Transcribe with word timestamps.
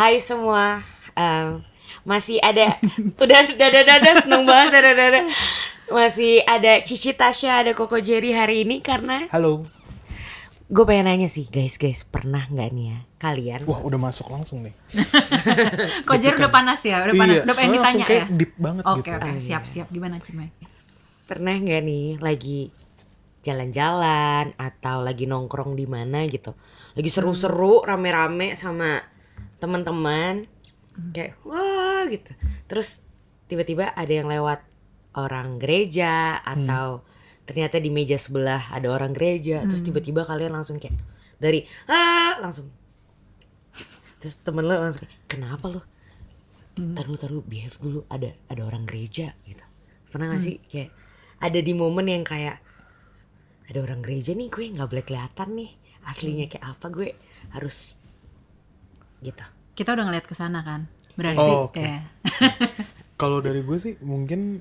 Hai 0.00 0.16
semua, 0.16 0.80
um, 1.12 1.60
masih 2.08 2.40
ada 2.40 2.72
udah 3.20 3.52
dada 3.52 3.80
dada 3.84 4.10
seneng 4.24 4.48
banget 4.48 4.80
dada 4.80 4.92
dada 4.96 5.20
masih 5.92 6.40
ada 6.48 6.80
Cici 6.80 7.12
Tasya, 7.12 7.60
ada 7.60 7.76
Koko 7.76 8.00
Jerry 8.00 8.32
hari 8.32 8.64
ini 8.64 8.80
karena 8.80 9.28
Halo. 9.28 9.68
gue 10.72 10.84
pengen 10.88 11.04
nanya 11.04 11.28
sih 11.28 11.44
guys 11.52 11.76
guys 11.76 12.08
pernah 12.08 12.48
nggak 12.48 12.72
nih 12.72 12.86
ya 12.96 12.98
kalian 13.20 13.60
Wah, 13.68 13.84
udah 13.84 14.00
masuk 14.00 14.32
langsung 14.32 14.64
nih. 14.64 14.72
Kojer 16.08 16.32
udah 16.32 16.48
panas 16.48 16.80
ya, 16.80 17.04
udah 17.04 17.14
panas, 17.20 17.36
Iya, 17.36 17.44
udah 17.44 17.56
pengen 17.60 17.72
ditanya 17.76 18.04
ya. 18.08 18.24
deep 18.32 18.52
banget 18.56 18.82
Oke 18.88 19.04
gitu. 19.04 19.20
oke, 19.20 19.30
siap 19.44 19.62
iya. 19.68 19.72
siap. 19.84 19.86
Gimana 19.92 20.16
Cime? 20.24 20.48
pernah 21.28 21.52
nggak 21.60 21.82
nih 21.84 22.06
lagi 22.24 22.72
jalan-jalan 23.44 24.56
atau 24.56 25.04
lagi 25.04 25.28
nongkrong 25.28 25.76
di 25.76 25.84
mana 25.84 26.24
gitu 26.24 26.56
lagi 26.92 27.08
seru-seru 27.08 27.84
rame-rame 27.84 28.56
sama 28.56 29.09
teman-teman 29.60 30.48
kayak 31.12 31.36
wah 31.44 32.08
gitu. 32.08 32.32
Terus 32.66 33.04
tiba-tiba 33.46 33.92
ada 33.92 34.10
yang 34.10 34.26
lewat 34.26 34.64
orang 35.14 35.60
gereja 35.60 36.40
atau 36.40 37.04
ternyata 37.44 37.76
di 37.82 37.90
meja 37.92 38.16
sebelah 38.16 38.72
ada 38.72 38.88
orang 38.90 39.12
gereja. 39.12 39.62
Terus 39.68 39.84
tiba-tiba 39.84 40.24
kalian 40.24 40.56
langsung 40.56 40.80
kayak 40.80 40.96
dari 41.36 41.68
ah 41.86 42.40
langsung. 42.40 42.72
Terus 44.20 44.36
temen 44.44 44.64
lo 44.68 44.76
langsung 44.76 45.04
kayak, 45.04 45.14
kenapa 45.28 45.64
lo? 45.68 45.80
Taruh 46.74 47.16
taruh 47.20 47.44
behave 47.44 47.76
dulu 47.76 48.08
ada 48.08 48.32
ada 48.48 48.62
orang 48.64 48.88
gereja 48.88 49.36
gitu. 49.44 49.64
Pernah 50.10 50.32
gak 50.34 50.42
sih 50.42 50.56
kayak 50.64 50.90
ada 51.40 51.60
di 51.60 51.72
momen 51.72 52.08
yang 52.08 52.24
kayak 52.24 52.60
ada 53.70 53.78
orang 53.86 54.02
gereja 54.02 54.34
nih 54.34 54.50
gue 54.50 54.74
nggak 54.74 54.90
boleh 54.90 55.04
kelihatan 55.06 55.48
nih 55.54 55.70
aslinya 56.10 56.50
kayak 56.50 56.66
apa 56.74 56.86
gue 56.90 57.14
harus 57.54 57.94
gitu 59.20 59.44
Kita 59.72 59.96
udah 59.96 60.04
ngeliat 60.08 60.26
ke 60.26 60.34
sana 60.34 60.60
kan. 60.60 60.84
Berarti 61.16 61.40
Oh, 61.40 61.68
oke. 61.68 61.80
ya. 61.80 62.04
Kalau 63.20 63.40
dari 63.40 63.60
gue 63.60 63.76
sih 63.76 63.96
mungkin 64.00 64.60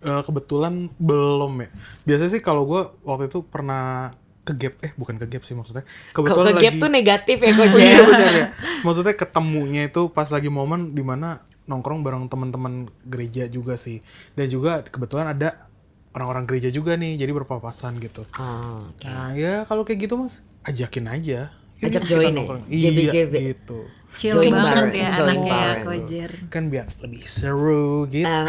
eh, 0.00 0.22
kebetulan 0.22 0.90
belum 0.98 1.52
ya. 1.62 1.68
Biasanya 2.06 2.30
sih 2.30 2.42
kalau 2.42 2.62
gue 2.66 2.82
waktu 3.02 3.26
itu 3.26 3.42
pernah 3.42 4.14
ke 4.46 4.54
gap 4.54 4.74
eh 4.86 4.94
bukan 4.94 5.18
ke 5.18 5.26
gap 5.26 5.42
sih 5.42 5.58
maksudnya. 5.58 5.82
kalau 6.14 6.30
Kebetulan 6.30 6.54
ke 6.54 6.62
gap 6.62 6.74
lagi 6.74 6.82
tuh 6.82 6.90
negatif 6.90 7.38
ya 7.42 7.50
kok 7.50 7.66
iya 7.82 7.98
benar 8.06 8.32
ya. 8.32 8.46
Maksudnya 8.86 9.14
ketemunya 9.18 9.82
itu 9.90 10.02
pas 10.10 10.30
lagi 10.30 10.46
momen 10.46 10.94
di 10.94 11.02
mana 11.02 11.42
nongkrong 11.66 12.06
bareng 12.06 12.30
teman-teman 12.30 12.86
gereja 13.02 13.50
juga 13.50 13.74
sih. 13.74 13.98
Dan 14.38 14.46
juga 14.46 14.86
kebetulan 14.86 15.34
ada 15.34 15.66
orang-orang 16.14 16.46
gereja 16.46 16.70
juga 16.72 16.94
nih, 16.96 17.18
jadi 17.20 17.28
berpapasan 17.34 17.98
gitu. 17.98 18.22
Oh, 18.38 18.88
oke. 18.94 19.04
Nah 19.04 19.34
ya 19.34 19.66
kalau 19.66 19.82
kayak 19.82 20.06
gitu 20.06 20.14
mas, 20.16 20.40
ajakin 20.62 21.10
aja. 21.10 21.50
Ajak 21.78 22.02
join 22.04 22.32
ya? 22.32 22.44
JB-JB. 22.66 23.32
Iya 23.32 23.44
gitu. 23.52 23.80
Chill 24.16 24.32
Join 24.32 24.48
banget 24.48 24.72
bareng, 24.72 24.92
ya 24.94 25.10
join 25.12 25.28
anaknya 25.28 25.44
ya 25.46 25.60
bareng. 25.60 25.84
Kojer. 25.84 26.30
Kan 26.48 26.62
biar 26.66 26.86
lebih 26.98 27.22
seru 27.22 28.08
gitu. 28.08 28.24
Ah, 28.24 28.48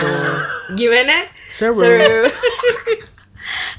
gimana 0.80 1.28
Seru. 1.46 1.76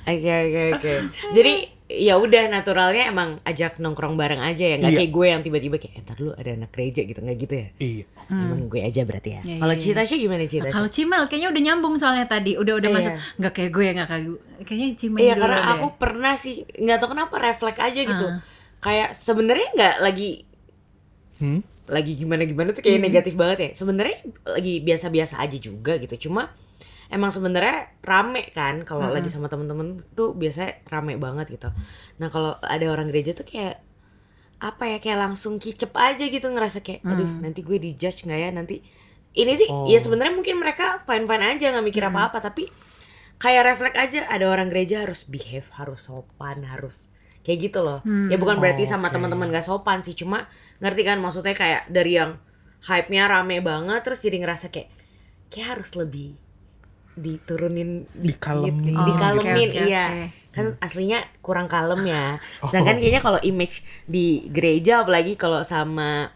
Oke 0.04 0.24
oke 0.24 0.62
oke. 0.74 0.92
Jadi 1.30 1.52
ya 1.86 2.16
udah 2.16 2.48
naturalnya 2.48 3.04
emang 3.06 3.40
ajak 3.42 3.76
nongkrong 3.76 4.16
bareng 4.16 4.40
aja 4.40 4.64
ya, 4.66 4.76
nggak 4.76 4.88
Iya. 4.88 4.98
kayak 4.98 5.12
gue 5.12 5.26
yang 5.26 5.42
tiba-tiba 5.42 5.76
kayak 5.76 5.94
entar 5.98 6.16
lu 6.16 6.32
ada 6.32 6.50
anak 6.50 6.70
gereja 6.70 7.04
gitu 7.04 7.20
nggak 7.20 7.36
gitu 7.38 7.54
ya? 7.54 7.66
Iya. 7.78 8.04
Emang 8.30 8.60
gue 8.66 8.80
aja 8.80 9.00
berarti 9.02 9.30
ya. 9.30 9.40
Iya, 9.44 9.56
Kalau 9.58 9.74
iya, 9.74 9.82
Cita 9.82 10.02
sih 10.04 10.16
gimana 10.18 10.44
Cita? 10.44 10.64
Nah, 10.64 10.72
kalau 10.72 10.88
Cimel 10.88 11.22
kayaknya 11.26 11.48
udah 11.50 11.62
nyambung 11.62 11.94
soalnya 11.96 12.24
tadi, 12.24 12.56
udah 12.56 12.74
udah 12.74 12.88
Iya. 12.88 12.96
masuk. 12.98 13.12
Nggak 13.36 13.52
kayak 13.54 13.70
gue, 13.70 13.84
nggak 13.90 14.08
kayak 14.08 14.24
gue. 14.24 14.38
Kayaknya 14.64 14.86
Cimel 14.94 15.18
Iya 15.18 15.34
karena 15.36 15.58
deh. 15.58 15.68
aku 15.70 15.86
pernah 15.94 16.34
sih 16.34 16.54
nggak 16.70 16.96
tahu 16.98 17.08
kenapa 17.10 17.34
refleks 17.38 17.80
aja 17.82 18.00
gitu. 18.02 18.26
Ah. 18.26 18.40
Kayak 18.78 19.14
sebenarnya 19.14 19.68
nggak 19.74 19.96
lagi 20.00 20.30
Hmm? 21.38 21.62
lagi 21.88 22.18
gimana 22.20 22.44
gimana 22.44 22.74
tuh 22.76 22.82
kayak 22.84 23.00
negatif 23.00 23.32
banget 23.32 23.58
ya. 23.58 23.70
Sebenarnya 23.72 24.16
lagi 24.44 24.84
biasa-biasa 24.84 25.40
aja 25.40 25.56
juga 25.56 25.96
gitu. 25.96 26.28
Cuma 26.28 26.52
emang 27.08 27.32
sebenarnya 27.32 27.96
rame 28.04 28.52
kan 28.52 28.84
kalau 28.84 29.08
lagi 29.08 29.32
sama 29.32 29.48
temen-temen 29.48 30.04
tuh 30.12 30.36
biasanya 30.36 30.84
rame 30.86 31.16
banget 31.16 31.48
gitu. 31.56 31.72
Nah 32.20 32.28
kalau 32.28 32.60
ada 32.60 32.86
orang 32.92 33.08
gereja 33.08 33.32
tuh 33.32 33.48
kayak 33.48 33.80
apa 34.58 34.84
ya 34.90 34.98
kayak 34.98 35.18
langsung 35.22 35.56
kicep 35.56 35.94
aja 35.94 36.26
gitu 36.26 36.50
ngerasa 36.50 36.82
kayak 36.82 37.06
aduh 37.06 37.30
nanti 37.40 37.62
gue 37.62 37.78
dijudge 37.78 38.26
nggak 38.26 38.40
ya 38.42 38.50
nanti 38.50 38.82
ini 39.32 39.52
sih 39.54 39.70
Oh. 39.70 39.86
ya 39.86 40.02
sebenarnya 40.02 40.34
mungkin 40.34 40.58
mereka 40.58 41.06
fine 41.06 41.24
fine 41.24 41.44
aja 41.46 41.70
nggak 41.72 41.86
mikir 41.86 42.02
apa 42.02 42.26
apa 42.26 42.38
tapi 42.42 42.66
kayak 43.38 43.62
refleks 43.64 43.96
aja 43.96 44.18
ada 44.26 44.50
orang 44.50 44.66
gereja 44.66 45.06
harus 45.06 45.24
behave 45.24 45.70
harus 45.78 46.10
sopan 46.10 46.66
harus 46.66 47.07
kayak 47.48 47.60
gitu 47.64 47.80
loh 47.80 48.04
ya 48.28 48.36
bukan 48.36 48.60
berarti 48.60 48.84
Oh, 48.84 48.90
sama 48.90 49.08
oke. 49.08 49.16
teman-teman 49.16 49.48
gak 49.48 49.64
sopan 49.64 50.04
sih 50.04 50.12
cuma 50.12 50.44
ngerti 50.78 51.02
kan 51.02 51.16
maksudnya 51.16 51.52
kayak 51.52 51.88
dari 51.88 52.14
yang 52.14 52.36
hype-nya 52.84 53.24
rame 53.26 53.58
banget 53.58 54.04
terus 54.04 54.20
jadi 54.20 54.36
ngerasa 54.38 54.68
kayak 54.68 54.92
kayak 55.48 55.66
harus 55.74 55.96
lebih 55.96 56.36
diturunin 57.16 58.06
dikit, 58.14 58.38
Dikalemin. 58.38 58.84
gitu. 58.84 58.94
Oh, 58.94 59.06
dikalemin 59.08 59.68
oke, 59.68 59.74
oke, 59.74 59.88
iya 59.88 60.06
oke. 60.06 60.26
kan 60.54 60.66
aslinya 60.78 61.18
kurang 61.40 61.66
kalem 61.66 62.04
ya 62.04 62.36
Oh. 62.62 62.68
sedangkan 62.68 63.00
kayaknya 63.00 63.18
kalau 63.18 63.40
image 63.42 63.80
di 64.04 64.46
gereja 64.48 65.02
apalagi 65.02 65.34
kalau 65.34 65.64
sama 65.64 66.30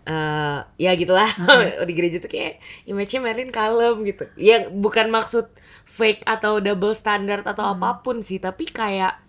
eh 0.00 0.58
ya 0.78 0.96
gitulah 0.96 1.28
di 1.88 1.92
gereja 1.92 2.16
tuh 2.18 2.28
kayak 2.28 2.56
image-nya 2.84 3.20
Merlin 3.20 3.52
kalem 3.52 4.00
gitu 4.02 4.24
ya 4.34 4.68
bukan 4.68 5.10
maksud 5.10 5.50
fake 5.84 6.24
atau 6.24 6.56
double 6.58 6.96
standard 6.96 7.44
atau 7.44 7.68
apa 7.68 8.00
pun 8.00 8.24
sih 8.24 8.38
tapi 8.38 8.64
kayak 8.64 9.20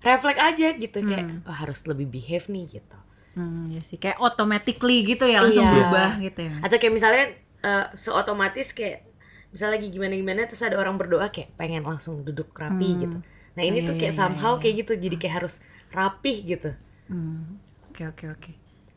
refleks 0.00 0.38
aja 0.38 0.68
gitu 0.74 0.98
kayak 1.00 1.24
"Oh, 1.42 1.52
harus 1.52 1.82
lebih 1.84 2.06
behave 2.08 2.46
nih 2.48 2.66
gitu 2.74 2.98
Hmm, 3.30 3.70
ya 3.70 3.78
sih 3.80 3.94
kayak 3.96 4.18
automatically 4.18 5.06
gitu 5.06 5.22
ya 5.22 5.38
langsung 5.38 5.62
Iya. 5.62 5.70
berubah 5.72 6.10
gitu 6.18 6.40
ya. 6.42 6.54
atau 6.58 6.76
kayak 6.76 6.90
misalnya 6.92 7.24
eh, 7.60 7.86
seotomatis 7.94 8.72
kayak 8.72 9.06
misalnya 9.48 9.72
lagi 9.74 9.88
gimana 9.88 10.12
gimana 10.12 10.40
terus 10.44 10.60
ada 10.60 10.74
orang 10.74 10.94
berdoa 10.94 11.30
kayak 11.30 11.54
pengen 11.54 11.80
langsung 11.80 12.20
duduk 12.20 12.50
rapi 12.52 12.98
gitu 12.98 13.18
nah 13.54 13.62
ini 13.62 13.80
Iya, 13.80 13.86
tuh 13.86 13.94
iya, 13.94 14.00
kayak 14.00 14.12
iya, 14.12 14.18
somehow 14.18 14.52
iya. 14.52 14.60
kayak 14.60 14.74
gitu 14.76 14.92
jadi 14.98 15.16
kayak 15.16 15.34
harus 15.38 15.54
rapih 15.88 16.36
gitu 16.46 16.70
Hmm, 17.06 17.56
Oke 17.88 18.04
oke 18.04 18.24
oke. 18.28 18.50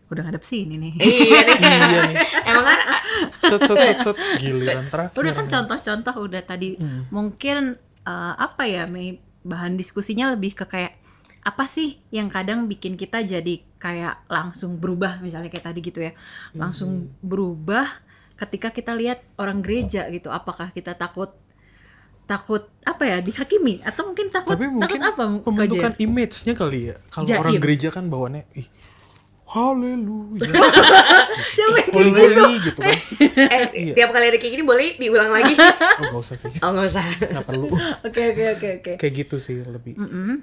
Udah 0.10 0.28
ngadep 0.28 0.44
sini 0.44 0.76
nih. 0.76 0.94
iya 1.00 1.40
nih 1.42 1.58
Iya 1.64 2.02
nih. 2.04 2.16
emang 2.44 2.66
kan 2.66 2.80
Set 3.32 3.62
set 3.62 3.78
set 3.78 3.98
set 4.04 4.18
giliran 4.36 4.84
terakhir. 4.84 5.16
Udah 5.16 5.32
kan 5.32 5.46
contoh-contoh 5.48 6.16
udah 6.20 6.42
tadi 6.42 6.76
mungkin 7.08 7.78
eh, 8.04 8.34
apa 8.36 8.64
ya 8.66 8.84
Mei 8.86 9.22
bahan 9.42 9.78
diskusinya 9.78 10.34
lebih 10.34 10.54
ke 10.54 10.66
kayak 10.66 10.94
apa 11.42 11.66
sih 11.66 11.98
yang 12.14 12.30
kadang 12.30 12.70
bikin 12.70 12.94
kita 12.94 13.26
jadi 13.26 13.66
kayak 13.82 14.30
langsung 14.30 14.78
berubah? 14.78 15.18
Misalnya 15.26 15.50
kayak 15.50 15.74
tadi 15.74 15.80
gitu 15.82 16.00
ya. 16.06 16.14
Langsung 16.54 17.10
berubah 17.26 17.90
ketika 18.38 18.70
kita 18.70 18.94
lihat 18.94 19.26
orang 19.42 19.66
gereja 19.66 20.06
gitu. 20.14 20.30
Apakah 20.30 20.70
kita 20.70 20.94
takut 20.94 21.34
takut 22.30 22.70
apa 22.86 23.04
ya 23.10 23.18
dihakimi? 23.26 23.82
Atau 23.82 24.14
mungkin 24.14 24.30
takut 24.30 24.54
Tapi 24.54 24.70
mungkin 24.70 25.00
takut 25.02 25.18
apa 25.18 25.24
pembentukan 25.42 25.94
image-nya 25.98 26.54
kali 26.54 26.94
ya. 26.94 26.96
Kalau 27.10 27.26
orang 27.26 27.58
gereja 27.58 27.90
kan 27.90 28.06
bawaannya 28.06 28.46
ih 28.54 28.70
haleluya. 29.52 30.48
Siapa 31.52 31.76
yang 31.76 31.92
kayak 31.92 32.12
gitu? 32.16 32.42
gitu 32.64 32.80
kan. 32.80 32.96
eh 33.28 33.62
Iya. 33.74 33.94
tiap 33.94 34.10
kali 34.10 34.26
ada 34.26 34.36
kayak 34.36 34.52
gini 34.54 34.62
boleh 34.62 34.96
diulang 34.96 35.30
lagi 35.30 35.54
Oh 36.00 36.04
gak 36.10 36.22
usah 36.24 36.36
sih. 36.36 36.50
oh 36.56 36.70
nggak 36.70 36.86
usah 36.88 37.04
Gak 37.30 37.44
perlu. 37.44 37.68
Oke 38.02 38.22
oke 38.32 38.44
oke 38.50 38.68
oke. 38.78 38.92
Kayak 38.96 39.14
gitu 39.18 39.36
sih 39.38 39.60
lebih. 39.60 39.94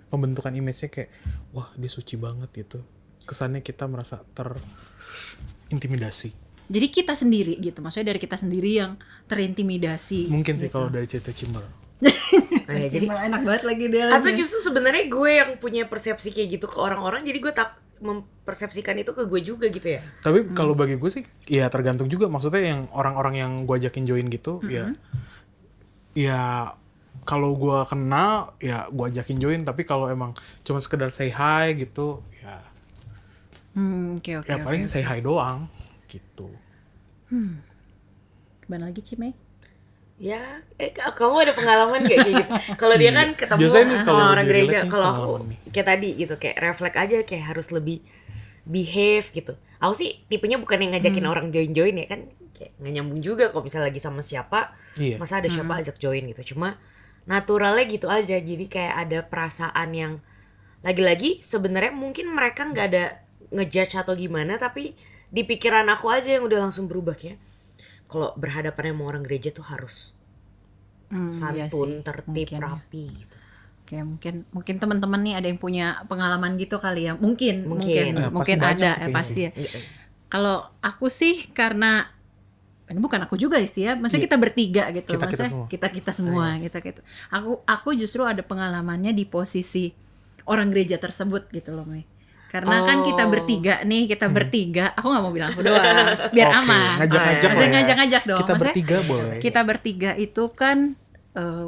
Pembentukan 0.04 0.52
image-nya 0.52 0.88
kayak 0.88 1.08
wah 1.50 1.66
dia 1.72 1.88
suci 1.88 2.14
banget 2.14 2.48
gitu. 2.54 2.78
Kesannya 3.24 3.60
kita 3.60 3.84
merasa 3.84 4.20
terintimidasi. 4.28 6.30
Jadi 6.68 6.86
kita 6.86 7.14
sendiri 7.14 7.56
gitu, 7.56 7.80
maksudnya 7.80 8.06
dari 8.06 8.18
kita 8.18 8.36
sendiri 8.36 8.74
yang 8.74 8.94
terintimidasi. 9.24 10.28
Mungkin 10.28 10.58
sih 10.58 10.68
kalau 10.68 10.86
dari 10.86 11.04
cerita 11.04 11.30
Cimber. 11.30 11.62
nah, 11.98 12.84
jadi 12.84 13.04
Malah 13.04 13.24
enak 13.26 13.40
banget 13.42 13.62
lagi 13.64 13.84
dia. 13.88 14.06
atau 14.06 14.22
lagi. 14.22 14.36
justru 14.36 14.58
sebenarnya 14.62 15.06
gue 15.06 15.30
yang 15.32 15.50
punya 15.56 15.82
persepsi 15.82 16.30
kayak 16.30 16.46
gitu 16.54 16.66
ke 16.66 16.76
orang-orang 16.76 17.22
jadi 17.22 17.38
gue 17.40 17.50
tak 17.50 17.74
mempersepsikan 18.00 18.96
itu 18.98 19.10
ke 19.12 19.22
gue 19.26 19.40
juga 19.42 19.66
gitu 19.68 19.98
ya 19.98 20.02
Tapi 20.22 20.54
kalau 20.54 20.72
bagi 20.72 20.96
gue 20.96 21.10
sih 21.10 21.24
ya 21.50 21.66
tergantung 21.68 22.06
juga 22.06 22.30
maksudnya 22.30 22.62
yang 22.74 22.80
orang-orang 22.94 23.34
yang 23.38 23.52
gue 23.66 23.74
ajakin 23.78 24.04
join 24.06 24.26
gitu 24.30 24.62
ya 24.66 24.94
ya 26.16 26.72
kalau 27.28 27.54
gue 27.54 27.78
kenal 27.90 28.56
ya 28.58 28.88
gue 28.88 29.04
ajakin 29.12 29.38
join 29.38 29.60
tapi 29.62 29.84
kalau 29.84 30.08
emang 30.08 30.32
cuma 30.64 30.80
sekedar 30.80 31.12
say 31.12 31.28
hi 31.30 31.74
gitu 31.76 32.22
ya 32.40 32.62
Hmm, 33.78 34.18
oke 34.18 34.42
oke. 34.42 34.48
ya 34.50 34.58
paling 34.58 34.90
say 34.90 35.06
hi 35.06 35.22
doang 35.22 35.70
gitu. 36.10 36.50
Gimana 38.64 38.90
lagi 38.90 39.00
Cime? 39.06 39.36
Ya 40.18 40.58
eh, 40.82 40.90
kamu 40.90 41.46
ada 41.46 41.52
pengalaman 41.54 42.02
gak 42.02 42.18
kayak 42.26 42.34
gitu? 42.42 42.52
Kalau 42.82 42.94
dia 42.98 43.10
kan 43.14 43.28
ketemu 43.38 43.60
Biasanya 43.62 43.96
sama 44.02 44.24
orang 44.34 44.46
gereja 44.50 44.78
kalau 44.84 45.06
aku 45.14 45.32
kayak 45.70 45.86
tadi 45.86 46.08
gitu 46.18 46.34
kayak 46.34 46.56
refleks 46.58 46.98
aja 46.98 47.16
kayak 47.22 47.44
harus 47.54 47.70
lebih 47.70 48.02
behave 48.66 49.30
gitu. 49.30 49.54
Aku 49.78 49.94
sih 49.94 50.18
tipenya 50.26 50.58
bukan 50.58 50.82
yang 50.82 50.90
ngajakin 50.98 51.24
orang 51.24 51.46
join-join 51.54 51.94
ya 51.94 52.06
kan 52.10 52.26
kayak 52.50 52.74
nggak 52.82 52.92
nyambung 52.98 53.20
juga 53.22 53.54
kalau 53.54 53.62
misalnya 53.62 53.94
lagi 53.94 54.02
sama 54.02 54.20
siapa 54.20 54.74
Iya. 54.98 55.22
masa 55.22 55.38
ada 55.38 55.46
siapa 55.46 55.78
ajak 55.78 55.96
join 56.02 56.26
gitu. 56.26 56.54
Cuma 56.54 56.76
naturalnya 57.24 57.86
gitu 57.86 58.10
aja 58.10 58.36
jadi 58.42 58.64
kayak 58.66 58.94
ada 59.06 59.18
perasaan 59.22 59.90
yang 59.94 60.12
lagi-lagi 60.82 61.42
sebenarnya 61.42 61.94
mungkin 61.94 62.34
mereka 62.34 62.66
nggak 62.66 62.86
ada 62.90 63.04
ngejudge 63.54 63.94
atau 63.98 64.14
gimana 64.14 64.58
tapi 64.58 64.98
di 65.28 65.42
pikiran 65.44 65.84
aku 65.92 66.08
aja 66.08 66.38
yang 66.40 66.44
udah 66.48 66.68
langsung 66.68 66.88
berubah 66.88 67.14
ya 67.20 67.36
kalau 68.10 68.32
berhadapan 68.34 68.94
sama 68.96 69.04
orang 69.06 69.22
gereja 69.26 69.50
tuh 69.52 69.66
harus 69.68 70.16
Hmm, 71.08 71.32
iya 71.56 71.72
santun 71.72 71.88
sih, 71.88 72.04
tertib 72.04 72.48
mungkin 72.52 72.60
ya. 72.60 72.68
rapi 72.68 73.04
gitu 73.24 73.36
Oke, 73.80 73.96
mungkin 74.04 74.34
mungkin 74.52 74.76
teman-teman 74.76 75.20
nih 75.24 75.34
ada 75.40 75.46
yang 75.48 75.56
punya 75.56 76.04
pengalaman 76.04 76.60
gitu 76.60 76.76
kali 76.76 77.08
ya. 77.08 77.16
Mungkin, 77.16 77.64
Mungkin. 77.64 78.12
mungkin, 78.12 78.20
Ya, 78.20 78.28
mungkin 78.28 78.58
ada, 78.60 78.90
sih 79.00 79.00
eh, 79.00 79.08
pasti 79.08 79.40
ya. 79.48 79.50
Iya. 79.56 79.80
Kalau 80.28 80.68
aku 80.84 81.08
sih 81.08 81.48
karena 81.56 82.04
ini 82.88 83.00
bukan 83.00 83.24
aku 83.24 83.40
juga 83.40 83.56
sih 83.64 83.88
ya, 83.88 83.96
maksudnya 83.96 84.28
kita 84.28 84.36
bertiga 84.36 84.84
gitu, 84.92 85.16
Kita-kita 85.16 85.24
maksudnya 85.24 85.50
semua. 85.52 85.66
kita 85.72 85.86
kita 85.88 86.12
semua, 86.12 86.46
kita 86.60 86.78
kita. 86.84 87.00
Aku 87.32 87.64
aku 87.64 87.88
justru 87.96 88.24
ada 88.28 88.44
pengalamannya 88.44 89.16
di 89.16 89.24
posisi 89.24 89.92
orang 90.44 90.68
gereja 90.68 91.00
tersebut 91.00 91.48
gitu 91.52 91.72
loh, 91.72 91.84
Mei. 91.88 92.04
Karena 92.48 92.80
kan 92.80 93.04
kita 93.04 93.22
Oh. 93.24 93.30
bertiga 93.30 93.84
nih, 93.84 94.08
kita 94.08 94.26
bertiga, 94.28 94.96
aku 94.96 95.06
nggak 95.06 95.22
mau 95.22 95.32
bilang 95.32 95.50
aku 95.52 95.60
doang, 95.60 95.84
biar 96.32 96.48
Oke, 96.52 96.58
aman. 96.64 96.96
Ngajak-ngajak 96.96 97.50
ya. 97.52 97.66
ngajak-ngajak 97.68 98.22
dong. 98.24 98.40
Kita 98.40 98.52
Maksudnya 98.56 98.72
bertiga 98.72 98.98
boleh. 99.04 99.38
kita 99.38 99.60
bertiga 99.62 100.10
itu 100.16 100.44
kan 100.52 100.78
eh 101.34 101.66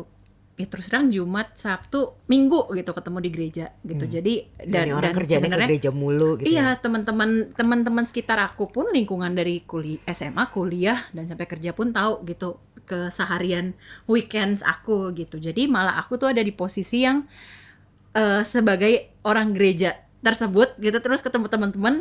ya 0.57 0.69
terus 0.69 0.93
terang 0.93 1.09
Jumat, 1.09 1.57
Sabtu, 1.57 2.21
Minggu 2.29 2.69
gitu 2.77 2.93
ketemu 2.93 3.19
di 3.21 3.31
gereja 3.33 3.67
gitu. 3.81 4.05
Jadi 4.05 4.35
dan, 4.69 4.93
dan 4.93 4.93
orang 4.93 5.13
kerjanya 5.17 5.49
ke 5.49 5.61
gereja 5.65 5.89
mulu 5.89 6.37
gitu 6.37 6.53
iya 6.53 6.77
ya. 6.77 6.81
teman-teman 6.81 7.31
teman-teman 7.57 8.05
sekitar 8.05 8.37
aku 8.41 8.69
pun 8.69 8.93
lingkungan 8.93 9.33
dari 9.33 9.65
kuliah 9.65 10.05
SMA, 10.07 10.53
kuliah 10.53 11.09
dan 11.13 11.29
sampai 11.29 11.49
kerja 11.49 11.73
pun 11.73 11.93
tahu 11.93 12.25
gitu 12.25 12.61
keseharian 12.85 13.73
weekends 14.05 14.61
aku 14.61 15.17
gitu. 15.17 15.41
Jadi 15.41 15.65
malah 15.65 15.97
aku 15.97 16.17
tuh 16.17 16.29
ada 16.29 16.45
di 16.45 16.53
posisi 16.53 17.05
yang 17.05 17.25
eh, 18.13 18.43
sebagai 18.45 19.17
orang 19.25 19.57
gereja 19.57 19.97
tersebut 20.21 20.77
gitu 20.81 20.99
terus 21.01 21.21
ketemu 21.25 21.47
teman-teman 21.49 21.95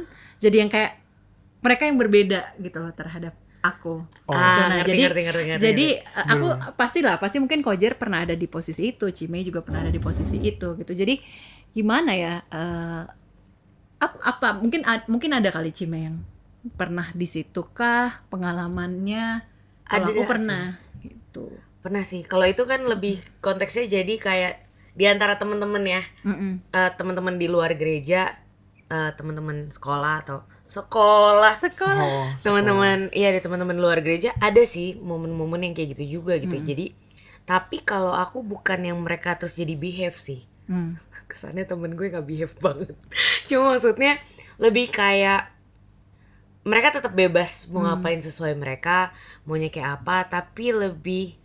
jadi 0.44 0.66
yang 0.68 0.72
kayak 0.72 1.00
mereka 1.60 1.84
yang 1.88 1.98
berbeda 2.00 2.56
gitu 2.64 2.78
loh 2.80 2.94
terhadap 2.96 3.36
aku. 3.60 4.08
Oh. 4.30 4.36
Ah, 4.36 4.70
Nah, 4.70 4.80
ngerti, 4.80 4.96
jadi 4.96 5.04
ngerti, 5.04 5.20
ngerti, 5.26 5.44
ngerti, 5.52 5.66
jadi 5.66 5.88
ngerti. 5.90 5.90
uh, 6.16 6.28
aku 6.32 6.48
pastilah 6.80 7.20
pasti 7.20 7.42
mungkin 7.44 7.60
Kojer 7.66 7.98
pernah 8.00 8.24
ada 8.24 8.36
di 8.38 8.48
posisi 8.48 8.94
itu, 8.96 9.12
Cime 9.12 9.44
juga 9.44 9.60
pernah 9.66 9.84
ada 9.84 9.92
di 9.92 10.00
posisi 10.00 10.40
itu 10.40 10.78
gitu. 10.80 10.92
Jadi 10.96 11.20
gimana 11.76 12.12
ya? 12.16 12.34
eh, 12.48 13.04
apa, 14.00 14.18
apa 14.24 14.48
mungkin 14.64 14.82
ad- 14.88 15.08
mungkin 15.12 15.32
ada 15.36 15.50
kali 15.52 15.72
Cime 15.76 16.00
yang 16.08 16.18
pernah 16.80 17.12
di 17.16 17.28
situ 17.28 17.62
kah 17.76 18.24
pengalamannya? 18.32 19.44
Kalau 19.90 20.06
Ada 20.06 20.12
aku 20.14 20.24
sih. 20.46 20.62
pernah 20.64 20.78
gitu. 21.04 21.60
pernah 21.80 22.04
sih 22.04 22.22
kalau 22.28 22.44
itu 22.44 22.64
kan 22.68 22.82
lebih 22.84 23.24
konteksnya 23.40 23.88
jadi 23.88 24.14
kayak 24.20 24.54
di 25.00 25.08
antara 25.08 25.40
temen-temen 25.40 25.84
ya. 25.88 26.04
Mm-mm. 26.28 26.54
eh, 26.76 26.92
teman-teman 27.00 27.40
di 27.40 27.48
luar 27.48 27.72
gereja 27.80 28.36
eh, 28.92 29.12
teman-teman 29.16 29.72
sekolah 29.72 30.28
atau 30.28 30.44
sekolah. 30.68 31.56
Sekolah. 31.56 32.04
Oh, 32.04 32.28
teman-teman 32.36 33.08
iya 33.16 33.32
di 33.32 33.40
teman-teman 33.40 33.80
luar 33.80 34.04
gereja 34.04 34.36
ada 34.44 34.60
sih 34.68 35.00
momen-momen 35.00 35.64
yang 35.64 35.74
kayak 35.74 35.96
gitu 35.96 36.20
juga 36.20 36.36
gitu. 36.36 36.60
Jadi 36.60 36.92
tapi 37.48 37.82
kalau 37.82 38.12
aku 38.12 38.44
bukan 38.44 38.84
yang 38.84 39.00
mereka 39.00 39.40
terus 39.40 39.56
jadi 39.56 39.80
behave 39.80 40.20
sih. 40.20 40.44
Hmm. 40.68 41.00
kesannya 41.32 41.64
temen 41.64 41.96
gue 41.96 42.12
nggak 42.12 42.28
behave 42.28 42.56
banget. 42.60 42.94
Cuma 43.48 43.72
maksudnya 43.72 44.20
lebih 44.60 44.92
kayak 44.92 45.56
mereka 46.68 47.00
tetap 47.00 47.16
bebas 47.16 47.72
mau 47.72 47.88
ngapain 47.88 48.20
sesuai 48.20 48.52
mereka 48.60 49.16
maunya 49.48 49.72
kayak 49.72 50.04
apa 50.04 50.28
tapi 50.28 50.76
lebih 50.76 51.40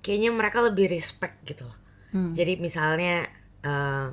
kayaknya 0.00 0.32
mereka 0.32 0.64
lebih 0.64 0.88
respect 0.88 1.36
gitu 1.44 1.68
loh 1.68 1.76
Hmm. 2.08 2.32
jadi 2.32 2.56
misalnya 2.56 3.28
eh 3.60 4.06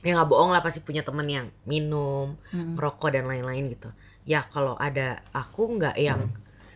ya 0.00 0.12
nggak 0.12 0.28
bohong 0.28 0.50
lah 0.50 0.58
pasti 0.58 0.80
punya 0.80 1.00
temen 1.00 1.24
yang 1.24 1.46
minum 1.62 2.34
Hmm. 2.50 2.74
merokok 2.74 3.12
dan 3.12 3.24
lain-lain 3.24 3.68
gitu 3.68 3.92
ya 4.22 4.42
kalau 4.44 4.74
ada 4.74 5.22
aku 5.30 5.76
nggak 5.76 5.94
yang 5.96 6.26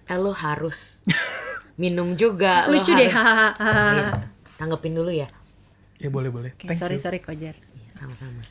eh 0.05 0.15
lo 0.15 0.31
harus 0.31 1.03
minum 1.77 2.15
juga 2.15 2.67
lo 2.67 2.79
Lucu 2.79 2.93
deh. 2.93 3.09
harus-. 3.09 3.57
Iya, 3.59 4.09
tanggepin 4.57 4.95
dulu 4.95 5.11
ya 5.11 5.29
Ya 5.97 6.09
boleh 6.09 6.29
boleh. 6.29 6.53
Oke, 6.53 6.69
Thank 6.69 6.77
sorry 6.79 6.97
you. 6.97 7.03
sorry 7.03 7.19
Kojer. 7.19 7.57
Iya, 7.57 7.89
sama-sama. 7.91 8.45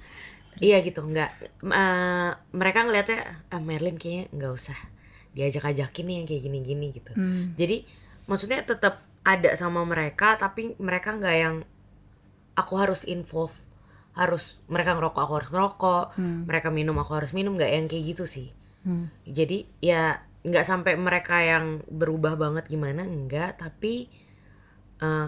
Iya 0.57 0.81
gitu, 0.81 0.99
nggak 0.99 1.29
eh, 1.63 2.29
mereka 2.51 2.79
ngelihatnya 2.81 3.21
ah 3.47 3.61
Merlin 3.61 3.95
kayaknya 3.95 4.33
nggak 4.33 4.51
usah 4.51 4.77
diajak-ajakin 5.31 6.03
nih 6.03 6.15
yang 6.15 6.25
kayak 6.25 6.41
gini-gini 6.41 6.85
gitu. 6.91 7.11
Hmm. 7.11 7.53
Jadi 7.53 7.85
maksudnya 8.25 8.59
tetap 8.59 9.05
ada 9.21 9.53
sama 9.53 9.83
mereka 9.83 10.33
tapi 10.35 10.73
mereka 10.77 11.13
nggak 11.13 11.35
yang 11.35 11.55
aku 12.55 12.73
harus 12.75 13.03
involve 13.05 13.53
harus 14.15 14.63
mereka 14.71 14.95
ngerokok 14.95 15.21
aku 15.21 15.33
harus 15.35 15.49
ngerokok 15.51 16.05
Hmm. 16.15 16.47
mereka 16.47 16.71
minum 16.71 16.95
aku 16.97 17.11
harus 17.13 17.31
minum 17.35 17.55
nggak 17.55 17.71
yang 17.71 17.85
kayak 17.87 18.03
gitu 18.15 18.25
sih. 18.25 18.49
Hmm. 18.85 19.09
jadi 19.25 19.65
ya 19.81 20.21
nggak 20.45 20.61
sampai 20.61 20.93
mereka 20.93 21.41
yang 21.41 21.81
berubah 21.89 22.37
banget 22.37 22.69
gimana 22.69 23.01
enggak 23.01 23.57
tapi 23.57 24.07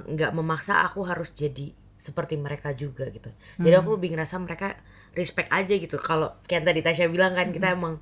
nggak 0.08 0.32
memaksa 0.32 0.86
aku 0.86 1.04
harus 1.04 1.34
jadi 1.34 1.74
seperti 1.98 2.38
mereka 2.38 2.72
juga 2.72 3.10
gitu. 3.10 3.34
Jadi 3.58 3.74
aku 3.74 3.98
lebih 3.98 4.14
ngerasa 4.16 4.38
mereka 4.38 4.78
respect 5.18 5.50
aja 5.50 5.74
gitu. 5.74 5.98
Kalau 5.98 6.38
kayak 6.46 6.64
tadi 6.64 6.80
Tasya 6.80 7.10
bilang 7.10 7.34
kan 7.34 7.50
kita 7.50 7.74
emang 7.74 7.98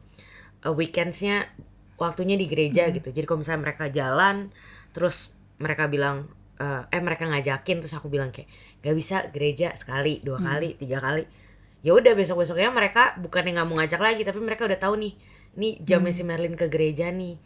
eh, 0.61 0.69
weekendsnya 0.69 1.47
waktunya 1.95 2.35
di 2.35 2.45
gereja 2.45 2.91
gitu. 2.91 3.09
Jadi 3.09 3.23
kalau 3.23 3.39
misalnya 3.41 3.71
mereka 3.71 3.87
jalan 3.87 4.51
terus 4.91 5.31
mereka 5.57 5.87
bilang 5.87 6.27
eh, 6.59 6.83
eh 6.91 7.01
mereka 7.01 7.25
ngajakin 7.25 7.79
terus 7.81 7.95
aku 7.95 8.11
bilang 8.11 8.29
kayak 8.35 8.51
gak 8.85 8.93
bisa 8.93 9.17
gereja 9.33 9.73
sekali 9.73 10.21
dua 10.21 10.37
kali 10.37 10.77
tiga 10.77 11.01
kali. 11.01 11.25
Ya 11.81 11.93
udah 11.93 12.13
besok 12.13 12.41
besoknya 12.41 12.69
mereka 12.69 13.17
bukan 13.17 13.45
yang 13.45 13.57
nggak 13.57 13.67
mau 13.67 13.77
ngajak 13.77 13.97
lagi 13.97 14.21
tapi 14.21 14.37
mereka 14.37 14.65
udah 14.65 14.77
tahu 14.77 14.97
nih 14.97 15.13
ini 15.53 15.81
jamnya 15.81 16.13
si 16.13 16.21
Merlin 16.21 16.53
ke 16.53 16.69
gereja 16.69 17.09
nih. 17.09 17.37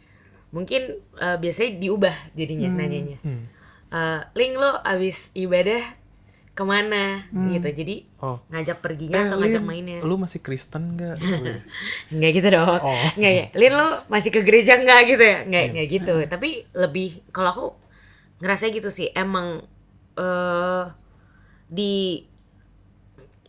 Mungkin 0.50 0.82
eh, 1.16 1.36
biasanya 1.36 1.70
diubah 1.76 2.16
jadinya 2.32 2.68
nanyanya. 2.68 3.16
Hmm. 3.24 3.48
Eh, 3.88 4.20
Ling 4.36 4.52
lo 4.54 4.76
abis 4.80 5.32
ibadah 5.32 5.80
ke 6.50 6.62
mana? 6.62 7.24
Gitu 7.32 7.68
jadi 7.74 7.96
Oh. 8.20 8.36
ngajak 8.48 8.84
perginya 8.84 9.16
Eh, 9.16 9.26
atau 9.32 9.40
ngajak 9.40 9.64
Lin, 9.64 9.68
mainnya? 9.68 9.98
Lu 10.04 10.20
masih 10.20 10.44
Kristen 10.44 10.92
gak? 10.94 11.16
nggak 12.12 12.30
gitu 12.36 12.48
dong. 12.52 12.80
Oh. 12.80 13.06
nggak 13.16 13.32
ya. 13.32 13.46
Lin 13.56 13.72
lo 13.72 13.88
masih 14.08 14.28
ke 14.28 14.44
gereja 14.44 14.76
nggak 14.76 15.00
gitu 15.08 15.24
ya? 15.24 15.38
Nggak 15.48 15.64
nggak 15.72 15.86
gitu. 15.88 16.14
Tapi 16.28 16.48
lebih 16.76 17.24
kalau 17.32 17.48
aku 17.48 17.66
ngerasa 18.40 18.68
gitu 18.68 18.88
sih 18.88 19.08
emang 19.12 19.64
eh 20.16 20.84
di 21.70 22.26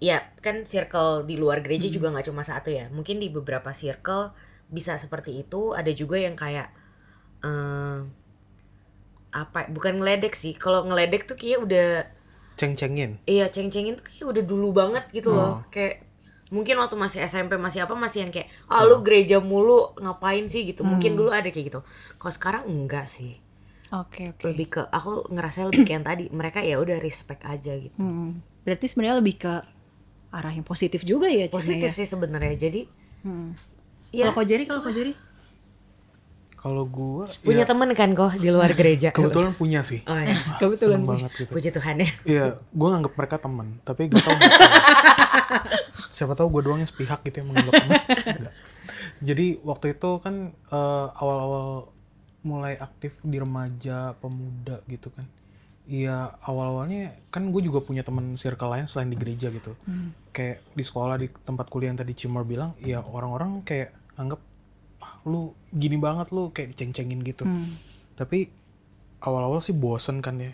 ya 0.01 0.21
kan 0.41 0.65
circle 0.65 1.25
di 1.25 1.37
luar 1.37 1.61
gereja 1.61 1.85
juga 1.89 2.09
nggak 2.09 2.29
cuma 2.29 2.41
satu 2.41 2.69
ya. 2.69 2.89
Mungkin 2.89 3.17
di 3.17 3.27
beberapa 3.29 3.73
circle 3.73 4.33
bisa 4.69 4.97
seperti 4.97 5.41
itu. 5.41 5.73
Ada 5.73 5.91
juga 5.91 6.17
yang 6.17 6.37
kayak 6.37 6.69
eh 7.41 7.99
apa 9.31 9.59
bukan 9.71 9.99
ngeledek 10.01 10.33
sih. 10.35 10.53
Kalau 10.53 10.83
ngeledek 10.85 11.25
tuh 11.25 11.37
kayak 11.37 11.59
udah 11.63 11.89
Ceng-cengin. 12.59 13.17
Iya 13.25 13.49
ceng-cengin 13.49 13.97
tuh 13.97 14.05
kayak 14.05 14.25
udah 14.37 14.43
dulu 14.45 14.69
banget 14.71 15.05
gitu 15.09 15.33
Oh. 15.33 15.37
loh 15.37 15.55
Kayak 15.73 16.05
mungkin 16.51 16.75
waktu 16.77 16.99
masih 16.99 17.23
SMP 17.23 17.55
masih 17.55 17.87
apa 17.87 17.95
masih 17.95 18.27
yang 18.27 18.31
kayak 18.35 18.51
ah 18.67 18.83
lu 18.83 18.99
gereja 19.01 19.39
mulu 19.39 19.95
ngapain 19.97 20.45
sih? 20.51 20.67
gitu. 20.67 20.83
Hmm. 20.83 20.93
mungkin 20.93 21.15
dulu 21.15 21.31
ada 21.31 21.47
kayak 21.47 21.71
gitu. 21.71 21.81
Kalau 22.19 22.33
sekarang 22.35 22.63
enggak 22.67 23.07
sih 23.07 23.39
Oke 23.93 24.31
oke. 24.31 24.43
lebih 24.45 24.67
ke 24.69 24.81
aku 24.85 25.27
ngerasa 25.27 25.65
lebih 25.65 25.83
kayak 25.83 25.93
yang 25.93 26.05
tadi 26.05 26.23
mereka 26.29 26.59
ya 26.59 26.77
udah 26.77 26.97
respect 26.97 27.43
aja 27.43 27.73
gitu 27.73 27.95
Hmm. 27.95 28.39
Berarti 28.61 28.85
sebenarnya 28.85 29.17
lebih 29.17 29.35
ke 29.37 29.53
arah 30.29 30.49
yang 30.49 30.63
positif 30.63 31.01
juga 31.01 31.27
ya 31.27 31.45
Cime, 31.45 31.53
positif 31.53 31.89
ya? 31.89 31.97
sih 31.97 32.05
sebenarnya 32.05 32.55
jadi 32.57 32.81
Hmm. 33.21 33.51
ya 34.09 34.25
Kalau 34.25 34.35
Kojeri, 34.37 34.63
kalau 34.63 34.81
Kojeri? 34.81 35.13
Kalau 36.53 36.85
gua 36.85 37.25
punya 37.41 37.65
ya, 37.65 37.67
temen 37.67 37.89
kan 37.91 38.09
kok 38.11 38.37
di 38.37 38.47
luar 38.47 38.69
gereja 38.71 39.09
kebetulan 39.09 39.49
punya 39.51 39.81
sih. 39.81 40.01
oh 40.03 40.13
ya 40.15 40.37
Kebetulan 40.55 40.77
Seneng 40.95 41.09
banget 41.09 41.31
gitu. 41.35 41.51
puji 41.51 41.69
Tuhan 41.69 41.95
ya 41.97 42.09
Iya, 42.23 42.45
gue 42.61 42.87
nganggap 42.87 43.13
mereka 43.13 43.35
teman, 43.37 43.81
tapi 43.81 44.07
gak 44.07 44.21
tau 44.21 44.31
mereka. 44.31 44.61
Siapa 46.15 46.33
tahu 46.33 46.47
gue 46.51 46.61
doang 46.63 46.77
yang 46.77 46.85
sepihak 46.85 47.19
gitu 47.23 47.41
yang 47.41 47.49
menganggap. 47.49 47.73
Enggak. 47.81 48.53
Jadi 49.21 49.45
waktu 49.59 49.85
itu 49.91 50.09
kan 50.17 50.35
eh, 50.53 51.07
awal-awal 51.11 51.89
mulai 52.41 52.77
aktif 52.77 53.21
di 53.21 53.37
remaja, 53.37 54.17
pemuda 54.17 54.81
gitu 54.89 55.13
kan. 55.13 55.25
Iya 55.89 56.37
awal-awalnya 56.45 57.17
kan 57.33 57.49
gue 57.49 57.61
juga 57.65 57.81
punya 57.81 58.05
teman 58.05 58.37
circle 58.37 58.69
lain 58.69 58.85
selain 58.85 59.09
di 59.09 59.17
gereja 59.17 59.49
gitu. 59.49 59.73
Kayak 60.31 60.61
di 60.73 60.83
sekolah 60.85 61.15
di 61.17 61.27
tempat 61.29 61.67
kuliah 61.67 61.93
yang 61.93 61.99
tadi 61.99 62.13
Cimor 62.13 62.45
bilang, 62.45 62.77
ya 62.81 63.01
orang-orang 63.01 63.65
kayak 63.65 63.93
anggap 64.15 64.39
ah, 65.01 65.17
lu 65.25 65.53
gini 65.73 65.97
banget 65.97 66.29
lu 66.29 66.53
kayak 66.53 66.77
diceng-cengin 66.77 67.21
gitu. 67.25 67.43
Hmm. 67.45 67.77
Tapi 68.15 68.49
awal-awal 69.21 69.61
sih 69.61 69.77
bosen 69.77 70.21
kan 70.21 70.41
ya 70.41 70.53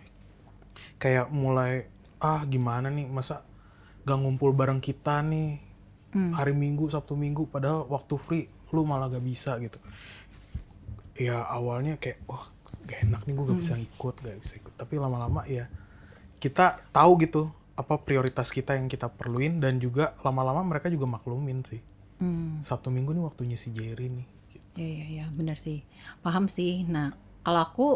kayak 0.99 1.31
mulai 1.31 1.87
ah 2.17 2.43
gimana 2.43 2.89
nih 2.89 3.05
masa 3.07 3.45
gak 4.03 4.17
ngumpul 4.17 4.51
bareng 4.53 4.81
kita 4.81 5.21
nih 5.23 5.61
hari 6.33 6.57
minggu 6.57 6.89
sabtu 6.89 7.13
minggu 7.13 7.45
padahal 7.45 7.85
waktu 7.85 8.15
free 8.17 8.45
lu 8.73 8.81
malah 8.83 9.07
gak 9.11 9.21
bisa 9.21 9.61
gitu 9.61 9.77
ya 11.17 11.43
awalnya 11.57 11.97
kayak 12.01 12.19
wah 12.29 12.43
gak 12.87 12.99
enak 13.05 13.21
nih 13.25 13.33
gue 13.35 13.45
gak 13.51 13.59
bisa 13.59 13.75
ikut 13.77 14.15
gak 14.23 14.37
bisa 14.43 14.53
ikut 14.61 14.73
tapi 14.77 14.95
lama-lama 15.01 15.41
ya 15.49 15.65
kita 16.43 16.81
tahu 16.93 17.11
gitu 17.25 17.49
apa 17.77 18.01
prioritas 18.01 18.49
kita 18.53 18.77
yang 18.77 18.87
kita 18.89 19.09
perluin 19.09 19.61
dan 19.63 19.77
juga 19.81 20.17
lama-lama 20.25 20.61
mereka 20.65 20.89
juga 20.89 21.05
maklumin 21.09 21.61
sih 21.65 21.81
Hmm. 22.17 22.65
sabtu 22.65 22.89
minggu 22.89 23.13
nih 23.13 23.23
waktunya 23.29 23.57
si 23.59 23.69
Jerry 23.77 24.09
nih 24.09 24.27
Ya 24.77 24.85
ya 24.85 25.07
ya, 25.09 25.25
benar 25.33 25.57
sih. 25.57 25.81
Paham 26.21 26.45
sih. 26.47 26.85
Nah, 26.85 27.09
kalau 27.41 27.61
aku 27.65 27.87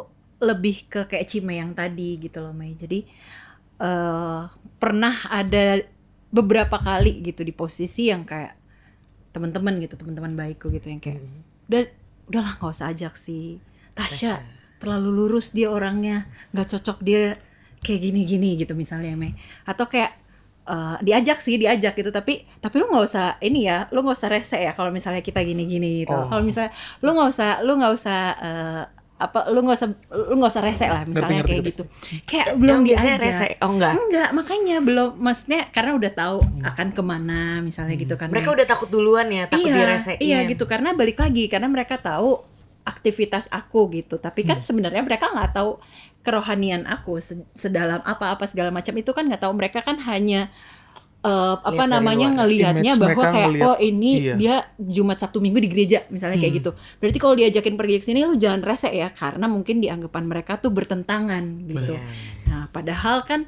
lebih 0.42 0.90
ke 0.90 1.06
kayak 1.06 1.30
Cime 1.30 1.54
yang 1.62 1.78
tadi 1.78 2.18
gitu 2.18 2.42
loh, 2.42 2.54
Mei. 2.58 2.74
Jadi 2.74 3.06
eh 3.82 4.42
pernah 4.82 5.16
ada 5.30 5.82
beberapa 6.34 6.78
kali 6.82 7.22
gitu 7.28 7.42
di 7.46 7.54
posisi 7.54 8.10
yang 8.10 8.24
kayak 8.26 8.54
teman-teman 9.34 9.80
gitu, 9.84 9.96
teman-teman 10.00 10.34
baikku 10.36 10.74
gitu 10.74 10.88
yang 10.92 11.02
kayak 11.04 11.22
udah 11.70 11.84
udahlah 12.30 12.58
nggak 12.58 12.74
usah 12.74 12.92
ajak 12.94 13.14
si 13.18 13.58
Tasya. 13.96 14.42
terlalu 14.82 15.10
lurus 15.14 15.54
dia 15.54 15.70
orangnya. 15.70 16.26
Nggak 16.54 16.68
cocok 16.78 16.98
dia 17.06 17.38
kayak 17.82 18.02
gini-gini 18.02 18.58
gitu 18.58 18.74
misalnya 18.74 19.14
Mei. 19.14 19.38
Atau 19.66 19.86
kayak 19.90 20.18
eh, 20.66 20.98
diajak 21.06 21.42
sih 21.42 21.58
diajak 21.62 21.94
gitu. 21.98 22.10
Tapi 22.10 22.46
tapi 22.62 22.76
lu 22.82 22.90
nggak 22.90 23.06
usah 23.06 23.38
ini 23.42 23.70
ya 23.70 23.86
lu 23.94 24.02
nggak 24.02 24.18
usah 24.18 24.30
rese 24.30 24.58
ya 24.58 24.74
kalau 24.74 24.90
misalnya 24.90 25.22
kita 25.22 25.42
gini-gini 25.42 26.06
gitu. 26.06 26.14
Oh. 26.14 26.26
kalau 26.30 26.42
misalnya 26.42 26.74
lu 27.02 27.14
nggak 27.14 27.30
usah 27.30 27.50
lu 27.62 27.72
nggak 27.78 27.94
usah 27.94 28.20
eh, 28.42 28.84
apa 29.22 29.54
lu 29.54 29.62
nggak 29.62 29.78
usah 29.78 29.90
lu 30.10 30.34
nggak 30.42 30.52
usah 30.52 30.64
rese 30.66 30.86
lah 30.90 31.06
misalnya 31.06 31.46
ngerti, 31.46 31.50
kayak 31.54 31.62
ngerti. 31.62 31.72
gitu 31.72 31.84
kayak 32.26 32.48
belum 32.58 32.80
Yang 32.82 32.88
biasanya 32.90 33.18
rese. 33.22 33.48
Oh 33.62 33.70
enggak. 33.70 33.94
enggak 33.94 34.30
makanya 34.34 34.78
belum 34.82 35.10
maksudnya 35.22 35.62
karena 35.70 35.92
udah 35.94 36.12
tahu 36.12 36.38
akan 36.66 36.88
ke 36.92 37.02
mana 37.06 37.42
misalnya 37.62 37.96
gitu 37.96 38.18
kan 38.18 38.34
Mereka 38.34 38.50
Mei. 38.50 38.56
udah 38.58 38.66
takut 38.66 38.90
duluan 38.90 39.28
ya, 39.30 39.46
takut 39.46 39.70
iya, 39.70 39.76
diresein. 39.78 40.18
Iya 40.18 40.38
gitu 40.50 40.64
karena 40.66 40.98
balik 40.98 41.22
lagi 41.22 41.46
karena 41.46 41.70
mereka 41.70 42.02
tahu 42.02 42.42
aktivitas 42.82 43.46
aku 43.54 43.94
gitu. 43.94 44.18
Tapi 44.18 44.42
kan 44.42 44.58
sebenarnya 44.58 45.06
mereka 45.06 45.30
nggak 45.30 45.54
tahu 45.54 45.78
kerohanian 46.22 46.86
aku 46.86 47.18
se- 47.22 47.46
sedalam 47.54 48.02
apa-apa 48.02 48.46
segala 48.46 48.70
macam 48.70 48.94
itu 48.98 49.10
kan 49.14 49.26
nggak 49.26 49.42
tahu 49.42 49.54
mereka 49.54 49.82
kan 49.82 49.98
hanya 50.06 50.50
eh, 51.22 51.56
apa 51.56 51.70
Lihat 51.86 51.94
namanya 51.94 52.28
luar. 52.28 52.38
ngelihatnya 52.42 52.94
bahwa 52.98 53.24
kayak 53.24 53.48
ngelihat, 53.54 53.68
oh 53.70 53.78
ini 53.78 54.12
iya. 54.18 54.36
dia 54.36 54.56
Jumat 54.76 55.18
Sabtu 55.22 55.38
Minggu 55.38 55.62
di 55.62 55.70
gereja 55.70 56.04
misalnya 56.10 56.42
kayak 56.42 56.54
Hmm. 56.54 56.60
gitu. 56.66 56.72
Berarti 56.98 57.18
kalau 57.22 57.36
diajakin 57.38 57.76
pergi 57.78 57.96
ke 58.02 58.06
sini 58.06 58.26
lu 58.26 58.36
jangan 58.36 58.62
rese 58.62 58.90
ya 58.90 59.14
karena 59.14 59.46
mungkin 59.46 59.80
di 59.80 59.88
anggapan 59.88 60.26
mereka 60.26 60.58
tuh 60.58 60.74
bertentangan 60.74 61.44
gitu. 61.66 61.94
Iya. 61.94 62.04
Nah, 62.50 62.64
padahal 62.70 63.22
kan 63.24 63.46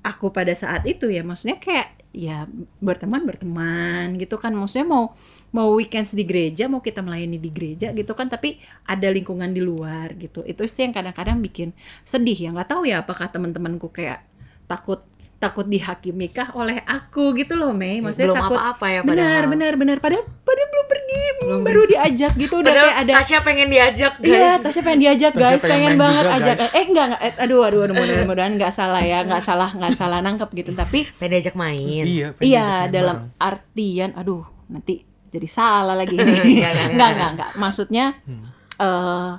aku 0.00 0.32
pada 0.32 0.56
saat 0.56 0.88
itu 0.88 1.12
ya 1.12 1.20
maksudnya 1.20 1.60
kayak 1.60 2.00
ya 2.10 2.48
berteman 2.82 3.22
berteman 3.22 4.18
gitu 4.18 4.34
kan 4.34 4.50
maksudnya 4.50 4.88
mau 4.88 5.14
mau 5.54 5.70
weekends 5.78 6.10
di 6.10 6.26
gereja 6.26 6.66
mau 6.66 6.82
kita 6.82 7.06
melayani 7.06 7.38
di 7.38 7.50
gereja 7.54 7.94
gitu 7.94 8.18
kan 8.18 8.26
tapi 8.26 8.58
ada 8.82 9.06
lingkungan 9.06 9.52
di 9.54 9.62
luar 9.62 10.18
gitu 10.18 10.42
itu 10.42 10.66
sih 10.66 10.88
yang 10.88 10.94
kadang-kadang 10.96 11.38
bikin 11.38 11.70
sedih 12.02 12.34
ya 12.34 12.48
nggak 12.50 12.66
tahu 12.66 12.82
ya 12.88 13.06
apakah 13.06 13.30
teman-temanku 13.30 13.94
kayak 13.94 14.26
takut 14.66 15.06
takut 15.40 15.64
dihakimi 15.64 16.28
kah 16.28 16.52
oleh 16.52 16.84
aku 16.84 17.32
gitu 17.32 17.56
loh 17.56 17.72
Mei 17.72 17.98
maksudnya 17.98 18.28
Belum 18.28 18.38
takut 18.38 18.58
apa-apa 18.60 18.86
ya 18.86 19.00
benar 19.00 19.16
padahal. 19.40 19.48
benar 19.48 19.72
benar 19.74 19.96
padahal 19.98 20.24
padahal 20.44 20.68
belum 20.68 20.86
pergi 20.86 21.22
Belum 21.40 21.60
baru 21.64 21.82
diajak 21.86 22.32
gitu 22.36 22.54
udah 22.54 22.68
Padahal 22.68 22.86
kayak 22.86 23.00
ada 23.00 23.12
Tasya 23.16 23.38
pengen 23.40 23.68
diajak 23.68 24.14
guys. 24.20 24.28
Iya, 24.30 24.50
Tasya 24.60 24.80
pengen 24.84 25.00
diajak 25.00 25.32
Tasya 25.32 25.40
guys, 25.42 25.62
pengen 25.62 25.72
pengen, 25.88 25.96
banget 25.96 26.22
juga, 26.22 26.36
ajak. 26.36 26.56
guys. 26.60 26.70
Eh 26.70 26.84
enggak, 26.84 27.04
enggak, 27.08 27.20
eh, 27.22 27.34
aduh, 27.40 27.60
aduh, 27.62 27.80
aduh, 27.80 27.94
mudah-mudahan 27.96 28.52
nggak 28.60 28.70
salah 28.70 29.02
ya, 29.02 29.18
nggak 29.22 29.40
salah, 29.40 29.70
nggak 29.72 29.92
salah 29.92 30.18
nangkep 30.20 30.50
gitu. 30.54 30.70
Tapi 30.72 30.98
Pengen 31.16 31.30
diajak 31.32 31.56
main. 31.56 32.04
Iya, 32.04 32.26
pengen 32.36 32.44
iya, 32.46 32.68
dalam 32.86 33.16
bareng. 33.26 33.40
artian, 33.40 34.10
aduh, 34.12 34.42
nanti 34.68 34.94
jadi 35.26 35.48
salah 35.48 35.96
lagi 35.96 36.14
ini. 36.14 36.28
Enggak, 36.28 36.44
enggak, 36.44 36.60
enggak, 36.60 36.86
enggak. 36.86 37.08
enggak, 37.08 37.30
enggak. 37.32 37.50
Maksudnya, 37.56 38.04
Hmm. 38.22 38.44
eh 38.76 39.30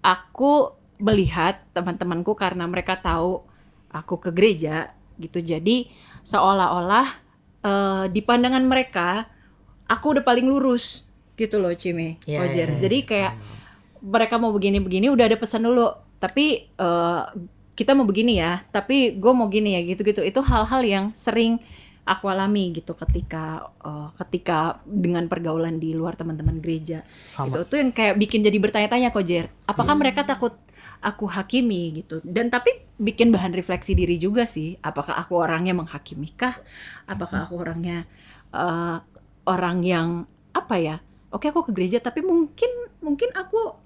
aku 0.00 0.52
melihat 0.98 1.64
teman-temanku 1.72 2.34
karena 2.34 2.64
mereka 2.64 2.94
tahu 2.94 3.40
aku 3.88 4.20
ke 4.20 4.30
gereja 4.30 4.92
gitu. 5.18 5.38
Jadi 5.38 5.90
seolah-olah 6.22 7.06
eh, 7.62 8.04
di 8.08 8.20
pandangan 8.20 8.62
mereka 8.62 9.26
aku 9.86 10.18
udah 10.18 10.24
paling 10.24 10.46
lurus 10.46 11.08
gitu 11.34 11.56
loh 11.56 11.70
Cime, 11.72 12.18
Iya, 12.26 12.38
Roger. 12.42 12.68
iya, 12.68 12.78
Jadi 12.82 12.98
kayak 13.04 13.32
mereka 13.98 14.38
mau 14.38 14.50
begini-begini 14.50 15.06
udah 15.08 15.26
ada 15.26 15.38
pesan 15.38 15.64
dulu. 15.64 15.90
Tapi 16.18 16.66
eh, 16.70 17.22
kita 17.72 17.94
mau 17.94 18.02
begini 18.02 18.42
ya, 18.42 18.66
tapi 18.68 19.14
gue 19.14 19.32
mau 19.32 19.46
gini 19.46 19.78
ya 19.78 19.86
gitu-gitu. 19.86 20.22
Itu 20.22 20.42
hal-hal 20.42 20.82
yang 20.82 21.04
sering 21.14 21.62
aku 22.02 22.26
alami 22.26 22.72
gitu 22.74 22.96
ketika 22.96 23.70
eh, 23.86 24.08
ketika 24.18 24.82
dengan 24.82 25.30
pergaulan 25.30 25.78
di 25.78 25.94
luar 25.94 26.18
teman-teman 26.18 26.58
gereja. 26.58 27.06
Sama. 27.22 27.54
Itu 27.54 27.70
tuh 27.70 27.78
yang 27.78 27.90
kayak 27.94 28.18
bikin 28.18 28.42
jadi 28.42 28.58
bertanya-tanya 28.58 29.14
kok 29.14 29.22
Jer. 29.22 29.46
Apakah 29.62 29.94
mereka 29.94 30.26
takut 30.26 30.58
aku 31.02 31.30
hakimi 31.30 32.02
gitu? 32.02 32.20
Dan 32.26 32.50
tapi 32.50 32.70
bikin 32.98 33.30
bahan 33.30 33.54
refleksi 33.54 33.94
diri 33.94 34.18
juga 34.18 34.44
sih. 34.44 34.76
Apakah 34.82 35.14
aku 35.18 35.38
orangnya 35.38 35.74
menghakimi 35.76 36.34
kah? 36.34 36.58
Apakah 37.06 37.46
aku 37.46 37.60
orangnya 37.62 38.04
eh, 38.52 38.96
orang 39.46 39.78
yang 39.86 40.08
apa 40.54 40.76
ya? 40.78 40.96
Oke 41.30 41.50
aku 41.52 41.68
ke 41.68 41.72
gereja 41.76 41.98
tapi 42.00 42.24
mungkin 42.24 42.70
mungkin 43.04 43.30
aku 43.36 43.76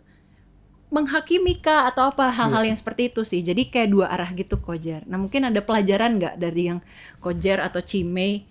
menghakimi 0.92 1.57
kah 1.64 1.88
atau 1.88 2.12
apa 2.12 2.28
hal-hal 2.28 2.69
yang 2.69 2.76
seperti 2.76 3.09
itu 3.09 3.25
sih. 3.25 3.40
Jadi 3.40 3.73
kayak 3.73 3.88
dua 3.88 4.07
arah 4.12 4.28
gitu 4.37 4.61
Kojer. 4.61 5.02
Nah 5.09 5.16
mungkin 5.16 5.49
ada 5.49 5.64
pelajaran 5.64 6.21
nggak 6.21 6.37
dari 6.37 6.69
yang 6.69 6.85
Kojer 7.19 7.64
atau 7.64 7.81
Cime? 7.81 8.45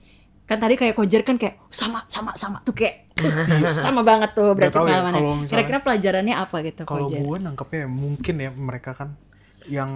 Kan 0.51 0.59
tadi 0.59 0.75
kayak 0.75 0.93
Kojer 0.93 1.23
kan 1.23 1.39
kayak 1.39 1.63
sama 1.71 2.03
sama 2.05 2.35
sama 2.35 2.59
tuh 2.61 2.75
kayak 2.75 3.15
sama 3.79 4.03
banget 4.03 4.35
tuh 4.35 4.51
berarti 4.51 4.75
ya, 4.83 4.99
misalnya- 5.07 5.47
Kira-kira 5.47 5.79
pelajarannya 5.79 6.35
apa 6.35 6.57
gitu 6.61 6.81
Kalau 6.83 7.07
gue 7.23 7.37
nangkepnya 7.39 7.83
mungkin 7.87 8.35
ya 8.35 8.49
mereka 8.51 8.91
kan 8.91 9.15
yang 9.65 9.91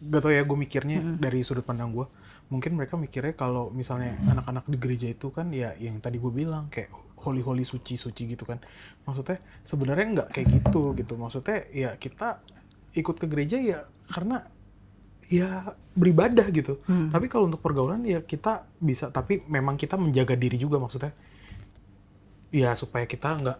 gak 0.00 0.20
tau 0.20 0.32
ya 0.32 0.40
gue 0.40 0.56
mikirnya 0.56 0.98
dari 1.18 1.40
sudut 1.40 1.62
pandang 1.62 1.90
gue 1.90 2.06
mungkin 2.46 2.76
mereka 2.76 2.96
mikirnya 2.96 3.32
kalau 3.32 3.68
misalnya 3.68 4.16
anak-anak 4.26 4.64
di 4.64 4.76
gereja 4.76 5.08
itu 5.08 5.28
kan 5.28 5.48
ya 5.48 5.72
yang 5.76 5.96
tadi 5.98 6.16
gue 6.16 6.28
bilang 6.30 6.68
kayak 6.68 6.88
holy 7.16 7.40
holy 7.40 7.64
suci 7.64 7.96
suci 7.96 8.24
gitu 8.26 8.44
kan. 8.44 8.60
Maksudnya 9.04 9.36
sebenarnya 9.60 10.06
nggak 10.14 10.28
kayak 10.30 10.48
gitu 10.52 10.92
gitu. 10.92 11.16
Maksudnya 11.16 11.64
ya 11.68 11.96
kita 11.96 12.40
ikut 12.92 13.16
ke 13.16 13.26
gereja 13.26 13.56
ya 13.56 13.78
karena 14.06 14.44
ya 15.28 15.48
beribadah 15.92 16.46
gitu 16.50 16.78
tapi 17.10 17.26
kalau 17.26 17.48
untuk 17.48 17.60
pergaulan 17.60 18.02
ya 18.04 18.20
kita 18.20 18.66
bisa 18.76 19.08
tapi 19.08 19.40
memang 19.46 19.74
kita 19.74 19.96
menjaga 19.96 20.34
diri 20.34 20.56
juga 20.56 20.76
maksudnya 20.76 21.14
ya 22.50 22.72
supaya 22.74 23.04
kita 23.04 23.28
nggak 23.34 23.58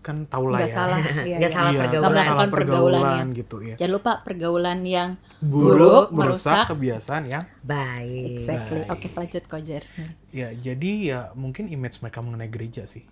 kan 0.00 0.22
tau 0.30 0.46
lah 0.46 0.62
ya 0.62 0.70
salah, 0.78 0.98
iya, 1.02 1.36
Nggak 1.42 1.50
iya. 1.50 1.56
salah 1.58 1.70
Iya, 1.74 1.80
pergaulan. 1.82 2.10
nggak 2.14 2.26
salah 2.30 2.46
pergaulan 2.46 3.24
gitu 3.34 3.56
ya 3.60 3.74
Jangan 3.74 3.92
lupa 3.92 4.12
pergaulan 4.22 4.78
yang 4.86 5.10
buruk, 5.42 5.78
buruk, 5.82 6.06
merusak 6.14 6.62
merusak. 6.62 6.66
kebiasaan 6.70 7.22
yang 7.26 7.44
Baik. 7.60 8.38
exactly. 8.38 8.80
Baik. 8.86 8.92
Oke, 8.94 9.06
lanjut 9.10 9.44
Kojer. 9.46 9.82
ya 10.30 10.48
jadi 10.54 10.92
ya 11.02 11.18
mungkin 11.34 11.66
image 11.66 11.98
mereka 12.00 12.22
mengenai 12.22 12.46
gereja 12.46 12.86
sih 12.86 13.02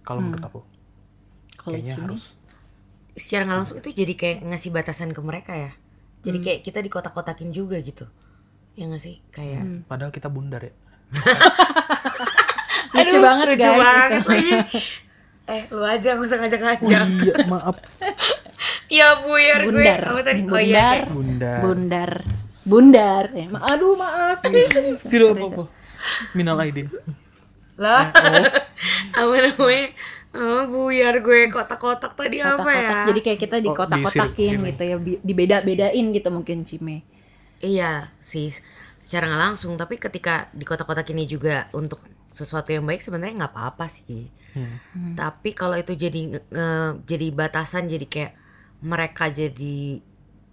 kalau 0.00 0.24
menurut 0.24 0.40
aku 0.40 0.60
Kalau 1.54 1.76
kayaknya 1.76 1.94
harus 2.00 2.40
Secara 3.12 3.42
nggak 3.44 3.58
langsung 3.58 3.76
itu 3.82 3.90
jadi 3.92 4.14
kayak 4.14 4.38
ngasih 4.46 4.70
batasan 4.70 5.10
ke 5.10 5.20
mereka 5.20 5.52
ya. 5.52 5.72
Jadi 6.28 6.38
kayak 6.38 6.60
kita 6.62 6.78
dikotak-kotakin 6.80 7.48
juga 7.50 7.76
gitu. 7.78 8.04
Ya 8.72 8.84
nggak 8.84 9.00
sih? 9.00 9.18
Kayak 9.28 9.84
padahal 9.84 10.10
kita 10.10 10.28
bundar 10.28 10.60
ya 10.60 10.74
Lucu 12.88 13.00
Aduh, 13.10 13.20
banget 13.20 13.46
lucu 13.50 13.60
guys. 13.62 13.78
banget 13.78 14.10
itu. 14.10 14.28
lagi. 14.30 14.52
Eh, 15.48 15.62
lu 15.70 15.82
aja 15.82 16.08
nggak 16.12 16.26
usah 16.26 16.38
ngajak-ngajak. 16.38 16.88
iya 17.18 17.34
maaf 17.46 17.76
Ya 18.88 19.08
buyar 19.18 19.60
gue. 19.62 19.72
Bundar. 19.74 20.00
Apa 20.02 20.20
tadi? 20.22 20.40
Oh 20.40 20.48
Bundar. 20.50 20.62
iya. 20.62 20.86
kayak- 20.94 21.08
bundar 21.10 21.60
Bundar. 21.60 22.10
Bundar. 22.62 23.24
Ya, 23.32 23.46
ma- 23.48 23.64
aduh 23.66 23.92
maaf. 23.94 24.38
tidak 24.44 25.28
apa 25.34 25.44
apa 25.46 25.64
minal 26.30 26.56
aidin 26.58 26.88
Lah. 27.76 28.08
apa 29.18 29.34
namanya? 29.34 29.88
Oh, 30.36 30.60
buyar 30.72 31.14
gue 31.24 31.40
kotak-kotak 31.54 32.12
tadi 32.20 32.36
apa 32.44 32.68
ya? 32.68 32.92
Kotak-kotak. 32.92 33.08
Jadi 33.08 33.20
kayak 33.24 33.40
kita 33.44 33.56
di 33.64 33.68
Oh, 33.70 33.74
kotak-kotakin 33.78 34.54
disirip 34.54 34.68
gitu 34.68 34.82
ya, 34.90 34.96
dibeda-bedain 35.28 36.06
gitu 36.16 36.28
mungkin 36.36 36.58
Cime. 36.68 36.96
Iya 37.58 38.14
sih, 38.22 38.54
secara 39.02 39.24
nggak 39.28 39.42
langsung. 39.46 39.72
Tapi 39.80 39.94
ketika 39.98 40.46
di 40.54 40.62
kotak-kotak 40.68 41.06
ini 41.14 41.26
juga 41.26 41.66
untuk 41.74 42.06
sesuatu 42.30 42.70
yang 42.70 42.84
baik 42.86 43.02
sebenarnya 43.02 43.34
nggak 43.44 43.52
apa-apa 43.54 43.86
sih. 43.90 44.30
Hmm. 44.54 44.78
Tapi 45.18 45.50
kalau 45.60 45.76
itu 45.82 45.92
jadi 46.04 46.20
nge- 46.32 46.94
jadi 47.10 47.26
batasan, 47.34 47.84
jadi 47.92 48.06
kayak 48.14 48.32
mereka 48.84 49.24
jadi 49.32 49.76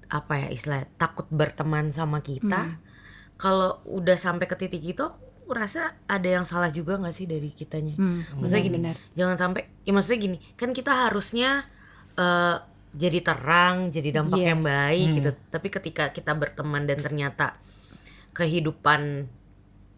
apa 0.10 0.34
ya 0.46 0.48
istilah 0.54 0.82
takut 1.02 1.28
berteman 1.30 1.90
sama 1.94 2.20
kita. 2.22 2.78
Kalau 3.42 3.84
udah 3.90 4.18
sampai 4.18 4.46
ke 4.52 4.56
titik 4.62 4.84
itu, 4.84 5.04
aku 5.04 5.25
rasa 5.54 5.94
ada 6.06 6.26
yang 6.26 6.46
salah 6.46 6.70
juga 6.70 6.98
nggak 6.98 7.12
sih 7.12 7.26
dari 7.26 7.50
kitanya. 7.50 7.94
Hmm, 7.96 8.26
Maksudnya 8.40 8.64
gini, 8.64 8.78
benar. 8.82 8.96
jangan 9.14 9.38
sampai, 9.38 9.62
ya 9.84 9.92
maksudnya 9.92 10.20
gini, 10.22 10.38
kan 10.56 10.72
kita 10.72 10.92
harusnya 11.06 11.68
eh, 12.16 12.58
jadi 12.96 13.20
terang, 13.20 13.92
jadi 13.92 14.10
dampak 14.16 14.40
yang 14.40 14.64
Yes. 14.64 14.66
baik 14.66 15.08
Hmm. 15.12 15.16
gitu. 15.20 15.30
Tapi 15.52 15.68
ketika 15.68 16.04
kita 16.10 16.32
berteman 16.32 16.88
dan 16.88 16.96
ternyata 16.98 17.60
kehidupan 18.32 19.28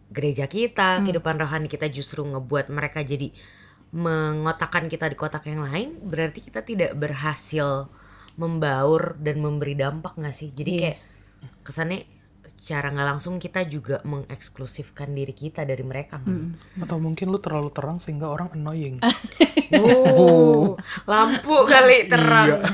gereja 0.08 0.44
kita, 0.44 1.04
kehidupan 1.04 1.38
rohani 1.38 1.68
kita 1.68 1.86
justru 1.86 2.24
ngebuat 2.24 2.68
mereka 2.68 3.00
jadi 3.00 3.30
mengotakkan 3.88 4.84
kita 4.84 5.06
di 5.06 5.14
kotak 5.14 5.46
yang 5.46 5.62
lain, 5.62 5.96
berarti 6.02 6.40
kita 6.40 6.60
tidak 6.60 6.92
berhasil 6.92 7.88
membaur 8.34 9.14
dan 9.18 9.38
memberi 9.38 9.74
dampak 9.74 10.14
nggak 10.14 10.34
sih? 10.34 10.50
Jadi 10.50 10.70
kayak 10.76 10.96
Yes. 10.96 11.22
kesannya 11.62 12.02
secara 12.48 12.88
nggak 12.90 13.08
langsung 13.16 13.36
kita 13.36 13.68
juga 13.68 14.00
mengeksklusifkan 14.08 15.12
diri 15.12 15.36
kita 15.36 15.68
dari 15.68 15.84
mereka 15.84 16.18
kan? 16.24 16.56
Atau 16.80 16.96
mungkin 16.96 17.28
lu 17.28 17.38
terlalu 17.38 17.68
terang 17.70 18.00
sehingga 18.00 18.28
orang 18.28 18.52
annoying. 18.56 18.98
Oh, 19.68 20.80
lampu 21.04 21.68
kali 21.68 22.08
terang. 22.08 22.64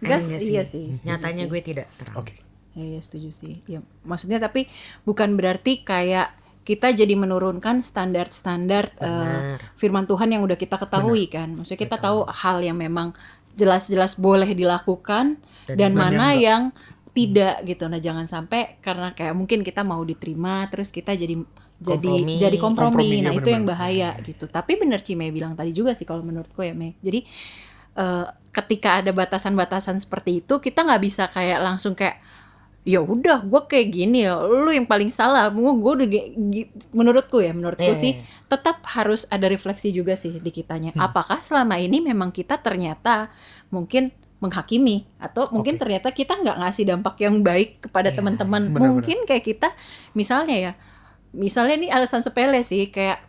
Gas, 0.00 0.24
Enggak 0.24 0.40
iya 0.40 0.64
sih, 0.64 0.96
Nyatanya 1.04 1.44
sih. 1.44 1.50
gue 1.52 1.60
tidak 1.60 1.92
terang. 1.92 2.24
Oke. 2.24 2.40
Ya, 2.72 2.88
ya 2.88 3.00
setuju 3.04 3.28
sih. 3.28 3.60
Ya, 3.68 3.84
maksudnya 4.08 4.40
tapi 4.40 4.64
bukan 5.04 5.36
berarti 5.36 5.84
kayak 5.84 6.32
kita 6.64 6.94
jadi 6.94 7.12
menurunkan 7.18 7.84
standar-standar 7.84 8.96
eh, 8.96 9.06
Benar. 9.06 9.60
firman 9.76 10.08
Tuhan 10.08 10.32
yang 10.32 10.42
udah 10.46 10.56
kita 10.56 10.80
ketahui 10.80 11.28
kan. 11.28 11.52
Maksudnya 11.52 11.80
kita 11.84 11.96
tahu 12.00 12.24
hal 12.24 12.64
yang 12.64 12.80
memang 12.80 13.12
jelas-jelas 13.52 14.16
boleh 14.16 14.48
dilakukan 14.56 15.36
dan, 15.68 15.76
Dan 15.76 15.92
mana 15.92 16.32
yang 16.32 16.72
tidak 17.12 17.64
gitu. 17.68 17.84
Nah, 17.92 18.00
jangan 18.00 18.24
sampai 18.24 18.80
karena 18.80 19.12
kayak 19.12 19.34
mungkin 19.36 19.60
kita 19.60 19.84
mau 19.84 20.00
diterima 20.02 20.64
terus 20.72 20.88
kita 20.88 21.12
jadi 21.12 21.36
jadi 21.82 22.14
Kompromi. 22.14 22.34
jadi 22.38 22.56
kompromi. 22.56 23.06
Kompromi, 23.10 23.18
ya 23.20 23.22
nah, 23.26 23.34
itu 23.36 23.48
yang 23.50 23.64
bahaya 23.66 24.08
gitu. 24.22 24.46
Tapi 24.46 24.72
bener 24.78 25.02
Cime 25.02 25.28
bilang 25.34 25.52
tadi 25.58 25.74
juga 25.74 25.92
sih 25.98 26.06
kalau 26.06 26.22
menurutku 26.22 26.62
ya, 26.62 26.72
Mei. 26.72 26.94
Jadi 27.02 27.26
eh, 27.98 28.26
ketika 28.52 29.02
ada 29.04 29.10
batasan-batasan 29.12 29.98
seperti 30.00 30.44
itu, 30.44 30.54
kita 30.62 30.84
nggak 30.86 31.02
bisa 31.02 31.24
kayak 31.28 31.58
langsung 31.60 31.92
kayak 31.98 32.22
ya 32.82 32.98
udah 32.98 33.46
gue 33.46 33.62
kayak 33.70 33.94
gini 33.94 34.26
ya 34.26 34.34
lu 34.42 34.66
yang 34.74 34.90
paling 34.90 35.06
salah 35.06 35.46
gue 35.54 35.70
gue 35.78 35.92
udah 36.02 36.08
menurutku 36.90 37.38
ya 37.38 37.54
menurutku 37.54 37.86
Iya, 37.86 37.94
sih 37.94 38.12
iya. 38.18 38.26
tetap 38.50 38.82
harus 38.90 39.22
ada 39.30 39.46
refleksi 39.46 39.94
juga 39.94 40.18
sih 40.18 40.42
di 40.42 40.50
kitanya 40.50 40.90
Hmm. 40.90 41.06
apakah 41.06 41.38
selama 41.46 41.78
ini 41.78 42.02
memang 42.02 42.34
kita 42.34 42.58
ternyata 42.58 43.30
mungkin 43.70 44.10
menghakimi 44.42 45.06
atau 45.22 45.46
mungkin 45.54 45.78
Oke. 45.78 45.86
ternyata 45.86 46.08
kita 46.10 46.34
nggak 46.42 46.56
ngasih 46.58 46.84
dampak 46.90 47.14
yang 47.22 47.46
baik 47.46 47.78
kepada 47.78 48.10
Iya, 48.10 48.18
teman-teman. 48.18 48.62
mungkin 48.74 49.22
kayak 49.22 49.46
kita 49.46 49.70
misalnya 50.18 50.56
ya 50.58 50.72
misalnya 51.30 51.78
ini 51.78 51.88
alasan 51.88 52.26
sepele 52.26 52.60
sih 52.66 52.90
kayak 52.90 53.22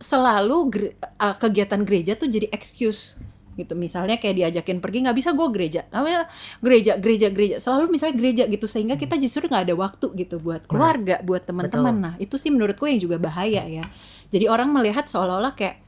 selalu 0.00 0.56
gere- 0.72 0.96
uh, 1.20 1.36
kegiatan 1.36 1.82
gereja 1.84 2.16
tuh 2.16 2.30
jadi 2.30 2.48
excuse 2.54 3.20
gitu. 3.58 3.76
Misalnya 3.76 4.16
kayak 4.16 4.40
diajakin 4.40 4.80
pergi 4.80 5.04
nggak 5.04 5.16
bisa 5.18 5.36
gue 5.36 5.48
gereja. 5.52 5.84
Namanya 5.92 6.30
gereja 6.64 6.96
gereja 6.96 7.28
gereja. 7.28 7.56
Selalu 7.60 7.92
misalnya 7.92 8.16
gereja 8.16 8.44
gitu 8.48 8.64
sehingga 8.64 8.96
kita 8.96 9.20
justru 9.20 9.44
nggak 9.50 9.68
ada 9.68 9.74
waktu 9.76 10.06
gitu 10.16 10.40
buat 10.40 10.64
keluarga 10.64 11.20
buat 11.20 11.44
teman-teman. 11.44 11.94
Nah 12.00 12.14
itu 12.16 12.40
sih 12.40 12.48
menurutku 12.48 12.88
yang 12.88 12.96
juga 12.96 13.20
bahaya 13.20 13.68
ya. 13.68 13.84
Jadi 14.32 14.48
orang 14.48 14.72
melihat 14.72 15.04
seolah-olah 15.04 15.52
kayak 15.52 15.82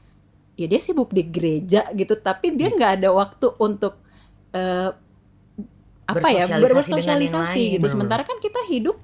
ya 0.53 0.69
dia 0.69 0.77
sibuk 0.77 1.09
di 1.09 1.25
gereja 1.25 1.89
gitu 1.97 2.13
tapi 2.21 2.53
dia 2.53 2.69
nggak 2.69 3.01
ada 3.01 3.09
waktu 3.09 3.49
untuk 3.57 3.97
eh, 4.53 4.89
apa 6.03 6.27
ya 6.29 6.45
Bersosialisasi 6.59 7.63
ber- 7.63 7.73
gitu. 7.79 7.87
sementara 7.89 8.21
kan 8.27 8.37
kita 8.37 8.59
hidup 8.69 8.99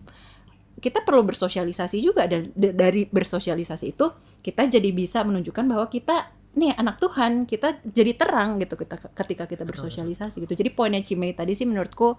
kita 0.79 1.03
perlu 1.03 1.27
bersosialisasi 1.27 1.99
juga 1.99 2.23
dan 2.27 2.55
dari 2.55 3.03
bersosialisasi 3.07 3.85
itu 3.91 4.05
kita 4.39 4.63
jadi 4.71 4.89
bisa 4.95 5.27
menunjukkan 5.27 5.65
bahwa 5.67 5.85
kita 5.91 6.31
nih 6.55 6.71
anak 6.75 6.97
Tuhan 7.03 7.43
kita 7.43 7.83
jadi 7.83 8.15
terang 8.15 8.57
gitu 8.63 8.79
kita 8.79 8.95
ketika 9.11 9.43
kita 9.45 9.63
bersosialisasi 9.67 10.39
gitu. 10.47 10.55
Jadi 10.55 10.69
poinnya 10.71 11.03
Cimei 11.03 11.35
tadi 11.35 11.51
sih 11.53 11.67
menurutku 11.67 12.15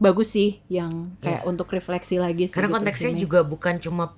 bagus 0.00 0.32
sih 0.32 0.62
yang 0.72 1.12
kayak 1.20 1.44
untuk 1.44 1.68
refleksi 1.68 2.16
lagi 2.16 2.48
sih 2.48 2.56
Karena 2.56 2.72
gitu, 2.72 2.76
konteksnya 2.80 3.10
Cimei. 3.12 3.22
juga 3.26 3.40
bukan 3.44 3.74
cuma 3.82 4.16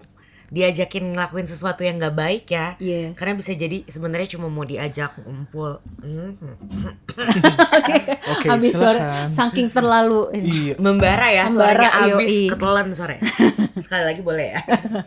diajakin 0.53 1.11
ngelakuin 1.11 1.45
sesuatu 1.45 1.81
yang 1.81 1.97
nggak 1.97 2.13
baik 2.13 2.45
ya. 2.47 2.77
yes 2.77 3.17
Karena 3.17 3.35
bisa 3.35 3.53
jadi 3.53 3.83
sebenarnya 3.83 4.29
cuma 4.31 4.47
mau 4.47 4.63
diajak 4.63 5.17
ngumpul. 5.19 5.81
Oke, 8.29 8.47
habis 8.47 8.71
sore 8.71 9.01
saking 9.29 9.69
terlalu 9.69 10.29
Iya. 10.35 10.75
Membara 10.77 11.29
ya, 11.29 11.45
Membara, 11.47 11.89
suaranya 11.89 11.91
abis 12.15 12.31
yoi. 12.31 12.49
ketelan 12.49 12.87
sore. 12.93 13.17
Sekali 13.85 14.05
lagi 14.05 14.21
boleh 14.21 14.47
ya. 14.51 14.61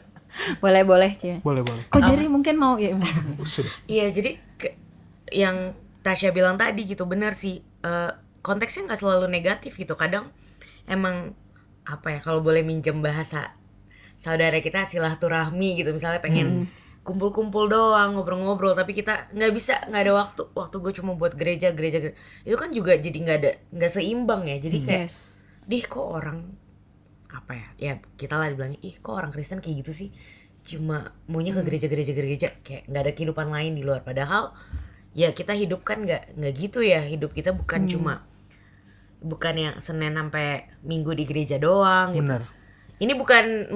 boleh 0.64 0.84
boleh 0.84 1.10
Cimei 1.14 1.40
Boleh, 1.40 1.64
boleh. 1.64 1.84
kok 1.88 2.02
jadi 2.02 2.28
mungkin 2.28 2.56
mau 2.58 2.76
ya. 2.76 2.92
Iya, 3.86 4.12
jadi 4.12 4.36
ke- 4.54 4.76
yang 5.32 5.72
Tasya 6.02 6.30
bilang 6.30 6.54
tadi 6.56 6.84
gitu 6.84 7.06
benar 7.06 7.34
sih. 7.34 7.62
Eh, 7.80 8.12
konteksnya 8.42 8.86
nggak 8.86 9.00
selalu 9.00 9.26
negatif 9.28 9.74
gitu. 9.74 9.94
Kadang 9.94 10.30
emang 10.86 11.34
apa 11.82 12.08
ya 12.10 12.20
kalau 12.20 12.42
boleh 12.42 12.62
minjem 12.62 12.98
bahasa 13.00 13.54
saudara 14.16 14.58
kita 14.64 14.88
silaturahmi 14.88 15.80
gitu. 15.84 15.92
Misalnya 15.92 16.20
pengen 16.24 16.68
kumpul-kumpul 17.06 17.70
doang 17.70 18.18
ngobrol-ngobrol 18.18 18.74
tapi 18.74 18.98
kita 18.98 19.30
nggak 19.30 19.52
bisa 19.54 19.78
nggak 19.88 20.02
ada 20.10 20.14
waktu. 20.18 20.42
Waktu 20.58 20.76
gue 20.82 20.94
cuma 20.98 21.14
buat 21.14 21.38
gereja 21.38 21.70
gereja 21.72 22.02
gereja. 22.02 22.18
itu 22.42 22.58
kan 22.58 22.70
juga 22.74 22.98
jadi 22.98 23.14
nggak 23.14 23.38
ada 23.38 23.52
nggak 23.70 23.92
seimbang 23.94 24.42
ya. 24.50 24.58
Jadi 24.58 24.78
kayak 24.82 25.06
yes. 25.06 25.46
Dih 25.66 25.86
kok 25.86 26.06
orang 26.06 26.50
apa 27.30 27.52
ya? 27.54 27.68
Ya 27.78 27.94
kita 28.18 28.38
lah 28.38 28.50
dibilangnya 28.50 28.82
ih 28.82 28.98
kok 28.98 29.14
orang 29.14 29.30
Kristen 29.30 29.62
kayak 29.62 29.86
gitu 29.86 29.92
sih? 29.94 30.10
Cuma 30.66 31.14
maunya 31.30 31.54
ke 31.54 31.62
gereja-gereja 31.62 32.14
gereja 32.18 32.48
kayak 32.66 32.90
nggak 32.90 33.02
ada 33.06 33.12
kehidupan 33.14 33.48
lain 33.54 33.78
di 33.78 33.86
luar. 33.86 34.02
Padahal 34.02 34.58
ya 35.14 35.30
kita 35.30 35.54
hidup 35.54 35.86
kan 35.86 36.02
nggak 36.02 36.34
nggak 36.42 36.54
gitu 36.58 36.82
ya. 36.82 37.06
Hidup 37.06 37.38
kita 37.38 37.54
bukan 37.54 37.86
cuma 37.86 38.26
bukan 39.22 39.54
yang 39.58 39.76
Senin 39.78 40.18
sampai 40.18 40.70
Minggu 40.82 41.14
di 41.14 41.26
gereja 41.30 41.62
doang 41.62 42.18
gitu. 42.18 42.34
Ini 42.98 43.14
bukan 43.14 43.70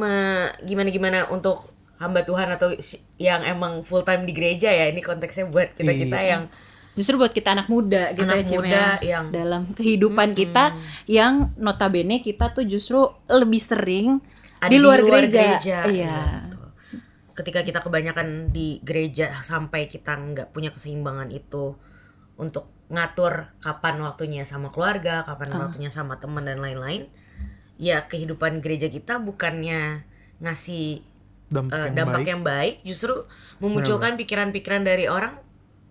gimana 0.62 0.90
gimana 0.90 1.20
untuk 1.28 1.68
hamba 1.96 2.24
Tuhan 2.24 2.48
atau 2.50 2.72
yang 3.18 3.44
emang 3.44 3.84
full 3.84 4.02
time 4.02 4.24
di 4.24 4.32
gereja 4.32 4.70
ya 4.70 4.88
ini 4.88 5.00
konteksnya 5.00 5.46
buat 5.46 5.76
kita 5.76 5.92
kita 5.92 6.18
Iya. 6.18 6.30
yang 6.30 6.42
justru 6.92 7.16
buat 7.16 7.32
kita 7.32 7.54
anak 7.54 7.68
muda 7.68 8.12
gitu 8.12 8.24
Anak 8.24 8.38
ya 8.42 8.50
muda 8.50 8.70
ya. 8.70 8.88
yang- 9.02 9.30
dalam 9.30 9.62
kehidupan 9.70 10.32
kita 10.34 10.76
yang 11.06 11.52
notabene 11.56 12.20
kita 12.20 12.52
tuh 12.52 12.64
justru 12.64 13.04
lebih 13.26 13.60
sering 13.60 14.24
ada 14.60 14.68
di 14.68 14.78
luar, 14.78 15.00
gereja. 15.00 15.56
iya 15.58 15.82
Iya, 15.86 16.18
betul. 16.46 16.68
Ketika 17.34 17.60
kita 17.64 17.80
kebanyakan 17.80 18.28
di 18.50 18.80
gereja 18.82 19.32
sampai 19.40 19.88
kita 19.88 20.12
nggak 20.12 20.48
punya 20.52 20.68
keseimbangan 20.70 21.32
itu 21.32 21.80
untuk 22.36 22.68
ngatur 22.90 23.56
kapan 23.60 23.96
waktunya 24.02 24.44
sama 24.44 24.68
keluarga, 24.68 25.24
kapan 25.24 25.52
Ah. 25.54 25.60
waktunya 25.64 25.88
sama 25.88 26.20
teman 26.20 26.44
dan 26.44 26.60
lain-lain, 26.60 27.08
ya 27.80 28.04
kehidupan 28.04 28.60
gereja 28.60 28.86
kita 28.86 29.18
bukannya 29.18 30.04
ngasih 30.38 31.02
Dampak 31.50 31.74
eh, 31.74 31.82
yang 31.82 31.96
dampak 31.96 32.20
baik. 32.20 32.28
yang 32.30 32.42
baik, 32.44 32.76
justru 32.84 33.26
memunculkan 33.58 34.14
pikiran-pikiran 34.14 34.84
dari 34.84 35.08
orang, 35.08 35.34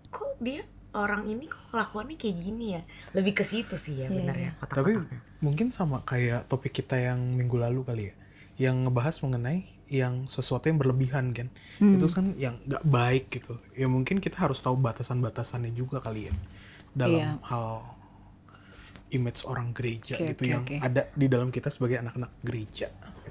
kok 0.07 0.39
dia 0.39 0.63
orang 0.89 1.27
ini 1.27 1.45
kok 1.45 1.67
kelakuannya 1.67 2.15
kayak 2.15 2.37
gini 2.39 2.65
ya, 2.73 2.81
lebih 3.11 3.35
ke 3.35 3.43
situ 3.43 3.75
sih 3.75 3.99
ya 3.99 4.07
Iya, 4.07 4.15
benar 4.15 4.35
iya. 4.39 4.45
ya 4.47 4.51
Tapi 4.63 4.95
kotak-kotaknya. 4.95 5.19
mungkin 5.39 5.67
sama 5.69 5.99
kayak 6.01 6.47
topik 6.47 6.71
kita 6.71 6.95
yang 6.95 7.19
minggu 7.35 7.59
lalu 7.59 7.83
kali 7.83 8.03
ya, 8.07 8.15
yang 8.57 8.87
ngebahas 8.87 9.19
mengenai 9.19 9.67
yang 9.89 10.23
sesuatu 10.25 10.65
yang 10.65 10.77
berlebihan 10.77 11.33
kan, 11.33 11.51
Hmm. 11.77 11.97
itu 11.97 12.05
kan 12.07 12.25
yang 12.37 12.55
nggak 12.63 12.85
baik 12.85 13.25
gitu. 13.33 13.59
Ya 13.73 13.85
mungkin 13.85 14.17
kita 14.17 14.39
harus 14.39 14.61
tahu 14.61 14.77
batasan-batasannya 14.77 15.73
juga 15.73 15.99
kali 15.99 16.29
ya 16.29 16.33
dalam 16.93 17.19
Iya. 17.19 17.31
hal 17.43 17.83
image 19.11 19.45
orang 19.45 19.73
gereja 19.73 20.15
Oke, 20.17 20.33
gitu 20.33 20.43
oke, 20.45 20.51
yang 20.51 20.63
oke. 20.63 20.75
ada 20.79 21.01
di 21.13 21.25
dalam 21.25 21.49
kita 21.49 21.69
sebagai 21.69 22.01
anak-anak 22.01 22.31
gereja. 22.41 22.87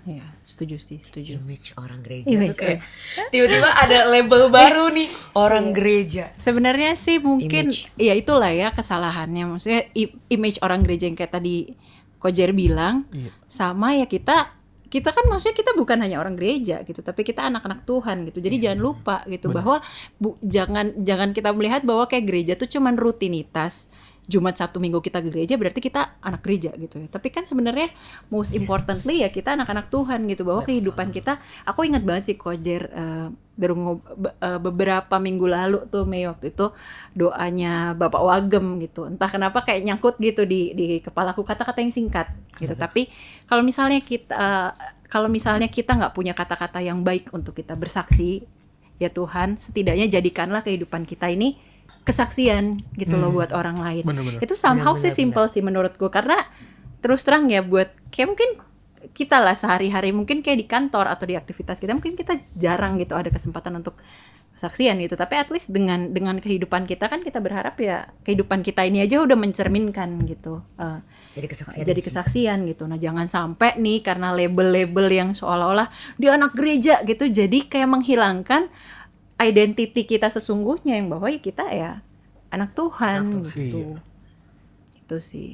Iya, 0.09 0.25
setuju 0.49 0.81
sih 0.81 0.97
setuju 1.05 1.37
image 1.37 1.77
orang 1.77 2.01
gereja 2.01 2.33
Image, 2.33 2.57
tuh 2.57 2.65
kayak 2.65 2.81
tiba-tiba 3.29 3.69
ada 3.69 4.09
label 4.09 4.49
baru 4.49 4.89
nih 4.89 5.05
orang 5.37 5.77
gereja 5.77 6.33
sebenarnya 6.41 6.97
sih 6.97 7.21
mungkin 7.21 7.69
Image. 7.69 7.93
ya 8.01 8.17
itulah 8.17 8.49
ya 8.49 8.73
kesalahannya 8.73 9.45
maksudnya 9.45 9.85
image 10.33 10.65
orang 10.65 10.81
gereja 10.81 11.13
yang 11.13 11.19
kayak 11.19 11.37
tadi 11.37 11.77
Kojer 12.17 12.57
bilang 12.57 13.05
Iya. 13.13 13.37
sama 13.53 14.01
ya 14.01 14.09
kita 14.09 14.57
kita 14.89 15.13
kan 15.13 15.29
maksudnya 15.29 15.53
kita 15.61 15.77
bukan 15.77 16.01
hanya 16.01 16.17
orang 16.17 16.33
gereja 16.41 16.81
gitu 16.89 17.05
tapi 17.05 17.21
kita 17.21 17.45
anak-anak 17.45 17.85
Tuhan 17.85 18.25
gitu 18.33 18.41
jadi 18.41 18.57
jangan 18.65 18.81
lupa 18.81 19.17
gitu 19.29 19.53
Benar. 19.53 19.57
bahwa 19.61 19.77
bu, 20.17 20.41
jangan 20.41 20.97
jangan 21.05 21.37
kita 21.37 21.53
melihat 21.53 21.85
bahwa 21.85 22.09
kayak 22.09 22.25
gereja 22.25 22.53
tuh 22.57 22.65
cuman 22.65 22.97
rutinitas 22.97 23.93
Jumat 24.29 24.61
Sabtu 24.61 24.77
Minggu 24.77 25.01
kita 25.01 25.25
ke 25.25 25.33
gereja 25.33 25.57
berarti 25.57 25.81
kita 25.81 26.21
anak 26.21 26.45
gereja 26.45 26.77
gitu 26.77 27.01
ya. 27.01 27.09
Tapi 27.09 27.33
kan 27.33 27.49
sebenarnya 27.49 27.89
most 28.29 28.53
importantly 28.53 29.25
ya 29.25 29.33
kita 29.33 29.57
anak-anak 29.57 29.89
Tuhan 29.89 30.29
gitu 30.29 30.45
bahwa 30.45 30.69
kehidupan 30.69 31.09
kita 31.09 31.41
aku 31.65 31.89
ingat 31.89 32.05
banget 32.05 32.29
sih 32.29 32.37
Kojer 32.37 32.93
eh, 32.93 33.27
baru 33.57 33.99
eh, 34.21 34.61
beberapa 34.61 35.17
minggu 35.17 35.49
lalu 35.49 35.79
tuh 35.89 36.05
Mei 36.05 36.29
waktu 36.29 36.53
itu 36.53 36.69
doanya 37.17 37.97
Bapak 37.97 38.21
Wagem 38.21 38.85
gitu. 38.85 39.09
Entah 39.09 39.33
kenapa 39.33 39.65
kayak 39.65 39.89
nyangkut 39.89 40.21
gitu 40.21 40.45
di 40.45 40.77
di 40.77 41.01
kepalaku 41.01 41.41
kata-kata 41.41 41.81
yang 41.81 41.91
singkat 41.91 42.29
gitu. 42.61 42.77
Tapi 42.77 43.09
kalau 43.49 43.65
misalnya 43.65 44.05
kita 44.05 44.37
eh, 44.37 44.71
kalau 45.09 45.33
misalnya 45.33 45.73
kita 45.73 45.97
nggak 45.97 46.13
punya 46.13 46.37
kata-kata 46.37 46.85
yang 46.85 47.01
baik 47.01 47.33
untuk 47.33 47.57
kita 47.57 47.73
bersaksi 47.73 48.45
ya 49.01 49.09
Tuhan 49.09 49.57
setidaknya 49.57 50.11
jadikanlah 50.11 50.61
kehidupan 50.61 51.09
kita 51.09 51.33
ini 51.33 51.57
kesaksian 52.09 52.65
gitu 52.95 53.15
loh 53.15 53.29
Hmm. 53.29 53.37
buat 53.37 53.51
orang 53.53 53.77
lain 53.77 54.03
Bener-bener. 54.03 54.41
itu 54.41 54.55
somehow 54.55 54.97
sih 54.97 55.09
Benar-benar, 55.09 55.21
simple 55.21 55.47
sih 55.49 55.61
menurutku 55.61 56.07
karena 56.09 56.49
terus 56.99 57.21
terang 57.21 57.47
ya 57.47 57.61
buat 57.61 57.93
kayak 58.09 58.29
mungkin 58.29 58.51
kita 59.11 59.39
lah 59.39 59.55
sehari-hari 59.55 60.11
mungkin 60.11 60.41
kayak 60.41 60.59
di 60.59 60.67
kantor 60.67 61.07
atau 61.07 61.25
di 61.25 61.35
aktivitas 61.35 61.79
kita 61.79 61.93
mungkin 61.93 62.15
kita 62.15 62.35
jarang 62.55 62.97
gitu 62.97 63.13
ada 63.13 63.29
kesempatan 63.29 63.77
untuk 63.77 63.95
kesaksian 64.53 64.99
gitu 64.99 65.15
tapi 65.15 65.39
at 65.39 65.47
least 65.49 65.71
dengan 65.71 66.11
dengan 66.11 66.35
kehidupan 66.37 66.83
kita 66.83 67.07
kan 67.07 67.23
kita 67.23 67.39
berharap 67.39 67.79
ya 67.79 68.11
kehidupan 68.21 68.67
kita 68.67 68.83
ini 68.83 68.99
aja 68.99 69.23
udah 69.23 69.39
mencerminkan 69.39 70.19
gitu 70.27 70.67
eh, 70.77 70.99
Jadi 71.31 71.47
kesaksian. 71.47 71.85
jadi 71.87 72.01
kesaksian 72.03 72.59
gitu. 72.67 72.83
Nah, 72.85 72.99
jangan 72.99 73.31
sampai 73.31 73.79
nih 73.79 74.03
karena 74.03 74.35
label-label 74.35 75.07
yang 75.07 75.31
seolah-olah 75.31 75.87
dia 76.17 76.35
anak 76.35 76.59
gereja 76.59 77.07
gitu 77.07 77.31
jadi 77.31 77.71
kayak 77.71 77.87
menghilangkan 77.89 78.67
identiti 79.45 80.03
kita 80.03 80.27
sesungguhnya 80.27 80.99
yang 80.99 81.07
bahwa 81.09 81.29
ya 81.29 81.39
kita 81.39 81.65
ya 81.69 82.03
anak 82.49 82.75
Tuhan 82.75 83.19
Anak 83.23 83.33
Tuhan. 83.33 83.55
gitu. 83.55 83.79
Iya. 83.85 83.99
Itu 84.99 85.17
sih. 85.19 85.53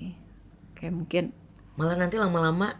Kayak 0.75 0.94
mungkin 0.94 1.25
Malah 1.75 1.99
nanti 1.99 2.16
lama-lama 2.16 2.79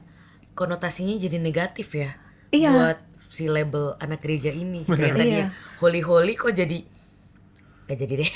konotasinya 0.55 1.19
jadi 1.19 1.37
negatif 1.37 1.93
ya. 1.93 2.15
Iya. 2.49 2.71
Buat 2.71 2.99
si 3.27 3.51
label 3.51 3.99
anak 3.99 4.23
gereja 4.23 4.49
ini. 4.49 4.87
Kayak 4.87 5.19
tadi 5.19 5.31
Iya. 5.35 5.47
holy-holy 5.79 6.35
kok 6.35 6.55
jadi 6.55 6.87
Gak 7.85 7.99
jadi 8.01 8.15
deh. 8.17 8.31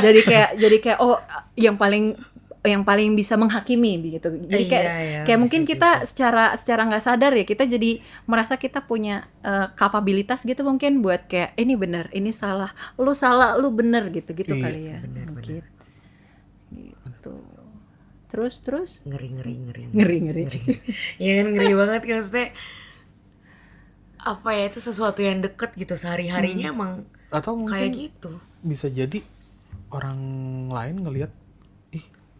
jadi 0.00 0.20
kayak 0.24 0.50
jadi 0.56 0.76
kayak 0.80 0.98
oh 0.98 1.20
yang 1.52 1.76
paling 1.76 2.16
yang 2.60 2.84
paling 2.84 3.16
bisa 3.16 3.40
menghakimi 3.40 4.20
gitu. 4.20 4.36
Jadi 4.36 4.64
kayak 4.68 4.84
Iya, 4.84 4.96
iya, 5.00 5.20
kayak 5.24 5.40
mungkin 5.40 5.64
bisa 5.64 5.70
kita 5.72 5.90
secara 6.04 6.44
secara 6.60 6.82
nggak 6.92 7.00
sadar 7.00 7.32
ya 7.32 7.44
kita 7.48 7.64
jadi 7.64 7.90
merasa 8.28 8.60
kita 8.60 8.84
punya 8.84 9.24
eh, 9.40 9.72
kapabilitas 9.74 10.44
gitu 10.44 10.60
mungkin 10.60 11.00
buat 11.00 11.24
kayak 11.24 11.56
ini 11.56 11.72
benar, 11.74 12.12
ini 12.12 12.28
salah, 12.30 12.70
lu 13.00 13.16
salah, 13.16 13.56
lu 13.56 13.72
bener 13.72 14.12
gitu 14.12 14.36
gitu 14.36 14.52
Iya, 14.52 14.62
kali 14.62 14.80
ya. 14.86 14.98
benar, 15.00 15.26
mungkin. 15.32 15.64
Gitu. 16.70 17.34
Terus 18.30 18.54
terus 18.62 18.90
ngeri 19.02 19.28
ngeri 19.34 19.54
ngeri. 19.58 19.82
ngeri 19.90 20.18
ngeri. 20.22 20.60
Iya 21.18 21.32
kan 21.40 21.46
ngeri 21.50 21.70
banget 21.74 22.02
kan 22.06 22.16
maksudnya 22.20 22.48
apa 24.20 24.48
ya 24.52 24.68
itu 24.68 24.78
sesuatu 24.78 25.24
yang 25.24 25.40
deket 25.40 25.72
gitu 25.74 25.96
sehari-harinya 25.96 26.68
emang 26.70 26.92
Atau 27.32 27.56
mungkin 27.56 27.72
kayak 27.72 27.92
gitu. 27.96 28.36
bisa 28.60 28.92
jadi 28.92 29.24
orang 29.90 30.20
lain 30.68 30.96
ngelihat 31.00 31.32
ih 31.32 31.39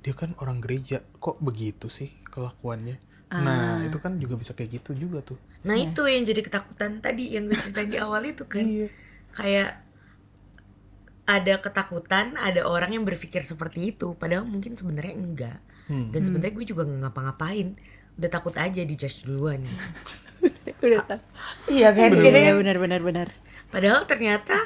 dia 0.00 0.14
kan 0.16 0.32
orang 0.40 0.64
gereja 0.64 1.04
kok 1.20 1.38
begitu 1.40 1.88
sih 1.92 2.12
kelakuannya 2.28 2.98
nah 3.30 3.78
itu 3.86 4.02
kan 4.02 4.18
juga 4.18 4.34
bisa 4.34 4.58
kayak 4.58 4.82
gitu 4.82 5.06
juga 5.06 5.22
tuh 5.22 5.38
Nah 5.60 5.76
itu 5.76 6.02
yang 6.08 6.24
jadi 6.24 6.40
ketakutan 6.40 7.04
tadi 7.04 7.36
yang 7.36 7.44
gue 7.44 7.58
ceritain 7.60 7.92
di 7.92 8.00
awal 8.00 8.24
itu 8.24 8.44
kan. 8.48 8.64
Iya. 8.64 8.88
Kayak 9.36 9.70
ada 11.28 11.54
ketakutan, 11.62 12.34
ada 12.40 12.66
orang 12.66 12.96
yang 12.96 13.04
berpikir 13.06 13.44
seperti 13.44 13.94
itu, 13.94 14.16
padahal 14.16 14.48
mungkin 14.48 14.74
sebenarnya 14.74 15.14
enggak. 15.14 15.58
Hmm. 15.86 16.10
Dan 16.10 16.26
sebenarnya 16.26 16.54
gue 16.56 16.66
juga 16.66 16.82
nggak 16.88 17.00
ngapa-ngapain, 17.06 17.76
udah 18.18 18.30
takut 18.32 18.54
aja 18.56 18.82
di 18.82 18.94
judge 18.96 19.28
duluan. 19.28 19.62
Udah. 20.80 21.20
Iya 21.68 21.92
kan? 21.92 22.16
Iya 22.16 22.56
benar 22.56 22.80
benar 22.80 23.00
benar. 23.04 23.28
Padahal 23.68 24.08
ternyata 24.08 24.56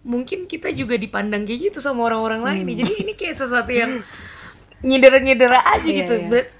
mungkin 0.00 0.48
kita 0.48 0.72
juga 0.72 0.96
dipandang 0.96 1.44
kayak 1.44 1.70
gitu 1.70 1.78
sama 1.78 2.08
orang-orang 2.08 2.40
lain 2.40 2.62
nih. 2.66 2.76
Jadi 2.84 2.92
ini 3.04 3.12
kayak 3.14 3.36
sesuatu 3.36 3.68
yang 3.68 4.00
nyedera-nyedera 4.88 5.60
aja 5.60 5.84
Iya, 5.84 5.98
gitu. 6.04 6.14
iya. 6.16 6.28
Berat- 6.28 6.54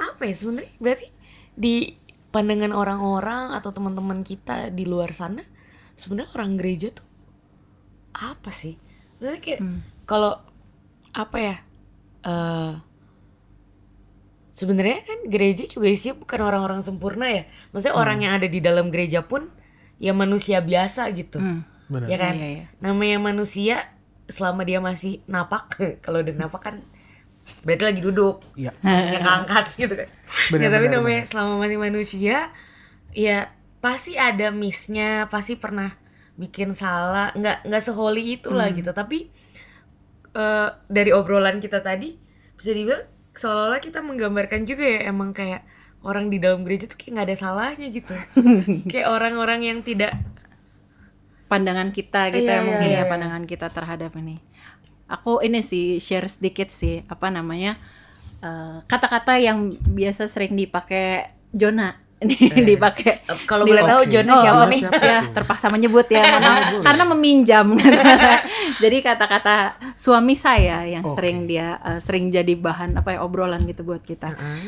apa 0.00 0.22
ya 0.24 0.34
sebenarnya? 0.34 0.72
Berarti 0.80 1.08
di 1.52 1.74
pandangan 2.30 2.72
orang-orang 2.72 3.52
atau 3.52 3.68
teman-teman 3.70 4.22
kita 4.22 4.70
di 4.70 4.86
luar 4.86 5.12
sana 5.12 5.44
sebenarnya 5.92 6.32
orang 6.32 6.56
gereja 6.56 6.88
tuh 6.90 7.04
apa 8.16 8.48
sih? 8.48 8.80
Berarti 9.20 9.38
kayak 9.40 9.60
kalau 10.04 10.40
apa 11.12 11.36
ya? 11.36 11.56
eh 12.20 12.72
sebenarnya 14.52 15.00
kan 15.04 15.18
gereja 15.28 15.64
juga 15.64 15.88
isinya 15.88 16.20
bukan 16.20 16.40
orang-orang 16.40 16.80
sempurna 16.80 17.28
ya. 17.28 17.44
Maksudnya 17.72 17.96
orang 17.96 18.18
yang 18.20 18.32
ada 18.36 18.44
di 18.44 18.60
dalam 18.60 18.92
gereja 18.92 19.24
pun 19.24 19.48
ya 19.96 20.12
manusia 20.12 20.60
biasa 20.60 21.08
gitu. 21.12 21.40
Hmm. 21.40 21.64
Benar 21.90 22.06
Ya 22.06 22.16
kan? 22.16 22.34
Iya, 22.38 22.48
iya. 22.48 22.64
Namanya 22.78 23.18
manusia 23.18 23.76
selama 24.30 24.62
dia 24.62 24.78
masih 24.78 25.20
napak, 25.26 25.74
kalau 26.04 26.22
udah 26.22 26.34
napak 26.38 26.62
kan 26.62 26.76
berarti 27.66 27.82
lagi 27.82 28.00
duduk. 28.00 28.46
iya 28.54 28.70
Yang 28.86 29.22
keangkat 29.26 29.64
gitu 29.82 29.94
kan. 29.98 30.08
Benar, 30.54 30.62
ya 30.62 30.68
tapi 30.70 30.86
benar, 30.86 30.96
namanya 31.02 31.22
selama 31.26 31.52
masih 31.58 31.78
manusia 31.82 32.36
ya 33.10 33.38
pasti 33.82 34.14
ada 34.14 34.54
missnya, 34.54 35.26
pasti 35.26 35.58
pernah 35.58 35.98
bikin 36.38 36.72
salah, 36.78 37.34
nggak 37.34 37.66
nggak 37.66 37.82
seholi 37.82 38.38
itulah 38.38 38.70
gitu. 38.70 38.94
Tapi 38.94 39.26
eh, 40.38 40.68
dari 40.86 41.10
obrolan 41.10 41.58
kita 41.58 41.82
tadi 41.82 42.14
bisa 42.54 42.70
dibilang 42.70 43.02
seolah-olah 43.34 43.82
kita 43.82 44.04
menggambarkan 44.04 44.62
juga 44.68 44.84
ya 44.84 45.10
emang 45.10 45.34
kayak 45.34 45.64
orang 46.06 46.32
di 46.32 46.40
dalam 46.40 46.64
gereja 46.64 46.88
tuh 46.88 46.96
kayak 46.96 47.12
nggak 47.18 47.26
ada 47.32 47.36
salahnya 47.36 47.86
gitu. 47.90 48.14
kayak 48.92 49.08
orang-orang 49.10 49.66
yang 49.66 49.78
tidak 49.82 50.14
pandangan 51.50 51.90
kita 51.90 52.30
gitu 52.30 52.46
Iya, 52.46 52.56
ya 52.56 52.62
mungkin 52.62 52.88
iya, 52.88 52.94
ya 52.94 53.02
iya. 53.02 53.10
pandangan 53.10 53.42
kita 53.42 53.66
terhadap 53.68 54.14
ini. 54.14 54.38
Aku 55.10 55.42
ini 55.42 55.58
sih 55.60 55.98
share 55.98 56.24
sedikit 56.24 56.70
sih 56.70 57.02
apa 57.04 57.26
namanya 57.28 57.74
eh, 58.38 58.86
kata-kata 58.86 59.36
yang 59.36 59.58
biasa 59.76 60.24
sering 60.24 60.54
dipakai 60.54 61.26
Jona 61.50 61.98
dipakai 62.70 63.26
Eh, 63.26 63.38
Kalau 63.44 63.64
boleh 63.64 63.82
tahu 63.82 64.04
Oke. 64.04 64.12
Jona 64.12 64.30
Oh, 64.30 64.38
siapa 64.38 64.64
nih? 64.66 64.80
siapa? 64.80 65.02
ya 65.02 65.18
terpaksa 65.26 65.66
menyebut 65.68 66.06
ya 66.06 66.22
karena 66.86 67.04
meminjam 67.08 67.74
jadi 68.82 68.96
kata-kata 69.02 69.56
suami 69.94 70.36
saya 70.36 70.86
yang 70.86 71.02
Oke. 71.02 71.16
sering 71.16 71.44
dia 71.44 71.80
eh, 71.80 71.98
sering 71.98 72.30
jadi 72.30 72.54
bahan 72.54 72.94
apa 72.94 73.16
ya 73.16 73.20
obrolan 73.20 73.66
gitu 73.66 73.82
buat 73.82 74.00
kita 74.00 74.30
Heeh. 74.30 74.62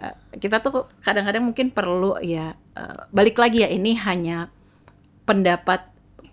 Eh, 0.00 0.14
kita 0.38 0.60
tuh 0.60 0.86
kadang-kadang 1.00 1.42
mungkin 1.42 1.72
perlu 1.72 2.22
ya 2.22 2.54
eh, 2.72 3.00
balik 3.10 3.36
lagi 3.36 3.60
ya 3.60 3.68
ini 3.68 3.98
hanya 3.98 4.46
pendapat 5.24 5.88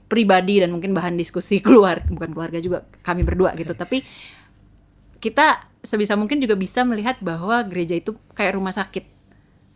pribadi 0.08 0.64
dan 0.64 0.72
mungkin 0.72 0.96
bahan 0.96 1.20
diskusi 1.20 1.60
keluar 1.66 2.04
bukan 2.08 2.32
keluarga 2.32 2.60
juga 2.64 2.88
kami 3.04 3.24
berdua 3.28 3.54
gitu. 3.56 3.76
Tapi 3.76 4.04
kita 5.20 5.68
sebisa 5.84 6.16
mungkin 6.16 6.40
juga 6.40 6.56
bisa 6.56 6.84
melihat 6.88 7.20
bahwa 7.20 7.60
gereja 7.68 7.96
itu 7.96 8.16
kayak 8.34 8.56
rumah 8.56 8.74
sakit. 8.74 9.20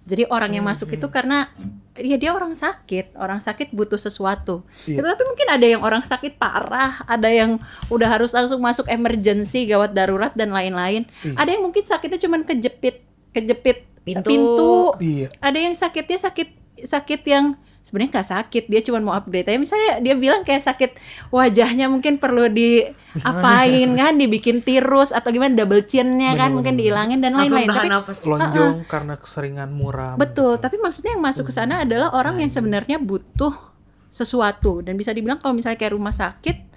Jadi 0.02 0.26
orang 0.34 0.58
yang 0.58 0.65
masuk 0.65 0.98
itu 0.98 1.06
karena 1.13 1.54
ya 1.94 2.17
dia 2.17 2.34
orang 2.34 2.58
sakit. 2.58 3.13
Orang 3.22 3.38
sakit 3.38 3.70
butuh 3.70 4.02
sesuatu. 4.02 4.65
Iya. 4.89 4.98
Gitu, 4.98 5.06
tapi 5.06 5.24
mungkin 5.30 5.48
ada 5.48 5.65
yang 5.70 5.82
orang 5.86 6.02
sakit 6.02 6.41
parah 6.41 7.06
ada 7.06 7.30
yang 7.30 7.62
udah 7.94 8.10
harus 8.10 8.34
langsung 8.34 8.65
masuk 8.65 8.89
emergency 8.89 9.70
gawat 9.70 9.94
darurat 9.94 10.34
dan 10.34 10.50
lain-lain. 10.50 11.06
Iya. 11.22 11.38
ada 11.38 11.50
yang 11.54 11.63
mungkin 11.70 11.86
sakitnya 11.86 12.17
cuman 12.17 12.41
kejepit 12.50 13.06
kejepit 13.30 13.91
Pintu. 14.02 14.30
pintu. 14.34 14.78
Iya. 14.98 15.28
Ada 15.38 15.60
yang 15.70 15.76
sakitnya 15.78 16.17
sakit 16.17 16.50
sakit 16.82 17.22
yang 17.30 17.54
sebenarnya 17.82 18.20
nggak 18.20 18.30
sakit 18.30 18.63
dia 18.70 18.82
cuma 18.86 19.02
mau 19.02 19.13
upgrade 19.17 19.50
aja. 19.50 19.60
Misalnya 19.60 19.91
dia 20.00 20.15
bilang 20.15 20.41
kayak 20.46 20.63
sakit 20.63 20.91
wajahnya 21.34 21.89
mungkin 21.91 22.22
perlu 22.22 22.48
diapain 22.48 23.89
kan 24.02 24.13
dibikin 24.15 24.63
tirus 24.63 25.12
atau 25.12 25.34
gimana 25.34 25.52
double 25.58 25.84
chinnya 25.84 26.38
kan 26.38 26.54
Bener, 26.54 26.56
mungkin 26.56 26.74
bener, 26.78 26.82
dihilangin 26.86 27.20
dan 27.20 27.32
lain-lain. 27.36 27.67
tapi 27.67 27.89
lonjong 28.24 28.76
karena 28.88 29.13
keseringan 29.20 29.70
muram 29.76 30.15
betul 30.15 30.56
gitu. 30.56 30.63
tapi 30.63 30.80
maksudnya 30.80 31.20
yang 31.20 31.24
masuk 31.24 31.52
ke 31.52 31.54
sana 31.54 31.84
adalah 31.84 32.15
orang 32.15 32.39
yang 32.39 32.48
sebenarnya 32.48 33.02
butuh 33.02 33.72
sesuatu. 34.12 34.84
Dan 34.84 35.00
bisa 35.00 35.15
dibilang 35.15 35.39
kalau 35.39 35.56
misalnya 35.56 35.80
kayak 35.80 35.96
rumah 35.96 36.13
sakit 36.13 36.70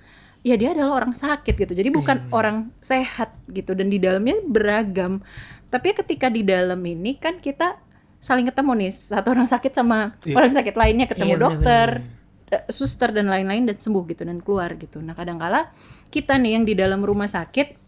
ya 0.46 0.54
dia 0.54 0.72
adalah 0.72 1.02
orang 1.02 1.12
sakit 1.12 1.54
gitu. 1.58 1.72
Jadi 1.74 1.90
bukan 1.90 2.30
orang 2.30 2.70
sehat 2.78 3.34
gitu. 3.50 3.74
Dan 3.74 3.90
di 3.90 3.98
dalamnya 3.98 4.38
beragam. 4.46 5.20
Tapi 5.68 5.90
ketika 5.90 6.30
di 6.30 6.46
dalam 6.46 6.78
ini 6.86 7.18
kan 7.18 7.42
kita 7.42 7.83
saling 8.24 8.48
ketemu 8.48 8.72
nih. 8.80 8.90
Satu 8.96 9.36
orang 9.36 9.44
sakit 9.44 9.72
sama 9.76 10.16
Iya. 10.24 10.34
orang 10.40 10.52
sakit 10.56 10.74
lainnya 10.74 11.06
ketemu 11.12 11.34
Iya, 11.36 11.42
dokter 11.44 11.88
benar-benar. 12.00 12.56
eh, 12.56 12.72
suster 12.72 13.10
dan 13.12 13.26
lain-lain 13.28 13.68
dan 13.68 13.76
sembuh 13.76 14.04
gitu 14.08 14.22
dan 14.24 14.40
keluar 14.40 14.72
gitu. 14.80 15.04
Nah 15.04 15.12
kadangkala 15.12 15.68
kita 16.08 16.40
nih 16.40 16.56
yang 16.56 16.64
di 16.64 16.72
dalam 16.72 17.04
rumah 17.04 17.28
sakit 17.28 17.84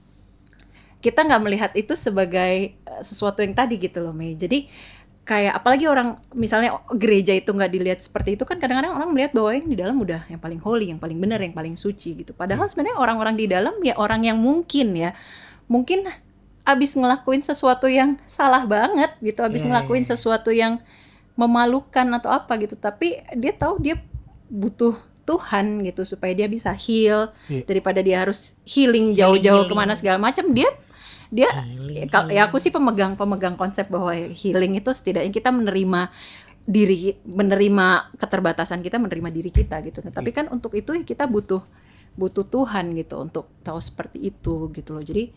kita 1.01 1.23
nggak 1.23 1.43
melihat 1.43 1.71
itu 1.73 1.97
sebagai 1.97 2.75
eh, 2.77 3.01
sesuatu 3.01 3.41
yang 3.41 3.57
tadi 3.57 3.81
gitu 3.81 4.05
loh 4.05 4.13
Mei. 4.13 4.37
Jadi 4.37 4.69
kayak 5.27 5.59
apalagi 5.59 5.91
orang 5.91 6.23
misalnya 6.39 6.79
gereja 6.95 7.35
itu 7.35 7.51
nggak 7.51 7.73
dilihat 7.73 7.99
seperti 7.99 8.39
itu 8.39 8.47
kan 8.47 8.63
kadang-kadang 8.63 8.95
orang 8.95 9.11
melihat 9.11 9.35
bahwa 9.35 9.51
yang 9.59 9.67
di 9.67 9.75
dalam 9.75 9.97
udah 9.99 10.23
yang 10.31 10.39
paling 10.39 10.61
holy 10.63 10.87
yang 10.95 11.03
paling 11.03 11.19
benar 11.19 11.43
yang 11.43 11.51
paling 11.51 11.75
suci 11.75 12.23
gitu. 12.23 12.31
Padahal 12.31 12.71
sebenarnya 12.71 12.95
orang-orang 13.01 13.35
di 13.35 13.47
dalam 13.51 13.75
ya 13.83 13.99
orang 13.99 14.23
yang 14.23 14.39
mungkin 14.39 14.95
ya. 14.95 15.11
Mungkin 15.67 16.07
abis 16.67 16.99
ngelakuin 16.99 17.41
sesuatu 17.47 17.87
yang 17.87 18.19
salah 18.27 18.67
banget 18.67 19.15
gitu 19.23 19.41
abis 19.47 19.63
Iya, 19.63 19.71
ngelakuin 19.71 20.03
iya, 20.03 20.11
iya. 20.11 20.13
sesuatu 20.19 20.51
yang 20.51 20.83
memalukan 21.39 22.07
atau 22.19 22.35
apa 22.35 22.59
gitu. 22.59 22.75
Tapi 22.75 23.23
dia 23.39 23.55
tahu 23.55 23.79
dia 23.79 24.03
butuh 24.51 24.99
Tuhan 25.27 25.83
gitu 25.87 26.03
supaya 26.07 26.35
dia 26.35 26.51
bisa 26.51 26.75
heal. 26.75 27.31
Iya. 27.47 27.63
daripada 27.67 28.03
dia 28.03 28.23
harus 28.27 28.55
healing 28.67 29.15
jauh-jauh 29.15 29.71
ke 29.71 29.75
mana 29.75 29.95
segala 29.95 30.19
macam 30.19 30.47
dia 30.51 30.71
dia 31.27 31.51
Healing, 31.51 32.07
ya, 32.07 32.23
ya 32.31 32.43
aku 32.47 32.63
sih 32.63 32.71
pemegang 32.71 33.19
pemegang 33.19 33.59
konsep 33.59 33.91
bahwa 33.91 34.15
healing 34.15 34.79
itu 34.79 34.91
setidaknya 34.95 35.35
kita 35.35 35.51
menerima 35.51 36.11
diri 36.67 37.15
menerima 37.23 38.15
keterbatasan 38.19 38.83
kita 38.83 38.99
menerima 38.99 39.31
diri 39.31 39.51
kita 39.55 39.79
gitu. 39.87 40.03
Nah, 40.03 40.11
tapi 40.15 40.35
kan 40.35 40.51
untuk 40.51 40.75
itu 40.75 40.91
ya 40.95 41.03
kita 41.07 41.27
butuh 41.31 41.63
butuh 42.19 42.47
Tuhan 42.47 42.95
gitu 42.99 43.23
untuk 43.23 43.51
tahu 43.63 43.79
seperti 43.79 44.19
itu 44.31 44.71
gitu 44.75 44.91
loh. 44.95 45.03
Jadi 45.03 45.31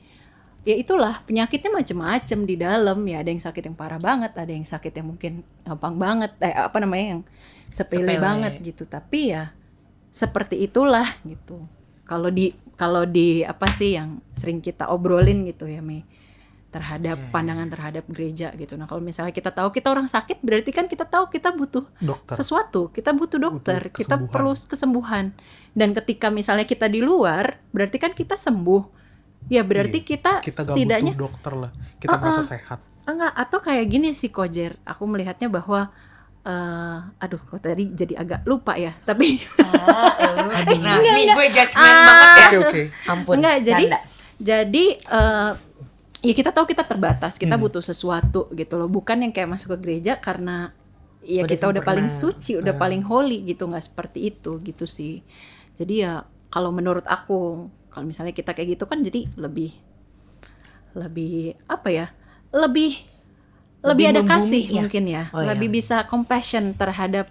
ya 0.68 0.76
itulah 0.76 1.24
penyakitnya 1.24 1.72
macam-macam 1.72 2.40
di 2.44 2.56
dalam 2.60 3.00
ya 3.08 3.24
ada 3.24 3.30
yang 3.32 3.44
sakit 3.44 3.64
yang 3.72 3.78
parah 3.80 4.02
banget 4.02 4.32
ada 4.36 4.52
yang 4.52 4.68
sakit 4.68 4.92
yang 4.92 5.08
mungkin 5.08 5.34
gampang 5.64 5.96
banget 5.96 6.32
eh 6.44 6.56
apa 6.56 6.78
namanya 6.84 7.06
yang 7.18 7.22
sepele, 7.72 8.04
Sepele. 8.06 8.20
banget 8.20 8.54
gitu 8.62 8.84
tapi 8.84 9.32
ya 9.32 9.56
seperti 10.10 10.60
itulah 10.66 11.16
gitu 11.24 11.64
kalau 12.04 12.28
di 12.34 12.52
kalau 12.76 13.06
di 13.06 13.46
apa 13.46 13.70
sih 13.72 13.96
yang 13.96 14.20
sering 14.34 14.60
kita 14.60 14.90
obrolin 14.90 15.46
gitu 15.48 15.70
ya 15.70 15.80
Mei 15.80 16.04
terhadap 16.70 17.18
Iya, 17.18 17.26
iya, 17.26 17.34
pandangan 17.34 17.68
terhadap 17.74 18.06
gereja 18.06 18.48
gitu. 18.54 18.78
Nah, 18.78 18.86
kalau 18.86 19.02
misalnya 19.02 19.34
kita 19.34 19.50
tahu 19.50 19.74
kita 19.74 19.90
orang 19.90 20.06
sakit, 20.06 20.38
berarti 20.46 20.70
kan 20.70 20.86
kita 20.86 21.02
tahu 21.02 21.26
kita 21.34 21.50
butuh 21.50 21.86
dokter 21.98 22.36
sesuatu, 22.38 22.94
kita 22.94 23.10
butuh 23.10 23.42
dokter, 23.42 23.90
kita 23.90 24.22
kesembuhan. 24.22 24.30
perlu 24.30 24.52
kesembuhan. 24.54 25.26
Dan 25.74 25.98
ketika 25.98 26.30
misalnya 26.30 26.70
kita 26.70 26.86
di 26.86 27.02
luar, 27.02 27.58
berarti 27.74 27.98
kan 27.98 28.14
kita 28.14 28.38
sembuh. 28.38 29.02
Ya 29.50 29.62
berarti 29.62 30.00
kita, 30.00 30.40
kita 30.40 30.62
gak 30.62 30.72
setidaknya 30.72 31.12
butuh 31.12 31.24
dokter 31.26 31.54
lah 31.58 31.72
kita 31.98 32.14
Uh-uh. 32.14 32.22
merasa 32.22 32.42
sehat 32.46 32.80
enggak 33.04 33.34
atau 33.34 33.58
kayak 33.60 33.86
gini 33.90 34.14
sih 34.14 34.30
Kojer. 34.30 34.78
Aku 34.86 35.04
melihatnya 35.04 35.50
bahwa 35.50 35.90
eh 36.40 36.98
aduh 37.18 37.42
kok 37.42 37.60
tadi 37.60 37.90
jadi 37.90 38.14
agak 38.16 38.46
lupa 38.46 38.78
ya. 38.78 38.94
Tapi 39.02 39.42
nah 40.86 41.02
ini 41.02 41.28
gue 41.28 41.48
judgment 41.50 41.76
Ah. 41.92 42.06
banget 42.06 42.30
ya 42.30 42.46
oke 42.46 42.58
oke 42.62 42.82
ampun 43.06 43.34
enggak 43.38 43.58
jadi 43.66 43.86
canda. 43.90 44.00
jadi 44.38 44.86
eh 44.96 45.52
ya 46.20 46.34
kita 46.36 46.52
tahu 46.52 46.66
kita 46.68 46.84
terbatas, 46.84 47.34
kita 47.36 47.56
Hmm. 47.56 47.64
butuh 47.64 47.82
sesuatu 47.82 48.52
gitu 48.52 48.76
loh. 48.76 48.86
Bukan 48.86 49.24
yang 49.24 49.32
kayak 49.32 49.50
masuk 49.50 49.74
ke 49.74 49.78
gereja 49.82 50.20
karena 50.20 50.76
ya 51.22 51.44
Udah 51.44 51.50
kita 51.50 51.66
udah 51.66 51.82
paling 51.82 52.08
suci, 52.08 52.60
udah 52.60 52.76
Hmm. 52.76 52.82
paling 52.82 53.02
holy 53.02 53.48
gitu, 53.48 53.66
nggak 53.66 53.88
seperti 53.88 54.30
itu 54.30 54.60
gitu 54.62 54.84
sih. 54.84 55.24
Jadi 55.80 56.04
ya 56.04 56.22
kalau 56.50 56.70
menurut 56.70 57.08
aku 57.08 57.72
kalau 58.00 58.08
misalnya 58.08 58.32
kita 58.32 58.56
kayak 58.56 58.80
gitu 58.80 58.88
kan 58.88 59.04
jadi 59.04 59.28
lebih 59.36 59.76
lebih 60.96 61.60
apa 61.68 61.90
ya? 61.92 62.08
Lebih 62.50 62.98
lebih, 63.84 63.84
Lebih 63.84 64.06
ada 64.12 64.22
membumi 64.24 64.32
kasih 64.34 64.64
ya? 64.68 64.84
mungkin 64.84 65.04
ya. 65.08 65.24
Oh, 65.36 65.44
iya. 65.44 65.56
lebih 65.56 65.70
bisa 65.72 66.08
compassion 66.08 66.72
terhadap 66.76 67.28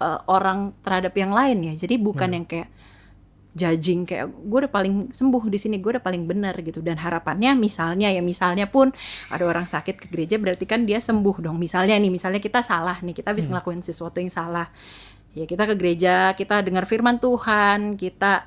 eh, 0.00 0.20
orang 0.28 0.76
terhadap 0.84 1.12
yang 1.16 1.32
lain 1.32 1.72
ya. 1.72 1.74
Jadi 1.76 1.96
bukan 2.00 2.28
Hmm. 2.30 2.36
yang 2.40 2.46
kayak 2.46 2.68
judging 3.54 4.02
kayak 4.02 4.26
gue 4.34 4.58
udah 4.66 4.72
paling 4.72 5.14
sembuh 5.14 5.46
di 5.46 5.58
sini 5.62 5.78
gue 5.78 5.94
udah 5.94 6.02
paling 6.02 6.26
benar 6.26 6.58
gitu 6.58 6.82
dan 6.82 6.98
harapannya 6.98 7.54
misalnya 7.54 8.10
ya 8.10 8.18
misalnya 8.18 8.66
pun 8.66 8.90
ada 9.30 9.46
orang 9.46 9.62
sakit 9.62 9.94
ke 9.94 10.06
gereja 10.10 10.42
berarti 10.42 10.66
kan 10.66 10.82
dia 10.82 10.98
sembuh 10.98 11.38
dong 11.38 11.62
misalnya 11.62 11.94
nih 11.94 12.10
misalnya 12.10 12.42
kita 12.42 12.66
salah 12.66 12.98
nih 12.98 13.14
kita 13.14 13.30
habis 13.30 13.46
ngelakuin 13.46 13.78
sesuatu 13.78 14.18
yang 14.18 14.26
salah 14.26 14.66
ya 15.38 15.46
kita 15.46 15.70
ke 15.70 15.74
gereja 15.78 16.34
kita 16.34 16.66
dengar 16.66 16.82
firman 16.82 17.22
Tuhan 17.22 17.94
kita 17.94 18.42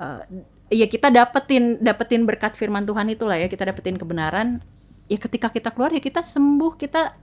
eh, 0.00 0.20
ya 0.68 0.84
kita 0.84 1.08
dapetin 1.08 1.80
dapetin 1.80 2.24
berkat 2.24 2.52
firman 2.54 2.84
Tuhan 2.84 3.08
itulah 3.08 3.36
ya 3.36 3.46
kita 3.46 3.64
dapetin 3.64 3.96
kebenaran. 3.96 4.60
Ya 5.08 5.16
ketika 5.16 5.48
kita 5.48 5.72
keluar 5.72 5.88
ya 5.90 6.00
kita 6.00 6.20
sembuh 6.20 6.76
kita 6.76 7.16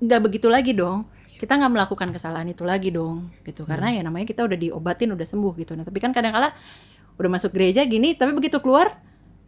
nggak 0.00 0.20
begitu 0.20 0.46
lagi 0.46 0.72
dong. 0.72 1.08
Kita 1.36 1.56
nggak 1.56 1.72
melakukan 1.72 2.08
kesalahan 2.12 2.44
itu 2.46 2.62
lagi 2.62 2.92
dong 2.92 3.32
gitu. 3.42 3.64
Karena 3.64 3.88
ya 3.90 4.04
namanya 4.04 4.28
kita 4.28 4.44
udah 4.44 4.54
diobatin 4.54 5.10
udah 5.10 5.24
sembuh 5.24 5.52
gitu. 5.56 5.72
Nah 5.72 5.82
tapi 5.82 5.96
kan 5.96 6.12
kadang-kala 6.12 6.52
udah 7.16 7.30
masuk 7.30 7.52
gereja 7.52 7.80
gini 7.84 8.12
tapi 8.12 8.32
begitu 8.32 8.60
keluar 8.60 8.96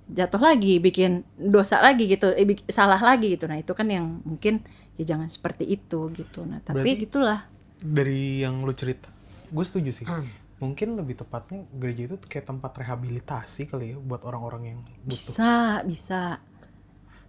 jatuh 0.09 0.41
lagi 0.41 0.77
bikin 0.77 1.21
dosa 1.37 1.79
lagi 1.79 2.09
gitu. 2.09 2.33
Eh, 2.33 2.45
bik- 2.45 2.65
salah 2.67 2.97
lagi 2.99 3.37
gitu. 3.37 3.45
Nah 3.45 3.61
itu 3.61 3.73
kan 3.73 3.85
yang 3.87 4.25
mungkin 4.25 4.65
ya 4.97 5.05
jangan 5.05 5.29
seperti 5.29 5.69
itu 5.69 6.09
gitu. 6.13 6.49
Nah 6.49 6.61
tapi 6.61 6.81
Berarti- 6.85 7.01
gitulah. 7.05 7.41
dari 7.79 8.41
yang 8.41 8.63
lu 8.63 8.73
cerita 8.73 9.13
gue 9.49 9.65
setuju 9.67 9.91
sih. 9.93 10.07
Hmm. 10.09 10.25
mungkin 10.63 10.95
lebih 10.95 11.19
tepatnya 11.19 11.67
gereja 11.75 12.15
itu 12.15 12.17
kayak 12.23 12.47
tempat 12.47 12.71
rehabilitasi 12.79 13.67
kali 13.67 13.93
ya 13.93 13.97
buat 13.99 14.23
orang-orang 14.23 14.63
yang 14.71 14.79
butuh. 15.03 15.35
Bisa 15.35 15.83
bisa. 15.83 16.39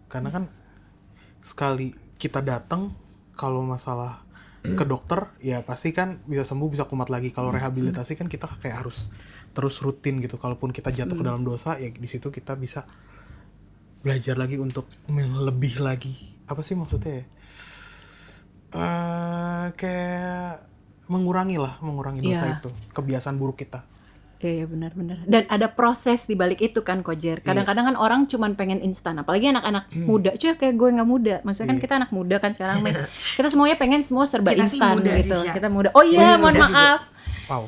Karena 0.06 0.30
kan 0.30 0.46
sekali 1.42 1.98
kita 2.22 2.46
datang 2.46 2.94
kalau 3.34 3.66
masalah 3.66 4.22
ke 4.64 4.86
dokter 4.88 5.28
ya 5.44 5.60
pasti 5.60 5.92
kan 5.92 6.22
bisa 6.30 6.46
sembuh 6.46 6.70
bisa 6.70 6.86
kumat 6.86 7.10
lagi. 7.10 7.34
Kalau 7.34 7.50
rehabilitasi 7.50 8.14
kan 8.14 8.30
kita 8.30 8.46
kayak 8.62 8.86
harus 8.86 9.10
terus 9.58 9.82
rutin 9.82 10.22
gitu. 10.22 10.38
Kalaupun 10.38 10.70
kita 10.70 10.94
jatuh 10.94 11.18
ke 11.18 11.26
dalam 11.26 11.42
dosa 11.42 11.82
ya 11.82 11.90
di 11.90 12.06
situ 12.06 12.30
kita 12.30 12.54
bisa 12.54 12.86
belajar 14.06 14.38
lagi 14.38 14.62
untuk 14.62 14.86
lebih 15.10 15.82
lagi. 15.82 16.14
Apa 16.46 16.62
sih 16.62 16.78
maksudnya 16.78 17.24
ya? 17.24 17.26
Eh, 18.74 19.66
kayak 19.74 20.73
mengurangi 21.06 21.60
lah 21.60 21.76
mengurangi 21.80 22.24
dosa 22.24 22.46
Iya. 22.48 22.56
itu 22.60 22.70
kebiasaan 22.92 23.36
buruk 23.36 23.60
kita 23.60 23.84
Iya, 24.44 24.52
iya 24.60 24.66
benar-benar. 24.68 25.24
Dan 25.24 25.48
ada 25.48 25.72
proses 25.72 26.28
di 26.28 26.36
balik 26.36 26.60
itu 26.60 26.84
kan, 26.84 27.00
Kojer. 27.00 27.40
Kadang-kadang 27.40 27.88
kan 27.88 27.96
orang 27.96 28.28
cuman 28.28 28.60
pengen 28.60 28.84
instan, 28.84 29.16
apalagi 29.16 29.48
anak-anak 29.48 29.88
muda. 29.96 30.36
Cuy, 30.36 30.52
kayak 30.60 30.76
gue 30.76 30.90
nggak 31.00 31.08
muda. 31.08 31.36
Maksudnya 31.48 31.72
kan 31.72 31.78
Iya. 31.80 31.84
kita 31.88 31.94
anak 31.96 32.12
muda 32.12 32.36
kan 32.44 32.52
sekarang, 32.52 32.84
men. 32.84 33.08
Kita 33.40 33.48
semuanya 33.48 33.80
pengen 33.80 34.04
semua 34.04 34.28
serba 34.28 34.52
Kita 34.52 34.68
sih 34.68 34.76
instan 34.76 35.00
sih, 35.00 35.16
gitu. 35.24 35.38
Kita 35.48 35.68
muda. 35.72 35.96
Oh 35.96 36.04
iya, 36.04 36.36
Masih 36.36 36.40
mohon 36.44 36.56
maaf. 36.60 37.00
wow 37.48 37.64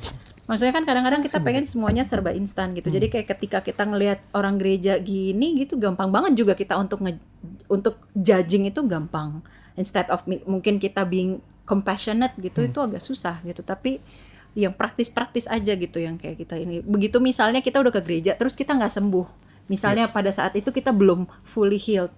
Maksudnya 0.46 0.74
kan 0.76 0.84
kadang-kadang 0.84 1.22
kita 1.24 1.40
pengen 1.42 1.66
semuanya 1.66 2.04
serba 2.06 2.30
instan 2.30 2.76
gitu. 2.76 2.92
Jadi 2.92 3.08
kayak 3.08 3.28
ketika 3.34 3.64
kita 3.64 3.82
ngelihat 3.82 4.20
orang 4.30 4.62
gereja 4.62 5.00
gini 5.00 5.58
gitu 5.58 5.80
gampang 5.80 6.12
banget 6.14 6.38
juga 6.38 6.54
kita 6.54 6.78
untuk 6.78 7.02
nge, 7.02 7.18
untuk 7.66 7.98
judging 8.14 8.70
itu 8.70 8.84
gampang. 8.86 9.42
Instead 9.74 10.06
of 10.12 10.22
mungkin 10.46 10.78
kita 10.78 11.02
being 11.02 11.42
compassionate 11.66 12.38
gitu 12.40 12.64
itu 12.64 12.80
agak 12.80 13.02
susah 13.02 13.42
gitu. 13.44 13.62
Tapi 13.62 14.00
yang 14.56 14.72
praktis-praktis 14.72 15.52
aja 15.52 15.76
gitu 15.76 16.00
yang 16.00 16.16
kayak 16.16 16.40
kita 16.40 16.56
ini. 16.56 16.80
Begitu 16.80 17.20
misalnya 17.20 17.60
kita 17.60 17.84
udah 17.84 17.92
ke 17.92 18.02
gereja 18.02 18.38
terus 18.40 18.56
kita 18.56 18.72
nggak 18.72 18.94
sembuh. 18.94 19.28
Misalnya 19.68 20.08
pada 20.08 20.30
saat 20.30 20.54
itu 20.56 20.70
kita 20.70 20.94
belum 20.94 21.26
fully 21.44 21.82
healed. 21.82 22.14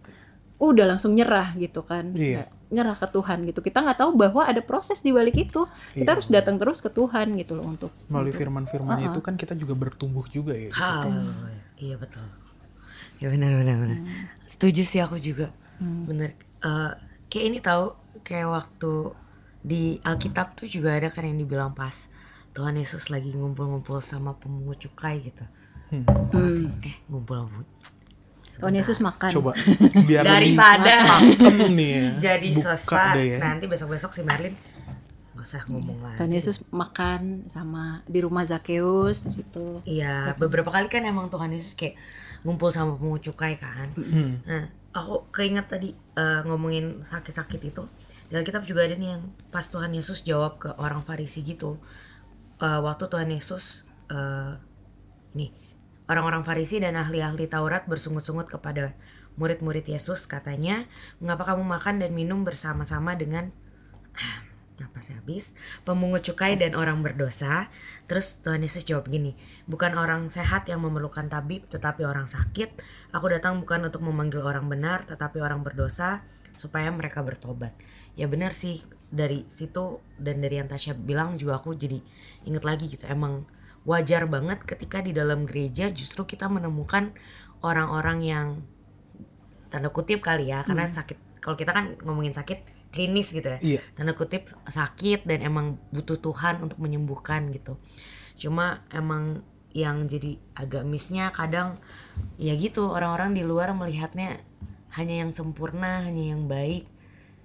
Udah 0.59 0.85
langsung 0.85 1.15
nyerah 1.17 1.55
gitu 1.55 1.81
kan. 1.81 2.13
Iya. 2.13 2.51
Nyerah 2.67 2.99
ke 2.99 3.07
Tuhan 3.07 3.47
gitu. 3.47 3.63
Kita 3.63 3.79
nggak 3.79 4.03
tahu 4.03 4.11
bahwa 4.19 4.43
ada 4.43 4.59
proses 4.59 4.99
di 4.99 5.15
balik 5.15 5.39
itu. 5.39 5.63
Kita 5.95 6.03
Iya. 6.03 6.13
harus 6.13 6.27
datang 6.27 6.59
terus 6.59 6.83
ke 6.83 6.91
Tuhan 6.91 7.39
gitu 7.39 7.55
loh 7.55 7.65
untuk 7.65 7.91
melalui 8.11 8.35
firman-firmannya 8.35 9.09
itu 9.09 9.21
kan 9.23 9.39
kita 9.39 9.55
juga 9.55 9.73
bertumbuh 9.73 10.27
juga 10.27 10.53
ya 10.53 10.69
di 10.69 10.75
situ. 10.75 11.07
Haleluya. 11.09 11.61
Iya 11.79 11.95
betul. 11.97 12.25
Ya 13.17 13.27
benar 13.33 13.49
benar 13.57 13.75
benar. 13.81 13.97
Setuju 14.45 14.81
sih 14.83 14.99
aku 15.01 15.17
juga. 15.17 15.49
Bener. 15.79 16.35
Eh, 16.61 16.91
kayak 17.31 17.45
ini 17.47 17.57
tahu 17.63 17.95
kayak 18.21 18.49
waktu 18.51 18.91
di 19.67 19.99
Alkitab 19.99 20.55
tuh 20.55 20.67
juga 20.71 20.95
ada 20.95 21.11
kan 21.11 21.27
yang 21.27 21.35
dibilang 21.35 21.75
pas 21.75 22.07
Tuhan 22.55 22.79
Yesus 22.79 23.11
lagi 23.11 23.35
ngumpul-ngumpul 23.35 23.99
sama 23.99 24.39
pemungut 24.39 24.79
cukai 24.79 25.19
gitu. 25.19 25.43
Hmm. 25.91 26.07
Gak 26.31 26.51
sih? 26.55 26.71
Eh 26.87 26.95
ngumpul 27.11 27.51
Tuhan 28.57 28.73
Yesus 28.73 28.97
makan. 29.03 29.29
Coba 29.29 29.51
biar 30.09 30.23
Daripada 30.25 31.21
nih 31.69 31.89
ya. 31.91 32.03
jadi 32.31 32.49
Buka 32.55 32.73
sesat 32.79 33.13
deh 33.13 33.25
ya. 33.35 33.39
nanti 33.43 33.69
besok-besok 33.69 34.11
si 34.15 34.23
Merlin 34.25 34.55
nggak 35.37 35.45
usah 35.45 35.61
ngomong 35.69 35.99
lagi. 36.01 36.17
Tuhan 36.17 36.33
Yesus 36.33 36.57
makan 36.73 37.45
sama 37.45 38.01
di 38.09 38.19
rumah 38.25 38.41
Zakheus 38.41 39.21
di 39.21 39.31
situ. 39.37 39.85
Iya, 39.85 40.33
beberapa 40.33 40.73
kali 40.73 40.89
kan 40.89 41.05
emang 41.05 41.29
Tuhan 41.29 41.53
Yesus 41.53 41.77
kayak 41.77 41.93
ngumpul 42.41 42.73
sama 42.73 42.97
pemungut 42.97 43.21
cukai 43.21 43.61
kan. 43.61 43.93
Hmm. 43.93 44.41
Nah, 44.49 44.65
aku 44.97 45.29
keinget 45.29 45.69
tadi 45.69 45.93
eh, 45.93 46.41
ngomongin 46.41 47.05
sakit-sakit 47.05 47.61
itu. 47.69 47.85
Di 48.27 48.35
Alkitab 48.35 48.67
juga 48.67 48.83
ada 48.83 48.95
nih 48.99 49.15
yang 49.15 49.23
pas 49.49 49.63
Tuhan 49.63 49.95
Yesus 49.95 50.27
jawab 50.27 50.59
ke 50.59 50.69
orang 50.75 50.99
Farisi 51.03 51.43
gitu. 51.47 51.79
Eh, 52.59 52.79
waktu 52.83 53.07
Tuhan 53.07 53.31
Yesus 53.31 53.87
eh, 54.11 54.53
nih 55.37 55.51
orang-orang 56.11 56.43
Farisi 56.43 56.79
dan 56.83 56.99
ahli-ahli 56.99 57.47
Taurat 57.47 57.87
bersungut-sungut 57.87 58.51
kepada 58.51 58.95
murid-murid 59.39 59.87
Yesus 59.87 60.27
katanya, 60.27 60.89
"Mengapa 61.23 61.53
kamu 61.55 61.63
makan 61.63 62.03
dan 62.03 62.11
minum 62.11 62.43
bersama-sama 62.43 63.15
dengan 63.15 63.53
napasnya 64.77 65.17
habis 65.21 65.57
pemungut 65.81 66.21
cukai 66.21 66.53
dan 66.53 66.77
orang 66.77 67.01
berdosa 67.01 67.69
terus 68.05 68.45
Tuhan 68.45 68.61
Yesus 68.61 68.85
jawab 68.85 69.09
gini 69.09 69.33
bukan 69.65 69.97
orang 69.97 70.29
sehat 70.29 70.69
yang 70.69 70.85
memerlukan 70.85 71.25
tabib 71.27 71.65
tetapi 71.69 72.05
orang 72.05 72.29
sakit 72.29 72.77
aku 73.09 73.25
datang 73.33 73.57
bukan 73.57 73.89
untuk 73.89 74.05
memanggil 74.05 74.45
orang 74.45 74.69
benar 74.69 75.03
tetapi 75.09 75.41
orang 75.41 75.65
berdosa 75.65 76.21
supaya 76.57 76.89
mereka 76.91 77.21
bertobat. 77.21 77.71
Ya 78.17 78.25
benar 78.25 78.51
sih 78.51 78.81
dari 79.07 79.47
situ 79.47 80.03
dan 80.19 80.43
dari 80.43 80.59
yang 80.59 80.67
Tasya 80.67 80.97
bilang 80.97 81.39
juga 81.39 81.61
aku 81.63 81.77
jadi 81.77 82.03
inget 82.43 82.63
lagi 82.67 82.91
gitu 82.91 83.07
emang 83.07 83.47
wajar 83.87 84.27
banget 84.27 84.67
ketika 84.67 84.99
di 84.99 85.15
dalam 85.15 85.47
gereja 85.47 85.87
justru 85.95 86.27
kita 86.27 86.51
menemukan 86.51 87.15
orang-orang 87.63 88.19
yang 88.19 88.47
tanda 89.71 89.87
kutip 89.87 90.19
kali 90.19 90.51
ya 90.51 90.67
karena 90.67 90.87
sakit 90.91 91.39
kalau 91.39 91.55
kita 91.55 91.71
kan 91.71 91.95
ngomongin 92.03 92.35
sakit 92.35 92.91
klinis 92.91 93.31
gitu 93.31 93.47
ya 93.47 93.59
Iya. 93.63 93.79
tanda 93.95 94.11
kutip 94.11 94.51
sakit 94.67 95.23
dan 95.23 95.39
emang 95.39 95.79
butuh 95.95 96.19
Tuhan 96.19 96.59
untuk 96.63 96.79
menyembuhkan 96.83 97.47
gitu. 97.55 97.79
Cuma 98.35 98.83
emang 98.91 99.43
yang 99.71 100.07
jadi 100.09 100.35
agak 100.57 100.83
missnya 100.83 101.29
kadang 101.31 101.77
ya 102.35 102.55
gitu 102.59 102.89
orang-orang 102.91 103.35
di 103.37 103.43
luar 103.45 103.71
melihatnya 103.71 104.41
hanya 104.97 105.21
yang 105.21 105.31
sempurna 105.31 106.01
hanya 106.01 106.33
yang 106.33 106.49
baik 106.49 106.89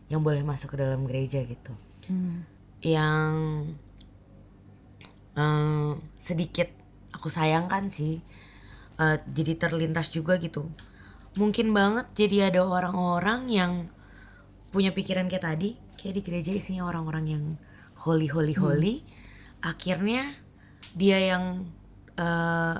yang 0.08 0.24
boleh 0.24 0.40
masuk 0.40 0.72
ke 0.72 0.76
dalam 0.80 1.04
gereja 1.04 1.44
gitu. 1.44 1.72
Yang 2.80 3.32
eh, 5.36 5.92
sedikit 6.16 6.68
aku 7.12 7.28
sayangkan 7.28 7.92
sih 7.92 8.24
eh, 8.96 9.16
jadi 9.28 9.60
terlintas 9.60 10.08
juga 10.08 10.40
gitu. 10.40 10.68
Mungkin 11.36 11.72
banget 11.72 12.08
jadi 12.16 12.52
ada 12.52 12.64
orang-orang 12.64 13.48
yang 13.48 13.72
punya 14.72 14.92
pikiran 14.92 15.28
kayak 15.28 15.44
tadi 15.44 15.70
kayak 16.00 16.20
di 16.20 16.22
gereja 16.24 16.52
isinya 16.56 16.88
orang-orang 16.88 17.24
yang 17.28 17.44
holy 18.00 18.28
holy 18.32 18.56
holy. 18.56 18.94
Akhirnya 19.60 20.36
dia 20.96 21.20
yang 21.20 21.68
eh, 22.16 22.76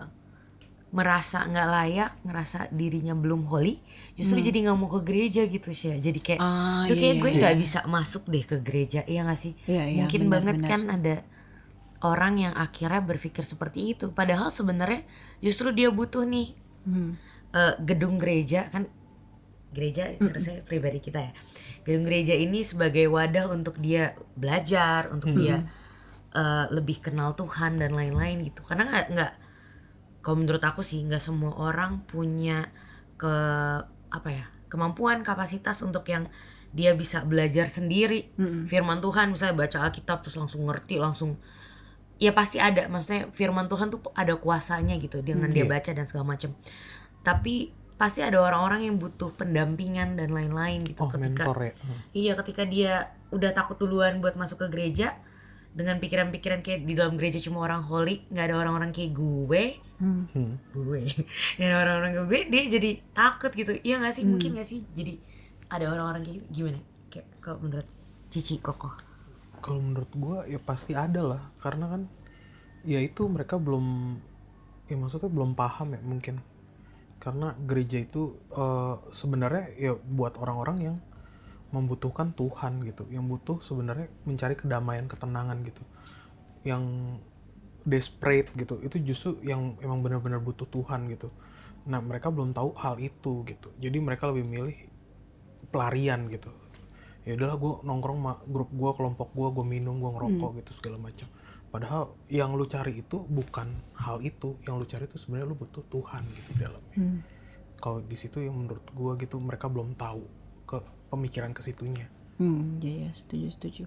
merasa 0.92 1.48
nggak 1.48 1.68
layak, 1.72 2.10
ngerasa 2.22 2.58
dirinya 2.68 3.16
belum 3.16 3.48
holy, 3.48 3.80
justru 4.12 4.44
jadi 4.44 4.68
nggak 4.68 4.76
mau 4.76 4.92
ke 4.92 5.00
gereja 5.00 5.42
gitu 5.48 5.72
sih. 5.72 5.96
Jadi 5.96 6.20
kayak, 6.20 6.40
Hmm. 6.40 6.52
Ah, 6.52 6.84
"Duh, 6.84 6.92
iya, 6.92 7.00
kayak 7.00 7.14
iya, 7.16 7.22
gue 7.24 7.30
iya. 7.32 7.38
nggak 7.40 7.56
bisa 7.56 7.78
masuk 7.88 8.22
deh 8.28 8.44
ke 8.44 8.56
gereja, 8.60 9.00
iya 9.08 9.24
gak 9.24 9.40
sih? 9.40 9.56
Iya, 9.64 9.84
iya, 9.88 9.96
Mungkin 10.04 10.20
benar, 10.28 10.32
banget 10.36 10.56
benar. 10.60 10.68
kan 10.68 10.80
ada 10.92 11.14
orang 12.02 12.34
yang 12.36 12.54
akhirnya 12.54 13.00
berpikir 13.00 13.40
seperti 13.42 13.96
itu. 13.96 14.12
Padahal 14.12 14.52
sebenarnya 14.52 15.02
justru 15.40 15.72
dia 15.72 15.88
butuh 15.88 16.22
nih 16.22 16.52
Hmm. 16.84 17.14
eh, 17.52 17.74
gedung 17.80 18.18
gereja 18.18 18.66
kan 18.68 18.90
gereja 19.72 20.12
saya 20.36 20.60
pribadi 20.60 21.00
kita 21.00 21.20
ya 21.20 21.32
gedung 21.82 22.04
gereja 22.04 22.36
ini 22.36 22.60
sebagai 22.60 23.08
wadah 23.08 23.48
untuk 23.48 23.78
dia 23.78 24.12
belajar 24.36 25.08
untuk 25.08 25.32
dia 25.32 25.64
eh, 26.32 26.66
lebih 26.68 27.00
kenal 27.00 27.32
Tuhan 27.32 27.76
dan 27.80 27.92
lain-lain 27.92 28.44
gitu 28.44 28.64
karena 28.64 28.88
nggak 28.88 29.06
nggak 29.14 29.32
kalau 30.22 30.40
menurut 30.40 30.62
aku 30.62 30.86
sih 30.86 31.02
nggak 31.02 31.20
semua 31.20 31.52
orang 31.58 32.06
punya 32.06 32.70
ke 33.18 33.34
apa 34.08 34.28
ya 34.30 34.46
kemampuan 34.70 35.20
kapasitas 35.26 35.82
untuk 35.82 36.06
yang 36.08 36.30
dia 36.72 36.96
bisa 36.96 37.20
belajar 37.28 37.68
sendiri. 37.68 38.32
Firman 38.64 39.04
Tuhan 39.04 39.28
misalnya 39.28 39.60
baca 39.60 39.84
Alkitab 39.84 40.24
terus 40.24 40.40
langsung 40.40 40.64
ngerti 40.64 40.96
langsung 40.96 41.36
ya 42.16 42.32
pasti 42.32 42.56
ada. 42.56 42.88
Maksudnya 42.88 43.28
firman 43.36 43.68
Tuhan 43.68 43.92
tuh 43.92 44.00
ada 44.16 44.32
kuasanya 44.40 44.96
gitu 44.96 45.20
dengan 45.20 45.52
dia 45.52 45.68
baca 45.68 45.92
dan 45.92 46.08
segala 46.08 46.32
macam 46.32 46.56
tapi 47.22 47.70
pasti 48.00 48.18
ada 48.18 48.42
orang-orang 48.42 48.90
yang 48.90 48.96
butuh 48.98 49.30
pendampingan 49.38 50.18
dan 50.18 50.34
lain-lain 50.34 50.82
gitu 50.82 50.98
Oh, 50.98 51.06
ketika 51.06 51.46
mentor 51.46 51.58
ya. 51.62 51.72
Iya 52.10 52.32
ketika 52.42 52.62
dia 52.66 52.92
udah 53.30 53.54
takut 53.54 53.78
duluan 53.78 54.18
buat 54.18 54.34
masuk 54.34 54.66
ke 54.66 54.74
gereja 54.74 55.14
dengan 55.72 55.96
pikiran-pikiran 55.96 56.60
kayak 56.60 56.84
di 56.84 56.92
dalam 56.92 57.16
gereja 57.16 57.40
cuma 57.40 57.64
orang 57.64 57.80
holy 57.88 58.28
nggak 58.28 58.44
ada 58.52 58.56
orang-orang 58.60 58.92
kayak 58.92 59.16
gue. 59.16 59.64
Hmm. 59.96 60.28
Hmm. 60.36 60.54
gue. 60.76 61.00
Dan 61.58 61.70
orang-orang 61.72 62.10
kayak 62.12 62.26
gue 62.28 62.40
dia 62.52 62.62
jadi 62.68 62.90
takut 63.16 63.52
gitu. 63.56 63.72
Iya 63.80 64.04
nggak 64.04 64.14
sih? 64.20 64.24
Mungkin 64.28 64.50
nggak 64.56 64.68
sih? 64.68 64.80
Jadi 64.92 65.12
ada 65.72 65.84
orang-orang 65.88 66.20
kayak 66.20 66.36
gitu. 66.36 66.46
gimana? 66.52 66.80
Kayak 67.08 67.26
kalau 67.40 67.58
menurut 67.64 67.88
Cici 68.28 68.60
Koko. 68.60 68.88
Kalau 69.62 69.80
menurut 69.80 70.12
gua 70.16 70.38
ya 70.44 70.60
pasti 70.60 70.92
ada 70.92 71.20
lah. 71.24 71.42
Karena 71.60 71.88
kan 71.88 72.02
ya 72.84 72.98
itu 73.00 73.24
mereka 73.30 73.56
belum 73.56 74.18
ya 74.90 74.96
maksudnya 74.98 75.32
belum 75.32 75.56
paham 75.56 75.96
ya 75.96 76.00
mungkin. 76.04 76.36
Karena 77.16 77.56
gereja 77.64 77.96
itu 77.96 78.36
eh, 78.52 78.94
sebenarnya 79.14 79.72
ya 79.80 79.92
buat 79.96 80.36
orang-orang 80.36 80.78
yang 80.84 80.96
membutuhkan 81.72 82.36
Tuhan 82.36 82.84
gitu 82.84 83.08
yang 83.08 83.24
butuh 83.26 83.64
sebenarnya 83.64 84.12
mencari 84.28 84.54
kedamaian 84.54 85.08
ketenangan 85.08 85.64
gitu. 85.64 85.82
Yang 86.62 86.84
desperate 87.82 88.54
gitu 88.54 88.78
itu 88.78 88.96
justru 89.02 89.30
yang 89.42 89.74
emang 89.82 90.04
benar-benar 90.04 90.38
butuh 90.38 90.68
Tuhan 90.70 91.10
gitu. 91.10 91.32
Nah 91.90 91.98
mereka 91.98 92.30
belum 92.30 92.54
tahu 92.54 92.76
hal 92.78 93.00
itu 93.02 93.42
gitu. 93.48 93.74
Jadi 93.80 93.98
mereka 93.98 94.30
lebih 94.30 94.46
milih 94.46 94.76
pelarian 95.72 96.30
gitu. 96.30 96.52
Ya 97.22 97.38
udahlah 97.38 97.56
gue 97.58 97.72
nongkrong 97.86 98.18
sama 98.18 98.34
grup 98.46 98.70
gue 98.70 98.90
kelompok 98.98 99.28
gue 99.34 99.48
gue 99.50 99.66
minum 99.66 99.98
gue 99.98 100.10
ngerokok 100.10 100.50
gitu 100.62 100.70
segala 100.74 100.98
macam. 100.98 101.26
Padahal 101.72 102.12
yang 102.28 102.52
lu 102.52 102.68
cari 102.68 103.00
itu 103.00 103.24
bukan 103.24 103.72
hal 103.96 104.20
itu 104.20 104.60
yang 104.68 104.76
lu 104.76 104.84
cari 104.84 105.08
itu 105.08 105.16
sebenarnya 105.16 105.48
lu 105.48 105.56
butuh 105.56 105.80
Tuhan 105.88 106.22
gitu 106.36 106.48
di 106.54 106.60
dalamnya. 106.60 106.96
Hmm. 107.00 107.20
kalau 107.82 107.98
di 107.98 108.14
situ 108.14 108.38
yang 108.38 108.54
menurut 108.54 108.86
gue 108.94 109.12
gitu 109.26 109.42
mereka 109.42 109.66
belum 109.66 109.98
tahu 109.98 110.22
ke 110.70 110.78
pemikiran 111.12 111.52
ke 111.52 111.60
situnya 111.60 112.08
Hmm, 112.42 112.82
ya 112.82 113.06
ya 113.06 113.10
setuju 113.14 113.48
setuju. 113.54 113.84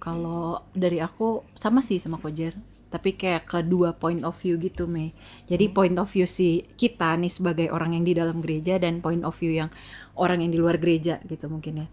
Kalau 0.00 0.64
dari 0.76 0.96
aku 1.04 1.44
sama 1.56 1.84
sih 1.84 2.00
sama 2.00 2.16
Kojer, 2.16 2.56
tapi 2.92 3.16
kayak 3.16 3.48
kedua 3.48 3.92
point 3.96 4.24
of 4.24 4.32
view 4.40 4.56
gitu 4.60 4.88
Mei. 4.88 5.12
Jadi 5.44 5.72
point 5.72 5.92
of 6.00 6.08
view 6.08 6.24
si 6.24 6.64
kita 6.80 7.16
nih 7.20 7.32
sebagai 7.32 7.66
orang 7.68 7.92
yang 7.92 8.04
di 8.08 8.16
dalam 8.16 8.40
gereja 8.40 8.80
dan 8.80 9.04
point 9.04 9.20
of 9.28 9.36
view 9.36 9.52
yang 9.52 9.68
orang 10.16 10.40
yang 10.40 10.52
di 10.52 10.58
luar 10.60 10.80
gereja 10.80 11.20
gitu 11.28 11.52
mungkin 11.52 11.84
ya. 11.84 11.86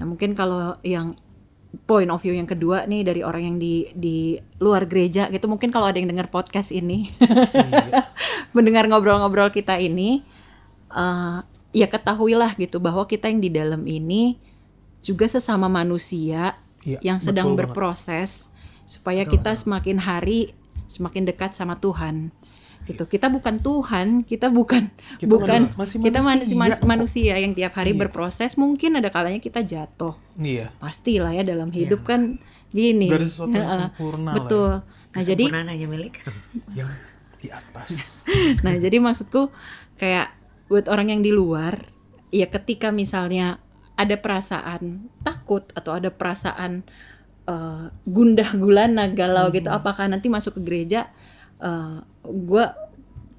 Nah 0.00 0.04
mungkin 0.04 0.36
kalau 0.36 0.76
yang 0.84 1.16
point 1.88 2.12
of 2.12 2.20
view 2.20 2.36
yang 2.36 2.44
kedua 2.44 2.84
nih 2.84 3.00
dari 3.00 3.24
orang 3.24 3.42
yang 3.48 3.56
di 3.56 3.88
di 3.96 4.36
luar 4.60 4.84
gereja 4.84 5.32
gitu 5.32 5.48
mungkin 5.48 5.72
kalau 5.72 5.88
ada 5.88 5.96
yang 5.96 6.12
dengar 6.12 6.28
podcast 6.28 6.68
ini 6.68 7.08
mendengar 8.56 8.84
ngobrol-ngobrol 8.84 9.48
kita 9.48 9.80
ini 9.80 10.20
eh, 10.92 11.38
ya 11.72 11.86
ketahuilah 11.86 12.54
gitu 12.54 12.78
bahwa 12.78 13.04
kita 13.04 13.26
yang 13.26 13.40
di 13.40 13.48
dalam 13.48 13.82
ini 13.82 14.36
juga 15.00 15.24
sesama 15.24 15.66
manusia 15.66 16.54
Iya, 16.82 16.98
yang 17.00 17.18
sedang 17.18 17.48
betul 17.48 17.56
banget. 17.56 17.62
berproses 17.70 18.30
supaya 18.84 19.22
kita 19.24 19.54
semakin 19.54 19.96
hari 19.96 20.50
semakin 20.84 21.24
dekat 21.24 21.52
sama 21.52 21.76
Tuhan. 21.76 22.34
Gitu. 22.82 23.06
Kita 23.06 23.30
bukan 23.30 23.56
Tuhan 23.56 24.06
kita 24.22 24.50
bukan 24.50 24.90
Kita 25.22 25.30
bukan 25.30 25.60
manus- 25.62 25.78
masih 25.78 25.96
kita 26.02 26.18
man- 26.18 26.42
manusia. 26.50 26.82
manusia 26.84 27.34
yang 27.36 27.54
tiap 27.54 27.72
hari 27.72 27.94
Iya. 27.94 28.00
berproses 28.02 28.54
mungkin 28.56 28.98
ada 28.98 29.08
kalanya 29.08 29.38
kita 29.38 29.62
jatuh. 29.62 30.18
Iya. 30.34 30.74
Pastilah 30.76 31.30
ya 31.30 31.42
dalam 31.42 31.70
hidup 31.70 32.02
kan 32.02 32.42
gini. 32.68 33.06
Gak 33.06 33.22
ada 33.22 33.28
sesuatu 33.28 33.54
yang 33.54 33.62
Heeh. 33.64 33.78
sempurna 33.86 34.26
lah 34.26 34.34
betul. 34.36 34.70
Nah 34.82 35.22
jadi 35.22 35.44
Kesempurnaan 35.46 35.68
hanya 35.70 35.86
milik. 35.86 36.14
Ya. 36.68 36.82
yang 36.82 36.90
di 37.38 37.48
atas. 37.48 38.26
Nah, 38.62 38.74
jadi 38.74 38.98
maksudku 38.98 39.54
kayak 39.94 40.34
buat 40.72 40.88
orang 40.88 41.12
yang 41.12 41.20
di 41.20 41.28
luar, 41.28 41.92
ya 42.32 42.48
ketika 42.48 42.88
misalnya 42.88 43.60
ada 43.92 44.16
perasaan 44.16 45.12
takut 45.20 45.68
atau 45.76 46.00
ada 46.00 46.08
perasaan 46.08 46.80
eh, 47.44 47.84
gundah 48.08 48.56
gulana 48.56 49.12
galau 49.12 49.52
gitu, 49.52 49.68
apakah 49.68 50.08
nanti 50.08 50.32
masuk 50.32 50.56
ke 50.56 50.60
gereja 50.64 51.12
eh, 51.60 52.00
gua 52.24 52.72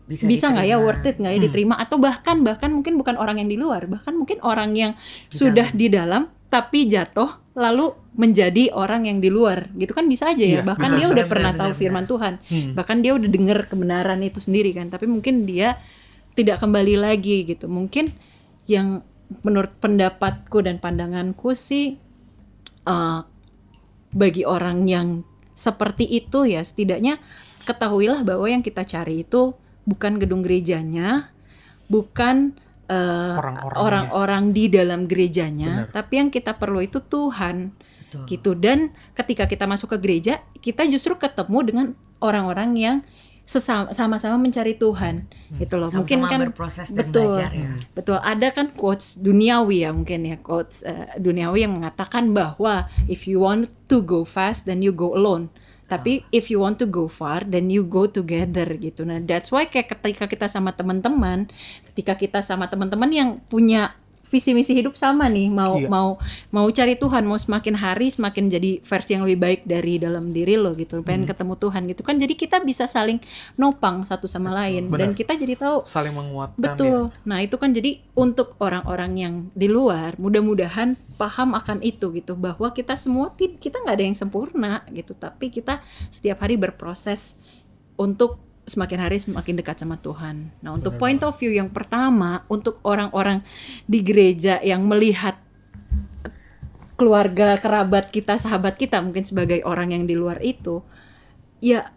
bisa, 0.06 0.30
bisa 0.30 0.46
nggak 0.54 0.68
ya 0.70 0.78
worth 0.78 1.10
it 1.10 1.18
nggak 1.18 1.34
ya 1.34 1.42
diterima? 1.42 1.74
Atau 1.82 1.98
bahkan 1.98 2.46
bahkan 2.46 2.70
mungkin 2.70 3.02
bukan 3.02 3.18
orang 3.18 3.42
yang 3.42 3.50
di 3.50 3.58
luar 3.58 3.90
bahkan 3.90 4.14
mungkin 4.14 4.38
orang 4.46 4.78
yang 4.78 4.92
sudah 5.34 5.74
di 5.74 5.90
dalam 5.90 6.30
tapi 6.54 6.86
jatuh 6.86 7.42
lalu 7.58 7.98
menjadi 8.14 8.70
orang 8.78 9.10
yang 9.10 9.18
di 9.18 9.34
luar. 9.34 9.74
Gitu 9.74 9.90
kan 9.90 10.06
bisa 10.06 10.30
aja 10.30 10.38
ya 10.38 10.62
Iya, 10.62 10.62
bahkan 10.62 10.94
bisa, 10.94 10.98
dia 11.02 11.06
bisa, 11.10 11.16
udah 11.18 11.26
bisa, 11.26 11.34
pernah 11.34 11.50
benar, 11.50 11.62
tahu 11.66 11.72
benar. 11.74 11.82
firman 11.82 12.06
Tuhan. 12.06 12.34
Hmm. 12.46 12.72
bahkan 12.78 12.98
dia 13.02 13.12
udah 13.18 13.30
dengar 13.32 13.58
kebenaran 13.66 14.20
itu 14.22 14.38
sendiri 14.38 14.70
kan 14.78 14.94
tapi 14.94 15.10
mungkin 15.10 15.50
dia 15.50 15.82
tidak 16.34 16.62
kembali 16.62 16.98
lagi 16.98 17.46
gitu 17.46 17.70
mungkin 17.70 18.14
yang 18.66 19.02
menurut 19.42 19.74
pendapatku 19.82 20.62
dan 20.62 20.78
pandanganku 20.78 21.54
sih 21.58 21.98
eh, 22.86 23.20
bagi 24.14 24.44
orang 24.46 24.86
yang 24.86 25.08
seperti 25.54 26.06
itu 26.06 26.46
ya 26.46 26.62
setidaknya 26.62 27.18
ketahuilah 27.66 28.26
bahwa 28.26 28.46
yang 28.50 28.62
kita 28.66 28.86
cari 28.86 29.26
itu 29.26 29.54
bukan 29.86 30.18
gedung 30.22 30.42
gerejanya 30.46 31.30
bukan 31.90 32.58
eh, 32.90 33.36
Orang-orangnya. 33.38 33.82
orang-orang 33.82 34.44
di 34.54 34.66
dalam 34.70 35.06
gerejanya 35.10 35.90
Benar. 35.90 35.94
tapi 35.94 36.14
yang 36.22 36.30
kita 36.34 36.58
perlu 36.58 36.82
itu 36.82 37.02
Tuhan 37.02 37.74
Betul. 38.10 38.24
gitu 38.30 38.52
dan 38.54 38.94
ketika 39.18 39.50
kita 39.50 39.66
masuk 39.66 39.94
ke 39.94 39.98
gereja 40.02 40.42
kita 40.62 40.86
justru 40.86 41.18
ketemu 41.18 41.60
dengan 41.66 41.86
orang-orang 42.22 42.72
yang 42.78 42.98
sama-sama 43.44 44.40
mencari 44.40 44.80
Tuhan. 44.80 45.28
Gitu 45.60 45.76
loh. 45.76 45.92
Mungkin 45.92 46.24
Sama-sama 46.24 46.32
kan 46.32 46.40
berproses 46.48 46.88
dan 46.90 47.12
betul. 47.12 47.36
belajar 47.36 47.52
ya. 47.52 47.74
betul. 47.92 48.18
Ada 48.24 48.48
kan 48.56 48.68
quotes 48.72 49.20
duniawi 49.20 49.84
ya 49.84 49.92
mungkin 49.92 50.24
ya. 50.24 50.38
Quotes 50.40 50.88
eh, 50.88 51.20
duniawi 51.20 51.68
yang 51.68 51.76
mengatakan 51.76 52.32
bahwa 52.32 52.88
if 53.12 53.28
you 53.28 53.44
want 53.44 53.68
to 53.92 54.00
go 54.00 54.24
fast 54.24 54.64
then 54.64 54.80
you 54.80 54.96
go 54.96 55.12
alone. 55.14 55.52
Tapi 55.84 56.26
if 56.34 56.48
you 56.50 56.58
want 56.64 56.80
to 56.80 56.88
go 56.88 57.12
far 57.12 57.44
then 57.44 57.68
you 57.68 57.84
go 57.84 58.08
together 58.08 58.66
gitu. 58.80 59.04
Nah 59.04 59.20
that's 59.22 59.52
why 59.52 59.68
kayak 59.68 59.92
ketika 59.92 60.26
kita 60.26 60.48
sama 60.48 60.72
teman-teman 60.74 61.52
ketika 61.94 62.16
kita 62.18 62.40
sama 62.40 62.72
teman-teman 62.72 63.12
yang 63.12 63.30
punya 63.52 63.94
visi 64.34 64.58
misi 64.58 64.74
hidup 64.74 64.98
sama 64.98 65.30
nih 65.30 65.54
mau 65.54 65.78
Iya. 65.78 65.90
mau 65.94 66.18
mau 66.50 66.66
cari 66.74 66.98
Tuhan 66.98 67.22
mau 67.30 67.38
semakin 67.38 67.78
hari 67.78 68.10
semakin 68.10 68.50
jadi 68.50 68.82
versi 68.82 69.14
yang 69.14 69.30
lebih 69.30 69.40
baik 69.46 69.62
dari 69.70 70.02
dalam 70.02 70.34
diri 70.34 70.58
lo 70.58 70.74
gitu 70.74 71.06
pengen 71.06 71.30
ketemu 71.30 71.54
Tuhan 71.62 71.82
gitu 71.86 72.02
kan 72.02 72.18
jadi 72.18 72.34
kita 72.34 72.66
bisa 72.66 72.90
saling 72.90 73.22
nopang 73.54 74.02
satu 74.02 74.26
sama 74.26 74.50
lain 74.50 74.90
dan 74.90 75.14
Benar. 75.14 75.18
kita 75.18 75.38
jadi 75.38 75.54
tahu 75.54 75.86
saling 75.86 76.18
menguatkan 76.18 76.58
ya 76.58 76.74
Betul. 76.74 77.02
Nah, 77.28 77.38
itu 77.44 77.56
kan 77.60 77.70
jadi 77.76 78.02
untuk 78.16 78.56
orang-orang 78.58 79.12
yang 79.20 79.34
di 79.54 79.68
luar, 79.68 80.16
mudah-mudahan 80.18 80.96
paham 81.20 81.54
akan 81.54 81.84
itu 81.84 82.10
gitu 82.16 82.34
bahwa 82.34 82.72
kita 82.74 82.98
semua 82.98 83.30
kita 83.38 83.84
nggak 83.84 83.96
ada 84.00 84.06
yang 84.06 84.18
sempurna 84.18 84.82
gitu, 84.90 85.14
tapi 85.14 85.52
kita 85.54 85.84
setiap 86.10 86.42
hari 86.42 86.56
berproses 86.58 87.38
untuk 87.94 88.42
semakin 88.64 89.00
hari 89.04 89.20
semakin 89.20 89.60
dekat 89.60 89.84
sama 89.84 90.00
Tuhan. 90.00 90.52
Nah, 90.64 90.72
untuk 90.76 90.96
point 90.96 91.20
of 91.24 91.36
view 91.36 91.52
yang 91.52 91.68
pertama, 91.68 92.48
untuk 92.48 92.80
orang-orang 92.88 93.44
di 93.84 94.00
gereja 94.00 94.64
yang 94.64 94.88
melihat 94.88 95.36
keluarga, 96.96 97.60
kerabat 97.60 98.14
kita, 98.14 98.40
sahabat 98.40 98.80
kita 98.80 99.04
mungkin 99.04 99.28
sebagai 99.28 99.60
orang 99.68 99.92
yang 99.92 100.04
di 100.08 100.16
luar 100.16 100.40
itu, 100.40 100.80
ya 101.60 101.92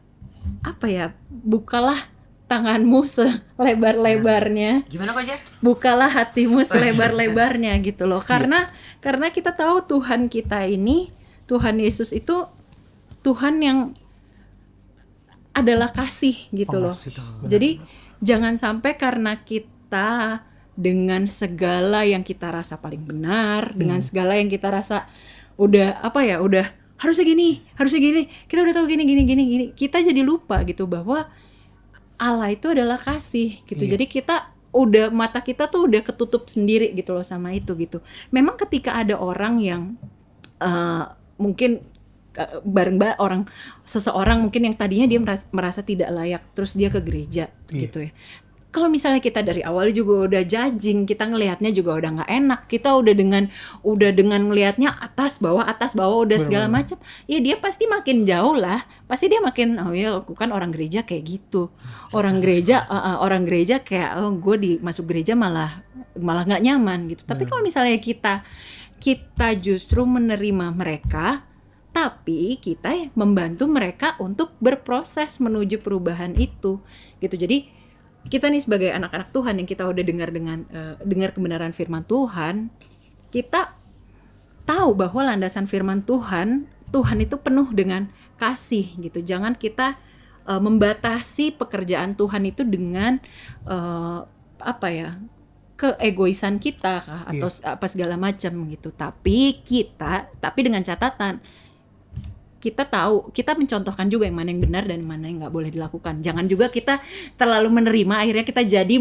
apa 0.67 0.87
ya, 0.91 1.15
bukalah 1.31 2.11
tanganmu 2.47 3.07
selebar-lebarnya. 3.11 4.87
Gimana 4.87 5.11
kok 5.15 5.27
Jer? 5.27 5.39
bukalah 5.63 6.11
hatimu 6.11 6.63
selebar-lebarnya 6.63 7.75
gitu 7.83 8.07
loh. 8.07 8.23
Karena 8.23 8.71
karena 9.03 9.31
kita 9.35 9.55
tahu 9.55 9.83
Tuhan 9.87 10.31
kita 10.31 10.67
ini 10.67 11.11
Tuhan 11.51 11.79
Yesus 11.83 12.15
itu 12.15 12.47
Tuhan 13.27 13.59
yang 13.63 13.79
adalah 15.57 15.89
kasih 15.89 16.37
gitu 16.53 16.77
loh 16.77 16.93
jadi 17.49 17.81
jangan 18.21 18.61
sampai 18.61 19.01
karena 19.01 19.41
kita 19.41 20.45
dengan 20.77 21.25
segala 21.33 22.05
yang 22.05 22.21
kita 22.21 22.53
rasa 22.53 22.77
paling 22.77 23.01
benar, 23.01 23.73
dengan 23.73 23.99
segala 24.05 24.37
yang 24.37 24.53
kita 24.53 24.69
rasa 24.69 25.09
udah 25.57 26.05
apa 26.05 26.21
ya, 26.21 26.37
udah 26.45 26.69
harusnya 27.01 27.25
gini, 27.25 27.65
harusnya 27.81 28.01
gini, 28.01 28.29
kita 28.45 28.61
udah 28.61 28.75
tahu 28.77 28.87
gini 28.93 29.03
gini 29.09 29.23
gini 29.25 29.43
gini, 29.49 29.67
kita 29.73 30.05
jadi 30.05 30.21
lupa 30.21 30.61
gitu 30.69 30.85
bahwa 30.85 31.33
Allah 32.21 32.53
itu 32.53 32.69
adalah 32.73 33.01
kasih 33.01 33.65
gitu. 33.65 33.89
Iya. 33.89 33.97
Jadi 33.97 34.05
kita 34.05 34.53
udah 34.77 35.09
mata 35.09 35.41
kita 35.41 35.73
tuh 35.73 35.89
udah 35.89 36.05
ketutup 36.05 36.53
sendiri 36.53 36.93
gitu 36.93 37.17
loh 37.17 37.25
sama 37.25 37.57
itu 37.57 37.73
gitu. 37.81 38.05
Memang 38.29 38.61
ketika 38.61 39.01
ada 39.01 39.17
orang 39.17 39.61
yang 39.65 39.83
eh, 40.61 41.05
mungkin 41.41 41.81
bareng 42.63 42.97
bareng 43.01 43.19
orang 43.19 43.43
seseorang 43.89 44.45
mungkin 44.45 44.69
yang 44.69 44.77
tadinya 44.77 45.09
dia 45.09 45.19
merasa, 45.19 45.45
merasa 45.51 45.81
tidak 45.81 46.13
layak 46.13 46.43
terus 46.53 46.77
dia 46.77 46.93
ke 46.93 47.01
gereja 47.01 47.49
Iya. 47.73 47.81
gitu 47.89 47.99
ya. 48.07 48.13
Kalau 48.67 48.93
misalnya 48.93 49.25
kita 49.25 49.41
dari 49.41 49.65
awal 49.65 49.89
juga 49.89 50.29
udah 50.29 50.45
judging, 50.45 51.09
kita 51.09 51.25
ngelihatnya 51.25 51.73
juga 51.73 51.97
udah 51.97 52.11
nggak 52.21 52.29
enak. 52.29 52.61
Kita 52.69 52.93
udah 52.93 53.15
dengan 53.17 53.49
udah 53.81 54.13
dengan 54.13 54.53
ngelihatnya 54.53 55.01
atas 55.01 55.41
bawah 55.41 55.65
atas 55.65 55.97
bawah 55.97 56.29
udah 56.29 56.37
segala 56.37 56.69
macam. 56.69 57.01
Ya 57.25 57.41
dia 57.41 57.57
pasti 57.57 57.89
makin 57.89 58.29
jauh 58.29 58.53
lah. 58.53 58.85
Pasti 59.09 59.33
dia 59.33 59.41
makin 59.41 59.81
oh 59.81 59.97
ya 59.97 60.21
aku 60.21 60.37
kan 60.37 60.53
orang 60.53 60.77
gereja 60.77 61.09
kayak 61.09 61.25
gitu. 61.25 61.73
Orang 62.13 62.45
gereja 62.45 62.85
eh, 62.93 63.01
eh, 63.01 63.17
orang 63.17 63.49
gereja 63.49 63.81
kayak 63.81 64.21
oh 64.21 64.37
gue 64.37 64.57
di 64.61 64.71
masuk 64.77 65.09
gereja 65.09 65.33
malah 65.33 65.81
malah 66.21 66.45
nggak 66.45 66.61
nyaman 66.61 67.09
gitu. 67.09 67.25
Tapi 67.25 67.49
kalau 67.49 67.65
misalnya 67.65 67.97
kita 67.97 68.45
kita 69.01 69.57
justru 69.57 70.05
menerima 70.05 70.77
mereka 70.77 71.49
tapi 71.97 72.61
kita 72.61 73.09
membantu 73.17 73.65
mereka 73.65 74.21
untuk 74.21 74.53
berproses 74.61 75.41
menuju 75.41 75.81
perubahan 75.81 76.37
itu 76.37 76.77
gitu. 77.25 77.35
Jadi 77.41 77.73
kita 78.29 78.53
nih 78.53 78.61
sebagai 78.61 78.91
anak-anak 78.93 79.33
Tuhan 79.33 79.55
yang 79.63 79.69
kita 79.71 79.89
udah 79.89 80.05
dengar 80.05 80.29
dengan 80.29 80.59
eh, 80.69 80.95
dengar 81.01 81.33
kebenaran 81.33 81.73
firman 81.73 82.05
Tuhan 82.05 82.69
kita 83.33 83.73
tahu 84.69 84.93
bahwa 84.99 85.23
landasan 85.33 85.65
firman 85.71 86.03
Tuhan 86.05 86.69
Tuhan 86.93 87.19
itu 87.25 87.37
penuh 87.41 87.67
dengan 87.75 88.07
kasih 88.39 88.87
gitu. 89.01 89.25
Jangan 89.25 89.57
kita 89.57 89.97
eh, 90.47 90.61
membatasi 90.61 91.57
pekerjaan 91.57 92.13
Tuhan 92.19 92.45
itu 92.45 92.63
dengan 92.67 93.17
eh, 93.65 94.21
apa 94.61 94.89
ya 94.93 95.11
keegoisan 95.77 96.57
kita 96.57 97.05
kah, 97.05 97.23
atau 97.29 97.49
s- 97.53 97.61
apa 97.65 97.85
segala 97.91 98.17
macam 98.17 98.53
gitu. 98.73 98.89
Tapi 98.97 99.61
kita 99.61 100.33
tapi 100.41 100.61
dengan 100.65 100.81
catatan 100.81 101.41
kita 102.57 102.89
tahu 102.89 103.31
kita 103.31 103.55
mencontohkan 103.55 104.09
juga 104.09 104.27
yang 104.27 104.37
mana 104.37 104.49
yang 104.51 104.63
benar 104.65 104.85
dan 104.89 105.05
mana 105.05 105.29
yang 105.29 105.39
nggak 105.45 105.55
boleh 105.55 105.71
dilakukan. 105.71 106.25
Jangan 106.25 106.45
juga 106.49 106.73
kita 106.73 106.99
terlalu 107.37 107.69
menerima 107.69 108.15
akhirnya 108.27 108.45
kita 108.45 108.63
jadi 108.65 108.97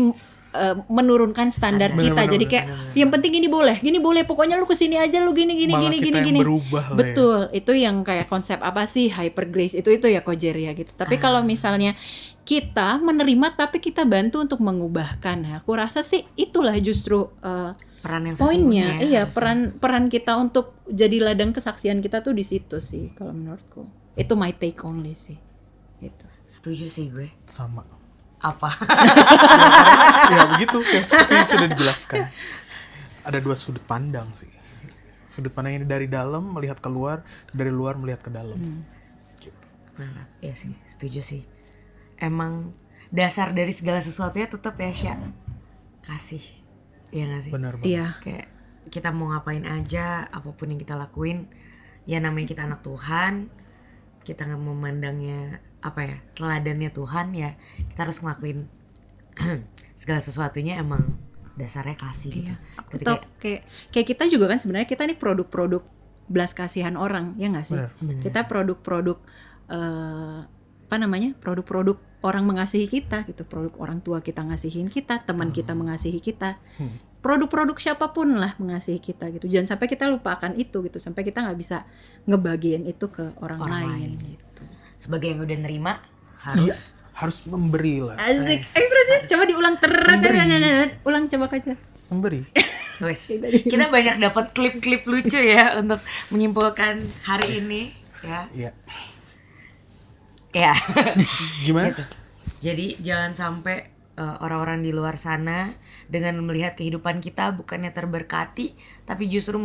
eh, 0.56 0.76
menurunkan 0.88 1.52
standar 1.52 1.92
Standar. 1.92 2.06
kita. 2.08 2.22
Benar, 2.24 2.34
jadi 2.34 2.46
kayak 2.48 2.66
yang 2.96 3.10
penting 3.12 3.32
gini 3.36 3.48
boleh 3.52 3.78
gini 3.84 4.00
boleh 4.00 4.24
pokoknya 4.24 4.56
lu 4.56 4.64
ke 4.64 4.74
sini 4.74 4.96
aja 4.96 5.20
lu 5.20 5.36
gini 5.36 5.54
gini 5.54 5.76
Malah 5.76 5.84
gini 5.86 5.98
kita 6.00 6.08
gini 6.08 6.18
yang 6.18 6.28
gini. 6.32 6.40
berubah 6.40 6.86
lah 6.92 6.96
ya. 6.96 7.00
betul 7.00 7.40
itu 7.52 7.72
yang 7.76 7.96
kayak 8.02 8.26
konsep 8.32 8.60
apa 8.64 8.88
sih 8.88 9.12
hyper 9.12 9.52
grace 9.52 9.76
itu 9.76 9.92
itu 9.92 10.08
ya 10.08 10.24
kojeria 10.24 10.72
gitu. 10.72 10.96
Tapi 10.96 11.20
kalau 11.20 11.44
misalnya 11.44 11.94
kita 12.46 13.02
menerima 13.02 13.58
tapi 13.58 13.82
kita 13.82 14.06
bantu 14.06 14.40
untuk 14.46 14.62
mengubahkan 14.62 15.38
nah, 15.42 15.54
aku 15.60 15.74
rasa 15.74 16.06
sih 16.06 16.24
itulah 16.38 16.78
justru 16.78 17.26
eh, 17.42 17.74
peran 18.06 18.30
yang 18.30 18.38
poinnya. 18.38 19.02
iya 19.02 19.26
harusnya. 19.26 19.34
peran 19.34 19.60
peran 19.82 20.06
kita 20.14 20.38
untuk 20.38 20.78
jadi 20.86 21.26
ladang 21.26 21.58
kesaksian 21.58 22.06
kita 22.06 22.22
tuh 22.22 22.38
di 22.38 22.46
situ 22.46 22.78
sih 22.78 23.10
kalau 23.18 23.34
menurutku. 23.34 23.90
Itu 24.14 24.38
my 24.38 24.54
take 24.54 24.78
only 24.86 25.18
sih 25.18 25.36
gitu. 25.98 26.26
Setuju 26.46 26.86
sih 26.86 27.10
gue. 27.10 27.34
Sama. 27.50 27.82
Apa? 28.46 28.70
Ya 30.26 30.42
begitu. 30.50 30.82
Ya 30.82 31.02
seperti 31.06 31.34
yang 31.34 31.50
sudah 31.50 31.68
dijelaskan. 31.70 32.22
Ada 33.26 33.38
dua 33.42 33.54
sudut 33.54 33.82
pandang 33.86 34.26
sih. 34.34 34.50
Sudut 35.22 35.54
pandang 35.54 35.82
ini 35.82 35.86
dari 35.86 36.06
dalam 36.10 36.54
melihat 36.54 36.82
keluar 36.82 37.22
dari 37.54 37.70
luar 37.70 37.98
melihat 37.98 38.26
ke 38.26 38.34
dalam. 38.34 38.58
Gitu. 39.38 39.54
Mantap, 39.98 40.30
ya 40.42 40.54
sih, 40.58 40.74
setuju 40.90 41.22
sih. 41.22 41.42
Emang 42.18 42.74
dasar 43.14 43.54
dari 43.54 43.70
segala 43.70 44.02
sesuatunya 44.02 44.50
tetap 44.50 44.74
ya 44.82 44.92
Sya. 44.94 45.16
Kasih, 46.06 46.42
Iya 47.10 47.24
gak 47.34 47.42
sih? 47.50 47.52
benar 47.54 47.74
banget 47.82 47.90
iya. 47.90 48.08
Kayak 48.22 48.46
kita 48.94 49.10
mau 49.10 49.34
ngapain 49.34 49.66
aja, 49.66 50.30
apa 50.30 50.54
pun 50.54 50.70
yang 50.70 50.78
kita 50.78 50.94
lakuin, 50.94 51.50
ya 52.06 52.22
namanya 52.22 52.46
kita 52.50 52.70
anak 52.70 52.86
Tuhan, 52.86 53.50
kita 54.22 54.46
nggak 54.46 54.62
memandangnya 54.62 55.65
apa 55.86 56.02
ya 56.02 56.18
teladannya 56.34 56.90
Tuhan 56.90 57.28
ya 57.32 57.54
kita 57.86 58.00
harus 58.02 58.18
ngelakuin 58.18 58.66
segala 59.96 60.20
sesuatunya 60.20 60.78
emang 60.78 61.14
dasarnya 61.54 61.96
kasih 61.96 62.32
gitu. 62.36 62.54
aku 62.76 62.90
Ketika- 62.92 63.10
tau 63.14 63.18
kayak 63.38 63.62
kayak 63.90 64.08
kita 64.10 64.24
juga 64.28 64.46
kan 64.48 64.58
sebenarnya 64.58 64.86
kita 64.86 65.06
nih 65.06 65.16
produk-produk 65.16 65.86
belas 66.26 66.52
kasihan 66.52 66.96
orang 66.96 67.38
ya 67.38 67.48
nggak 67.48 67.64
sih. 67.64 67.78
Benar. 67.78 68.20
kita 68.20 68.40
produk-produk 68.44 69.18
eh, 69.68 70.40
apa 70.86 70.96
namanya 70.96 71.34
produk-produk 71.36 71.98
orang 72.22 72.44
mengasihi 72.44 72.86
kita 72.88 73.24
gitu 73.24 73.42
produk 73.44 73.74
orang 73.78 74.00
tua 74.00 74.20
kita 74.20 74.42
ngasihin 74.42 74.86
kita 74.88 75.22
teman 75.22 75.50
kita 75.50 75.74
mengasihi 75.74 76.18
kita 76.20 76.58
Hmm. 76.76 76.98
produk-produk 77.22 77.74
siapa 77.76 78.10
pun 78.10 78.36
lah 78.36 78.54
mengasihi 78.56 78.98
kita 79.00 79.30
gitu 79.30 79.46
jangan 79.46 79.66
sampai 79.72 79.88
kita 79.88 80.06
lupakan 80.06 80.54
itu 80.54 80.78
gitu 80.82 80.98
sampai 80.98 81.22
kita 81.22 81.42
nggak 81.42 81.56
bisa 81.56 81.86
ngebagiin 82.24 82.86
itu 82.86 83.06
ke 83.08 83.34
orang, 83.40 83.58
Orang 83.60 83.74
lain, 83.88 83.90
lain. 84.14 84.34
gitu 84.34 84.45
sebagai 84.96 85.32
yang 85.32 85.42
udah 85.44 85.58
nerima 85.60 85.94
Iya, 86.46 86.70
harus. 86.70 86.80
harus 87.18 87.38
memberi 87.50 88.06
lah. 88.06 88.22
Asik, 88.22 88.62
ekspresi 88.62 89.16
coba 89.26 89.44
diulang 89.50 89.76
teret 89.82 90.20
ulang 91.02 91.26
coba 91.26 91.46
aja 91.50 91.74
memberi. 92.14 92.46
Wes, 93.04 93.28
kita 93.72 93.92
banyak 93.92 94.22
dapat 94.22 94.56
klip-klip 94.56 95.04
lucu 95.10 95.42
ya 95.42 95.76
untuk 95.76 96.00
menyimpulkan 96.32 97.02
hari 97.28 97.60
ini 97.60 97.82
ya. 98.24 98.48
Iya. 98.54 98.72
Ya. 100.56 100.74
gimana? 101.66 101.92
Gitu. 101.92 102.04
Jadi 102.64 102.86
jangan 103.04 103.36
sampai 103.36 103.92
uh, 104.16 104.40
orang-orang 104.40 104.80
di 104.80 104.96
luar 104.96 105.20
sana 105.20 105.76
dengan 106.08 106.40
melihat 106.40 106.80
kehidupan 106.80 107.20
kita 107.20 107.52
bukannya 107.52 107.92
terberkati 107.92 108.72
tapi 109.04 109.28
justru 109.28 109.60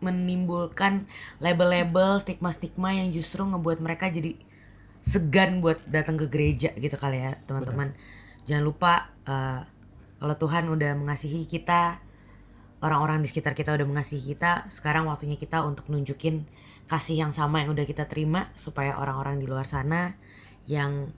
menimbulkan 0.00 1.04
label-label 1.44 2.16
stigma-stigma 2.16 2.96
yang 2.96 3.12
justru 3.12 3.44
ngebuat 3.44 3.84
mereka 3.84 4.08
jadi 4.08 4.40
segan 5.00 5.64
buat 5.64 5.80
datang 5.88 6.20
ke 6.20 6.28
gereja 6.28 6.70
gitu 6.76 6.96
kali 6.96 7.24
ya 7.24 7.36
teman-teman. 7.48 7.96
Jangan 8.44 8.64
lupa 8.64 9.12
uh, 9.24 9.64
kalau 10.20 10.36
Tuhan 10.36 10.68
udah 10.68 10.92
mengasihi 11.00 11.48
kita, 11.48 12.00
orang-orang 12.84 13.24
di 13.24 13.28
sekitar 13.32 13.56
kita 13.56 13.72
udah 13.72 13.88
mengasihi 13.88 14.36
kita, 14.36 14.68
sekarang 14.68 15.08
waktunya 15.08 15.40
kita 15.40 15.64
untuk 15.64 15.88
nunjukin 15.88 16.44
kasih 16.88 17.16
yang 17.22 17.32
sama 17.32 17.64
yang 17.64 17.72
udah 17.72 17.86
kita 17.86 18.04
terima 18.04 18.50
supaya 18.58 18.98
orang-orang 18.98 19.40
di 19.40 19.46
luar 19.46 19.64
sana 19.64 20.18
yang 20.68 21.14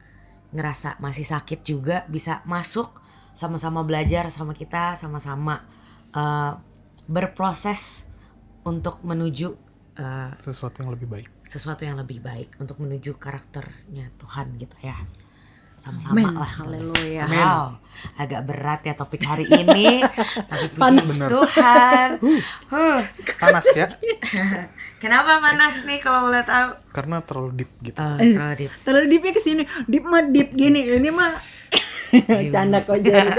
ngerasa 0.52 1.00
masih 1.00 1.24
sakit 1.24 1.64
juga 1.64 2.04
bisa 2.12 2.44
masuk 2.44 2.92
sama-sama 3.32 3.80
belajar 3.82 4.28
sama 4.28 4.52
kita, 4.52 4.94
sama-sama 5.00 5.64
uh, 6.12 6.60
berproses 7.08 8.04
untuk 8.62 9.02
menuju 9.02 9.56
uh, 9.98 10.30
sesuatu 10.32 10.84
yang 10.84 10.90
lebih 10.92 11.08
baik. 11.08 11.28
sesuatu 11.52 11.84
yang 11.84 12.00
lebih 12.00 12.24
baik 12.24 12.56
untuk 12.64 12.80
menuju 12.80 13.20
karakternya 13.20 14.08
Tuhan 14.16 14.56
gitu 14.56 14.76
ya. 14.80 14.96
Sama-sama 15.76 16.46
lah. 16.46 16.52
Haleluya. 16.62 17.26
wow 17.28 17.76
agak 18.16 18.40
berat 18.48 18.80
ya 18.88 18.94
topik 18.96 19.20
hari 19.26 19.44
ini. 19.50 20.00
Tapi 20.50 20.66
Panas. 20.80 21.12
Bener. 21.12 21.28
Tuhan 21.28 22.08
huh. 22.72 23.00
panas 23.36 23.66
ya. 23.76 23.92
Kenapa 25.02 25.42
panas 25.42 25.84
nih 25.84 26.00
kalau 26.00 26.30
boleh 26.30 26.40
tahu 26.46 26.72
karena 26.94 27.20
terlalu 27.20 27.50
deep 27.60 27.70
gitu. 27.84 27.98
Oh, 28.00 28.16
terlalu 28.16 28.54
deep. 28.64 28.72
terlalu 28.86 29.06
deepnya 29.12 29.32
ke 29.36 29.42
sini 29.42 29.62
deep 29.90 30.04
mah 30.08 30.24
deep 30.24 30.56
gini. 30.56 30.88
Ini 30.88 31.10
mah 31.12 31.32
canda 32.54 32.84
kok 32.84 33.00
jadi 33.00 33.32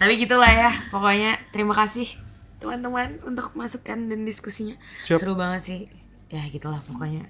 tapi 0.00 0.12
gitulah 0.16 0.48
ya 0.48 0.70
pokoknya 0.88 1.36
terima 1.52 1.76
kasih 1.76 2.23
teman-teman 2.64 3.20
untuk 3.22 3.52
masukan 3.52 4.08
dan 4.08 4.24
diskusinya. 4.24 4.74
Siap. 4.96 5.20
seru 5.20 5.36
banget 5.36 5.62
sih. 5.62 5.80
Ya 6.28 6.42
gitulah 6.48 6.80
pokoknya. 6.82 7.28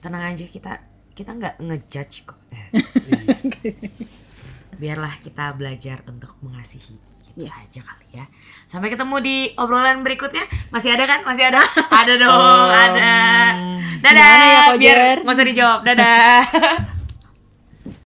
Tenang 0.00 0.24
aja 0.26 0.42
kita 0.42 0.80
kita 1.12 1.30
nggak 1.30 1.54
ngejudge 1.60 2.24
kok. 2.24 2.40
Eh, 2.48 2.72
biarlah 4.80 5.12
kita 5.20 5.52
belajar 5.52 6.00
untuk 6.06 6.32
mengasihi 6.40 6.96
gitu 7.22 7.46
Yes. 7.46 7.70
aja 7.70 7.84
kali 7.84 8.06
ya. 8.10 8.24
Sampai 8.66 8.88
ketemu 8.88 9.16
di 9.20 9.36
obrolan 9.54 10.00
berikutnya. 10.00 10.42
Masih 10.72 10.90
ada 10.90 11.04
kan? 11.04 11.20
Masih 11.22 11.46
ada? 11.46 11.62
Ada 12.00 12.16
dong 12.16 12.68
ada. 12.72 13.14
Dadah. 14.00 14.40
Ya, 14.40 14.62
biar 14.74 15.20
nggak 15.20 15.30
usah 15.30 15.46
dijawab. 15.46 15.80
Dadah 15.84 16.40